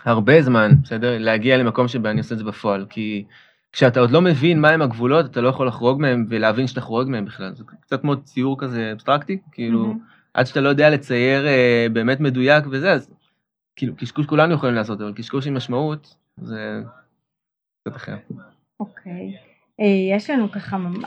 הרבה 0.05 0.41
זמן, 0.41 0.71
בסדר? 0.83 1.17
להגיע 1.17 1.57
למקום 1.57 1.87
שבו 1.87 2.07
אני 2.07 2.19
עושה 2.19 2.33
את 2.33 2.39
זה 2.39 2.45
בפועל, 2.45 2.85
כי 2.89 3.25
כשאתה 3.71 3.99
עוד 3.99 4.11
לא 4.11 4.21
מבין 4.21 4.61
מהם 4.61 4.81
הגבולות, 4.81 5.25
אתה 5.25 5.41
לא 5.41 5.49
יכול 5.49 5.67
לחרוג 5.67 6.01
מהם 6.01 6.25
ולהבין 6.29 6.67
שאתה 6.67 6.81
חורג 6.81 7.07
מהם 7.07 7.25
בכלל. 7.25 7.53
זה 7.53 7.63
קצת 7.81 8.03
מאוד 8.03 8.23
ציור 8.23 8.59
כזה 8.59 8.91
אבסטרקטי, 8.91 9.37
כאילו, 9.51 9.91
mm-hmm. 9.91 10.29
עד 10.33 10.45
שאתה 10.45 10.61
לא 10.61 10.69
יודע 10.69 10.89
לצייר 10.89 11.47
אה, 11.47 11.87
באמת 11.93 12.19
מדויק 12.19 12.65
וזה, 12.71 12.91
אז 12.91 13.13
כאילו, 13.75 13.95
קשקוש 13.95 14.25
כולנו 14.25 14.53
יכולים 14.53 14.75
לעשות, 14.75 15.01
אבל 15.01 15.13
קשקוש 15.13 15.47
עם 15.47 15.53
משמעות, 15.53 16.15
זה 16.37 16.81
קצת 17.81 17.95
אחר. 17.95 18.15
אוקיי. 18.79 19.13
Okay. 19.13 19.81
אה, 19.81 20.15
יש 20.17 20.29
לנו 20.29 20.51
ככה 20.51 20.77
ממש 20.77 21.05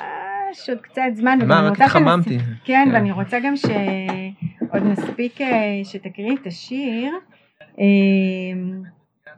עוד 0.68 0.80
קצת 0.80 1.02
זמן. 1.14 1.38
מה, 1.46 1.60
רק 1.60 1.80
התחממתי. 1.80 2.38
כן, 2.38 2.44
כן, 2.64 2.88
ואני 2.92 3.12
רוצה 3.12 3.38
גם 3.40 3.56
שעוד 3.56 4.82
נספיק 4.82 5.40
אה, 5.40 5.80
שתקריא 5.84 6.36
את 6.42 6.46
השיר. 6.46 7.12
אמ, 7.78 8.82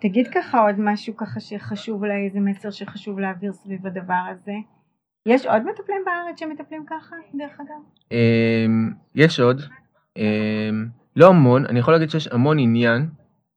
תגיד 0.00 0.28
ככה 0.34 0.60
עוד 0.60 0.74
משהו 0.78 1.16
ככה 1.16 1.40
שחשוב 1.40 2.02
אולי 2.02 2.24
איזה 2.26 2.40
מסר 2.40 2.70
שחשוב 2.70 3.18
להעביר 3.18 3.52
סביב 3.52 3.86
הדבר 3.86 4.22
הזה. 4.30 4.54
יש 5.26 5.46
עוד 5.46 5.62
מטפלים 5.62 6.02
בארץ 6.06 6.40
שמטפלים 6.40 6.84
ככה 6.86 7.16
דרך 7.34 7.60
אגב? 7.60 8.12
אמ, 8.12 8.92
יש 9.14 9.40
עוד, 9.40 9.60
לא 11.16 11.28
המון, 11.28 11.66
אני 11.66 11.78
יכול 11.78 11.94
להגיד 11.94 12.10
שיש 12.10 12.28
המון 12.28 12.58
עניין, 12.58 13.08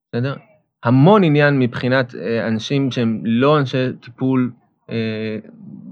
בסדר? 0.09 0.35
המון 0.83 1.23
עניין 1.23 1.59
מבחינת 1.59 2.15
אה, 2.15 2.47
אנשים 2.47 2.91
שהם 2.91 3.21
לא 3.25 3.59
אנשי 3.59 3.77
טיפול 4.01 4.51
אה, 4.89 5.37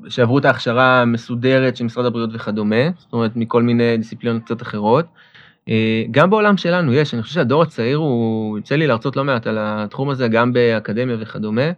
שעברו 0.09 0.37
את 0.37 0.45
ההכשרה 0.45 1.01
המסודרת 1.01 1.75
של 1.75 1.83
משרד 1.83 2.05
הבריאות 2.05 2.29
וכדומה, 2.33 2.89
זאת 2.97 3.13
אומרת 3.13 3.35
מכל 3.35 3.63
מיני 3.63 3.97
דיסציפלינות 3.97 4.43
קצת 4.43 4.61
אחרות. 4.61 5.05
אה, 5.69 6.03
גם 6.11 6.29
בעולם 6.29 6.57
שלנו 6.57 6.93
יש, 6.93 7.13
אני 7.13 7.21
חושב 7.21 7.33
שהדור 7.33 7.61
הצעיר 7.61 7.97
הוא, 7.97 8.57
יוצא 8.57 8.75
לי 8.75 8.87
להרצות 8.87 9.15
לא 9.15 9.23
מעט 9.23 9.47
על 9.47 9.57
התחום 9.59 10.09
הזה, 10.09 10.27
גם 10.27 10.53
באקדמיה 10.53 11.17
וכדומה. 11.19 11.71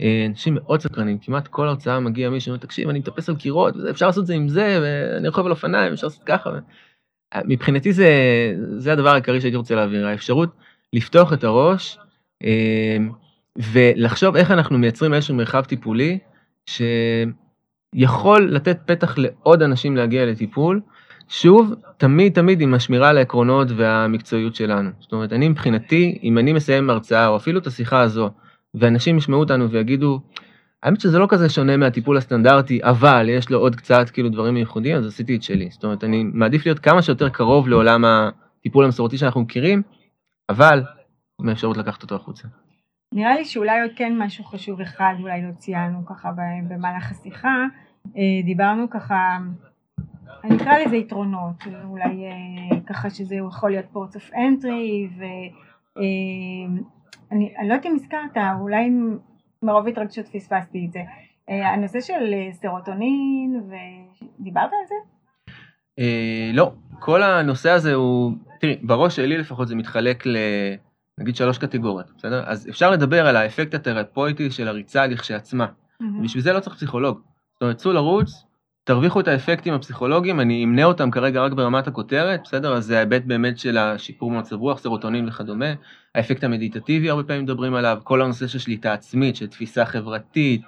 אה, 0.00 0.26
אנשים 0.28 0.54
מאוד 0.54 0.80
סקרנים, 0.80 1.18
כמעט 1.18 1.48
כל 1.48 1.68
הרצאה 1.68 2.00
מגיע 2.00 2.30
מישהו, 2.30 2.50
אומר, 2.50 2.58
תקשיב, 2.58 2.88
אני 2.88 2.98
מטפס 2.98 3.28
על 3.28 3.36
קירות, 3.36 3.74
אפשר 3.90 4.06
לעשות 4.06 4.22
את 4.22 4.26
זה 4.26 4.34
עם 4.34 4.48
זה, 4.48 4.78
ואני 4.82 5.28
רוכב 5.28 5.44
על 5.46 5.50
אופניים, 5.50 5.92
אפשר 5.92 6.06
לעשות 6.06 6.22
ככה. 6.26 6.50
אה, 7.34 7.40
מבחינתי 7.44 7.92
זה, 7.92 8.08
זה 8.76 8.92
הדבר 8.92 9.10
העיקרי 9.10 9.40
שהייתי 9.40 9.56
רוצה 9.56 9.74
להעביר, 9.74 10.06
האפשרות 10.06 10.50
לפתוח 10.92 11.32
את 11.32 11.44
הראש 11.44 11.98
ולחשוב 13.72 14.36
איך 14.36 14.50
אנחנו 14.50 14.78
מייצרים 14.78 15.14
איזשהו 15.14 15.34
מרחב 15.34 15.64
טיפולי 15.64 16.18
שיכול 16.66 18.48
לתת 18.50 18.78
פתח 18.86 19.18
לעוד 19.18 19.62
אנשים 19.62 19.96
להגיע 19.96 20.26
לטיפול, 20.26 20.80
שוב, 21.28 21.74
תמיד 21.96 22.32
תמיד 22.32 22.60
עם 22.60 22.74
השמירה 22.74 23.08
על 23.08 23.18
העקרונות 23.18 23.68
והמקצועיות 23.76 24.54
שלנו. 24.54 24.90
זאת 25.00 25.12
אומרת, 25.12 25.32
אני 25.32 25.48
מבחינתי, 25.48 26.18
אם 26.22 26.38
אני 26.38 26.52
מסיים 26.52 26.90
הרצאה, 26.90 27.26
או 27.28 27.36
אפילו 27.36 27.58
את 27.58 27.66
השיחה 27.66 28.00
הזו, 28.00 28.30
ואנשים 28.74 29.18
ישמעו 29.18 29.40
אותנו 29.40 29.70
ויגידו, 29.70 30.20
האמת 30.82 31.00
שזה 31.00 31.18
לא 31.18 31.26
כזה 31.28 31.48
שונה 31.48 31.76
מהטיפול 31.76 32.16
הסטנדרטי, 32.16 32.80
אבל 32.82 33.26
יש 33.28 33.50
לו 33.50 33.58
עוד 33.58 33.76
קצת 33.76 34.10
כאילו 34.10 34.28
דברים 34.28 34.56
ייחודיים, 34.56 34.96
אז 34.96 35.06
עשיתי 35.06 35.36
את 35.36 35.42
שלי. 35.42 35.68
זאת 35.70 35.84
אומרת, 35.84 36.04
אני 36.04 36.24
מעדיף 36.32 36.66
להיות 36.66 36.78
כמה 36.78 37.02
שיותר 37.02 37.28
קרוב 37.28 37.68
לעולם 37.68 38.04
הטיפול 38.04 38.84
המסורתי 38.84 39.18
שאנחנו 39.18 39.40
מכירים, 39.40 39.82
אבל 40.48 40.82
עם 41.40 41.48
האפשרות 41.48 41.76
לקחת 41.76 42.02
אותו 42.02 42.14
החוצה. 42.14 42.48
נראה 43.14 43.34
לי 43.34 43.44
שאולי 43.44 43.82
עוד 43.82 43.90
כן 43.96 44.18
משהו 44.18 44.44
חשוב 44.44 44.80
אחד, 44.80 45.14
אולי 45.20 45.42
לא 45.42 45.52
ציינו 45.52 46.06
ככה 46.06 46.32
במהלך 46.68 47.10
השיחה, 47.10 47.64
אה, 48.16 48.22
דיברנו 48.44 48.90
ככה 48.90 49.38
אני 50.44 50.56
אקרא 50.56 50.78
לזה 50.78 50.96
יתרונות, 50.96 51.54
אולי 51.84 52.24
אה, 52.24 52.80
ככה 52.86 53.10
שזה 53.10 53.34
יכול 53.34 53.70
להיות 53.70 53.86
פורט 53.92 54.14
אוף 54.14 54.30
אנטרי 54.34 55.08
ואני 55.96 57.52
לא 57.68 57.74
יודעת 57.74 57.86
אם 57.86 57.94
הזכרת, 57.94 58.36
אולי 58.60 58.90
מרוב 59.62 59.88
התרגשות 59.88 60.28
פספסתי 60.28 60.86
את 60.86 60.92
זה. 60.92 61.02
אה, 61.50 61.70
הנושא 61.70 62.00
של 62.00 62.34
סרוטונין, 62.52 63.60
ודיברת 63.68 64.70
על 64.72 64.86
זה? 64.88 64.94
לא, 66.52 66.72
כל 67.00 67.22
הנושא 67.22 67.70
הזה 67.70 67.94
הוא, 67.94 68.32
תראי, 68.60 68.78
בראש 68.82 69.16
שלי 69.16 69.38
לפחות 69.38 69.68
זה 69.68 69.76
מתחלק 69.76 70.26
ל... 70.26 70.36
נגיד 71.18 71.36
שלוש 71.36 71.58
קטגוריות, 71.58 72.06
בסדר? 72.18 72.44
אז 72.46 72.68
אפשר 72.68 72.90
לדבר 72.90 73.26
על 73.26 73.36
האפקט 73.36 73.74
התרפויטי 73.74 74.50
של 74.50 74.68
הריצה 74.68 75.06
לכשעצמה. 75.06 75.66
Mm-hmm. 75.66 76.24
בשביל 76.24 76.42
זה 76.42 76.52
לא 76.52 76.60
צריך 76.60 76.76
פסיכולוג. 76.76 77.20
זאת 77.54 77.62
אומרת, 77.62 77.76
צאו 77.76 77.92
לרוץ, 77.92 78.44
תרוויחו 78.84 79.20
את 79.20 79.28
האפקטים 79.28 79.74
הפסיכולוגיים, 79.74 80.40
אני 80.40 80.64
אמנה 80.64 80.84
אותם 80.84 81.10
כרגע 81.10 81.40
רק 81.40 81.52
ברמת 81.52 81.86
הכותרת, 81.86 82.40
בסדר? 82.44 82.76
אז 82.76 82.84
זה 82.84 82.96
ההיבט 82.96 83.22
באמת 83.24 83.58
של 83.58 83.78
השיפור 83.78 84.30
מצב 84.30 84.56
רוח, 84.56 84.78
סרוטונין 84.78 85.28
וכדומה, 85.28 85.74
האפקט 86.14 86.44
המדיטטיבי 86.44 87.10
הרבה 87.10 87.22
פעמים 87.22 87.42
מדברים 87.42 87.74
עליו, 87.74 87.98
כל 88.04 88.22
הנושא 88.22 88.46
של 88.46 88.58
שליטה 88.58 88.92
עצמית, 88.92 89.36
של 89.36 89.46
תפיסה 89.46 89.86
חברתית, 89.86 90.62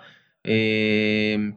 אמ, 0.46 1.52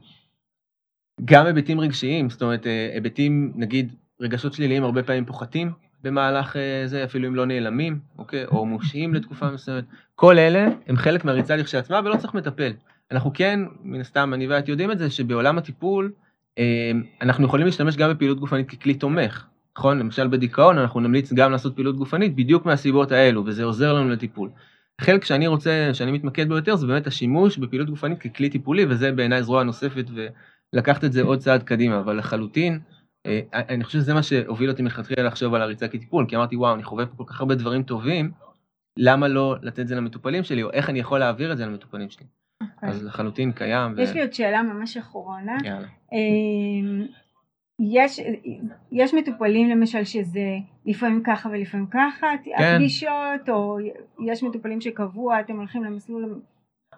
גם 1.25 1.45
היבטים 1.45 1.79
רגשיים, 1.79 2.29
זאת 2.29 2.41
אומרת, 2.41 2.67
אה, 2.67 2.91
היבטים, 2.93 3.53
נגיד, 3.55 3.95
רגשות 4.21 4.53
שליליים 4.53 4.83
הרבה 4.83 5.03
פעמים 5.03 5.25
פוחתים 5.25 5.71
במהלך 6.04 6.56
אה, 6.56 6.82
זה, 6.86 7.04
אפילו 7.04 7.28
אם 7.28 7.36
לא 7.36 7.45
נעלמים, 7.45 8.00
אוקיי? 8.18 8.45
או 8.45 8.66
מושעים 8.66 9.14
לתקופה 9.14 9.52
מסוימת. 9.52 9.84
כל 10.16 10.38
אלה 10.38 10.68
הם 10.88 10.97
חלק 10.97 11.26
מהריצה 11.26 11.56
לכשעצמה 11.56 12.00
ולא 12.06 12.16
צריך 12.16 12.34
מטפל. 12.34 12.72
אנחנו 13.12 13.32
כן, 13.34 13.60
מן 13.84 14.00
הסתם, 14.00 14.34
אני 14.34 14.47
ואת 14.47 14.70
יודעים 14.70 14.91
את 14.91 14.97
זה, 14.97 15.10
שבעולם 15.10 15.58
הטיפול, 15.58 16.12
אמ, 16.58 17.04
אנחנו 17.22 17.45
יכולים 17.45 17.66
להשתמש 17.66 17.95
גם 17.95 18.10
בפעילות 18.10 18.39
גופנית 18.39 18.70
ככלי 18.70 18.93
תומך, 18.93 19.45
נכון? 19.78 20.00
למשל 20.00 20.28
בדיכאון 20.28 20.78
אנחנו 20.78 21.00
נמליץ 21.00 21.34
גם 21.34 21.52
לעשות 21.52 21.76
פעילות 21.76 21.95
גופנית 21.95 22.36
בדיוק 22.36 22.66
מהסיבות 22.66 23.12
האלו, 23.12 23.43
וזה 23.45 23.64
עוזר 23.64 23.93
לנו 23.93 24.10
לטיפול. 24.10 24.50
חלק 25.02 25.26
שאני 25.26 25.47
רוצה, 25.47 25.89
שאני 25.93 26.12
מתמקד 26.12 26.47
בו 26.47 26.56
יותר, 26.56 26.76
זה 26.76 26.88
באמת 26.88 27.08
השימוש 27.08 27.58
בפעילות 27.58 27.89
גופנית 27.89 28.20
ככלי 28.20 28.50
טיפולי, 28.50 28.86
וזה 28.89 29.12
בעיניי 29.12 29.43
זרוע 29.43 29.64
נוספת, 29.64 30.06
ולקחת 30.74 31.04
את 31.04 31.14
זה 31.14 31.22
עוד 31.22 31.39
צעד 31.39 31.64
קדימה, 31.64 32.00
אבל 32.00 32.18
לחלוטין, 32.18 32.74
אה, 32.74 32.80
אני 33.53 33.84
חושב 33.84 33.99
שזה 33.99 34.13
מה 34.13 34.23
שהוביל 34.23 34.69
אותי 34.69 34.82
מלכתחילה 34.82 35.23
לחשוב 35.23 35.53
על 35.53 35.61
הריצה 35.61 35.88
כטיפול, 35.88 36.25
כי 36.27 36.36
אמרתי, 36.36 36.55
וואו, 36.55 36.75
אני 36.75 36.84
חווה 36.84 37.05
פה 37.05 37.15
כל 37.17 37.23
כך 37.27 37.39
הרבה 37.39 37.55
דברים 37.55 37.84
טובים, 37.84 38.32
למה 38.97 39.27
לא 39.27 39.55
לתת 39.61 39.80
את 39.80 39.88
זה 39.88 39.95
למטופלים 39.95 40.43
שלי, 40.43 40.63
או 40.63 40.71
איך 40.71 40.89
אני 40.89 40.99
יכול 40.99 41.19
להעביר 41.19 41.51
את 41.51 41.57
זה 41.57 41.65
למטופלים 41.65 42.09
שלי. 42.09 42.25
Okay. 42.63 42.65
אוקיי. 42.75 42.89
אז 42.89 43.05
לחלוטין 43.05 43.51
קיים. 43.51 43.95
יש 43.97 44.09
ו... 44.09 44.13
לי 44.13 44.21
עוד 44.21 44.34
שאלה 44.34 44.61
ממש 44.61 44.97
אחרונה. 44.97 45.57
יאללה. 45.63 45.88
אמ, 46.11 47.05
יש, 47.80 48.19
יש 48.91 49.13
מטופלים 49.13 49.69
למשל 49.69 50.03
שזה 50.03 50.57
לפעמים 50.86 51.23
ככה 51.25 51.49
ולפעמים 51.49 51.88
ככה, 51.88 52.27
כן. 52.43 52.73
הפגישות, 52.75 53.49
או 53.49 53.77
יש 54.25 54.43
מטופלים 54.43 54.82
שקבוע, 54.82 55.39
אתם 55.39 55.57
הולכים 55.57 55.84
למסלול 55.84 56.41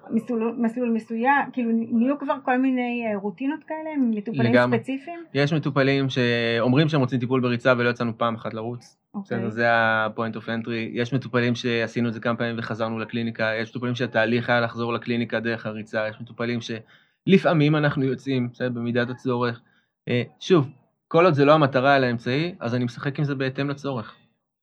מסלול, 0.10 0.56
מסלול 0.58 0.89
מסוים, 0.89 1.52
כאילו 1.54 1.72
נהיו 1.74 2.20
כבר 2.20 2.36
כל 2.45 2.58
מיני 2.58 3.06
אה, 3.08 3.18
רוטינות 3.20 3.64
כאלה, 3.64 3.89
מטופלים 3.97 4.52
לגמרי. 4.52 4.78
ספציפיים? 4.78 5.20
יש 5.34 5.54
מטופלים 5.54 6.10
שאומרים 6.10 6.89
שהם 6.89 7.02
רוצים 7.02 7.20
טיפול 7.20 7.41
בריצה 7.41 7.74
ולא 7.78 7.89
יצאנו 7.89 8.18
פעם 8.18 8.36
אחת 8.36 8.54
לרוץ. 8.54 8.97
אוקיי. 9.14 9.38
בסדר, 9.38 9.49
זה 9.49 9.72
ה-point 9.72 10.36
of 10.38 10.45
entry. 10.45 10.89
יש 10.91 11.14
מטופלים 11.14 11.56
שעשינו 11.56 12.08
את 12.10 12.14
זה 12.14 12.20
כמה 12.20 12.36
פעמים 12.36 12.56
וחזרנו 12.60 12.99
לקליניקה, 12.99 13.52
יש 13.62 13.70
מטופלים 13.70 13.95
שהתהליך 13.95 14.49
היה 14.49 14.62
לחזור 14.62 14.93
לקליניקה 14.93 15.39
דרך 15.39 15.66
הריצה, 15.66 16.08
יש 16.10 16.22
מטופלים 16.22 16.60
שלפעמים 16.62 17.76
אנחנו 17.76 18.04
יוצאים, 18.04 18.49
בסדר, 18.54 18.70
במידת 18.70 19.10
הצורך. 19.10 19.62
אה, 20.10 20.24
שוב, 20.39 20.70
כל 21.08 21.26
עוד 21.26 21.34
זה 21.34 21.45
לא 21.45 21.54
המטרה 21.54 21.95
אלא 21.95 22.06
האמצעי, 22.06 22.56
אז 22.60 22.76
אני 22.76 22.86
משחק 22.86 23.20
עם 23.20 23.26
זה 23.26 23.36
בהתאם 23.36 23.70
לצורך. 23.70 24.16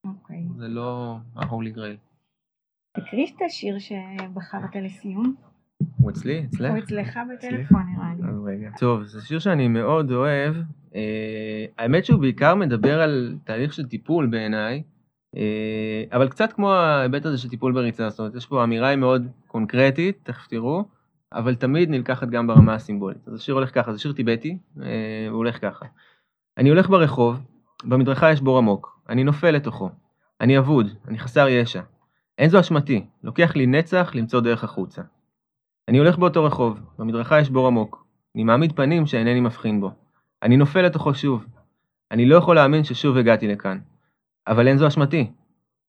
אוקיי. 0.06 0.44
זה 0.56 0.68
לא 0.68 1.16
ה-holy 1.36 1.76
grail. 1.76 2.07
תקריא 2.96 3.26
את 3.36 3.42
השיר 3.46 3.78
שבחרת 3.78 4.76
לסיום. 4.76 5.34
הוא 6.00 6.10
אצלי? 6.10 6.44
אצלך? 6.44 6.70
הוא 6.70 6.78
אצלך 6.78 7.18
בטלפון 7.34 7.82
נראה 7.94 8.14
לי. 8.16 8.52
רגע. 8.52 8.70
טוב, 8.78 9.02
זה 9.02 9.20
שיר 9.26 9.38
שאני 9.38 9.68
מאוד 9.68 10.12
אוהב. 10.12 10.54
אה, 10.94 11.64
האמת 11.78 12.04
שהוא 12.04 12.20
בעיקר 12.20 12.54
מדבר 12.54 13.00
על 13.00 13.36
תהליך 13.44 13.72
של 13.72 13.86
טיפול 13.86 14.26
בעיניי, 14.26 14.82
אה, 15.36 16.04
אבל 16.12 16.28
קצת 16.28 16.52
כמו 16.52 16.72
ההיבט 16.72 17.26
הזה 17.26 17.38
של 17.38 17.48
טיפול 17.48 17.72
בריצה, 17.72 18.10
זאת 18.10 18.18
אומרת, 18.18 18.34
יש 18.34 18.46
פה 18.46 18.64
אמירה 18.64 18.88
היא 18.88 18.98
מאוד 18.98 19.26
קונקרטית, 19.46 20.18
תכף 20.22 20.46
תראו, 20.46 20.84
אבל 21.32 21.54
תמיד 21.54 21.90
נלקחת 21.90 22.28
גם 22.28 22.46
ברמה 22.46 22.74
הסימבולית. 22.74 23.28
אז 23.28 23.34
השיר 23.34 23.54
הולך 23.54 23.74
ככה, 23.74 23.92
זה 23.92 23.98
שיר 23.98 24.12
טיבטי, 24.12 24.58
אה, 24.82 25.26
הוא 25.28 25.36
הולך 25.36 25.60
ככה. 25.60 25.86
אני 26.58 26.68
הולך 26.68 26.88
ברחוב, 26.88 27.40
במדרכה 27.84 28.32
יש 28.32 28.40
בור 28.40 28.58
עמוק, 28.58 29.00
אני 29.08 29.24
נופל 29.24 29.50
לתוכו. 29.50 29.90
אני 30.40 30.58
אבוד, 30.58 30.86
אני 31.08 31.18
חסר 31.18 31.48
ישע. 31.48 31.80
אין 32.38 32.50
זו 32.50 32.60
אשמתי, 32.60 33.06
לוקח 33.22 33.56
לי 33.56 33.66
נצח 33.66 34.10
למצוא 34.14 34.40
דרך 34.40 34.64
החוצה. 34.64 35.02
אני 35.88 35.98
הולך 35.98 36.18
באותו 36.18 36.44
רחוב, 36.44 36.80
במדרכה 36.98 37.40
יש 37.40 37.50
בור 37.50 37.66
עמוק. 37.66 38.06
אני 38.34 38.44
מעמיד 38.44 38.72
פנים 38.72 39.06
שאינני 39.06 39.40
מבחין 39.40 39.80
בו. 39.80 39.90
אני 40.42 40.56
נופל 40.56 40.82
לתוכו 40.82 41.14
שוב. 41.14 41.44
אני 42.10 42.26
לא 42.26 42.36
יכול 42.36 42.56
להאמין 42.56 42.84
ששוב 42.84 43.16
הגעתי 43.16 43.48
לכאן. 43.48 43.78
אבל 44.46 44.68
אין 44.68 44.78
זו 44.78 44.88
אשמתי. 44.88 45.30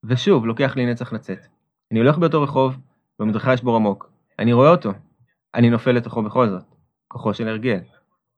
ושוב, 0.04 0.46
לוקח 0.46 0.76
לי 0.76 0.86
נצח 0.86 1.14
לצאת. 1.14 1.46
אני 1.92 2.00
הולך 2.00 2.18
באותו 2.18 2.42
רחוב, 2.42 2.78
במדרכה 3.20 3.54
יש 3.54 3.64
בור 3.64 3.76
עמוק. 3.76 4.12
אני 4.40 4.54
רואה 4.54 4.70
אותו. 4.70 4.92
אני 5.56 5.70
נופל 5.70 5.92
לתוכו 5.92 6.24
בכל 6.24 6.50
זאת. 6.50 6.64
כוחו 7.08 7.34
של 7.34 7.48
הרגל. 7.48 7.80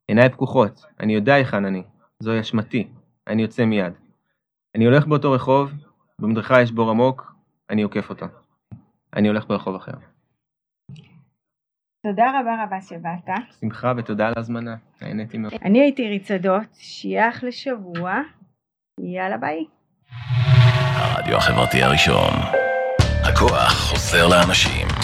עיניי 0.07 0.29
פקוחות, 0.29 0.85
אני 0.99 1.15
יודע 1.15 1.33
היכן 1.33 1.65
אני. 1.65 1.83
זוהי 2.19 2.41
אשמתי. 2.41 2.87
אני 3.27 3.41
יוצא 3.41 3.65
מיד. 3.65 3.93
אני 4.75 4.85
הולך 4.85 5.07
באותו 5.07 5.31
רחוב, 5.31 5.71
במדרכה 6.19 6.61
יש 6.61 6.71
בור 6.71 6.89
עמוק, 6.89 7.30
אני 7.71 7.81
עוקף 7.81 8.09
אותו. 8.09 8.25
אני 9.15 9.27
הולך 9.27 9.47
ברחוב 9.47 9.75
אחר. 9.75 9.91
תודה 12.07 12.39
רבה 12.39 12.63
רבה 12.63 12.81
שבאת. 12.81 13.37
שמחה 13.61 13.93
ותודה 13.97 14.27
על 14.27 14.33
ההזמנה, 14.37 14.75
נהניתי 15.01 15.37
מאוד. 15.37 15.53
אני 15.61 15.81
הייתי 15.81 16.07
ריצדות, 16.09 16.67
שיהיה 16.73 17.29
אחלה 17.29 17.51
שבוע. 17.51 18.21
יאללה 18.99 19.37
ביי. 19.37 19.65
הרדיו 20.95 21.37
החברתי 21.37 21.83
הראשון. 21.83 22.33
הכוח 23.23 23.73
חוזר 23.89 24.27
לאנשים. 24.27 25.00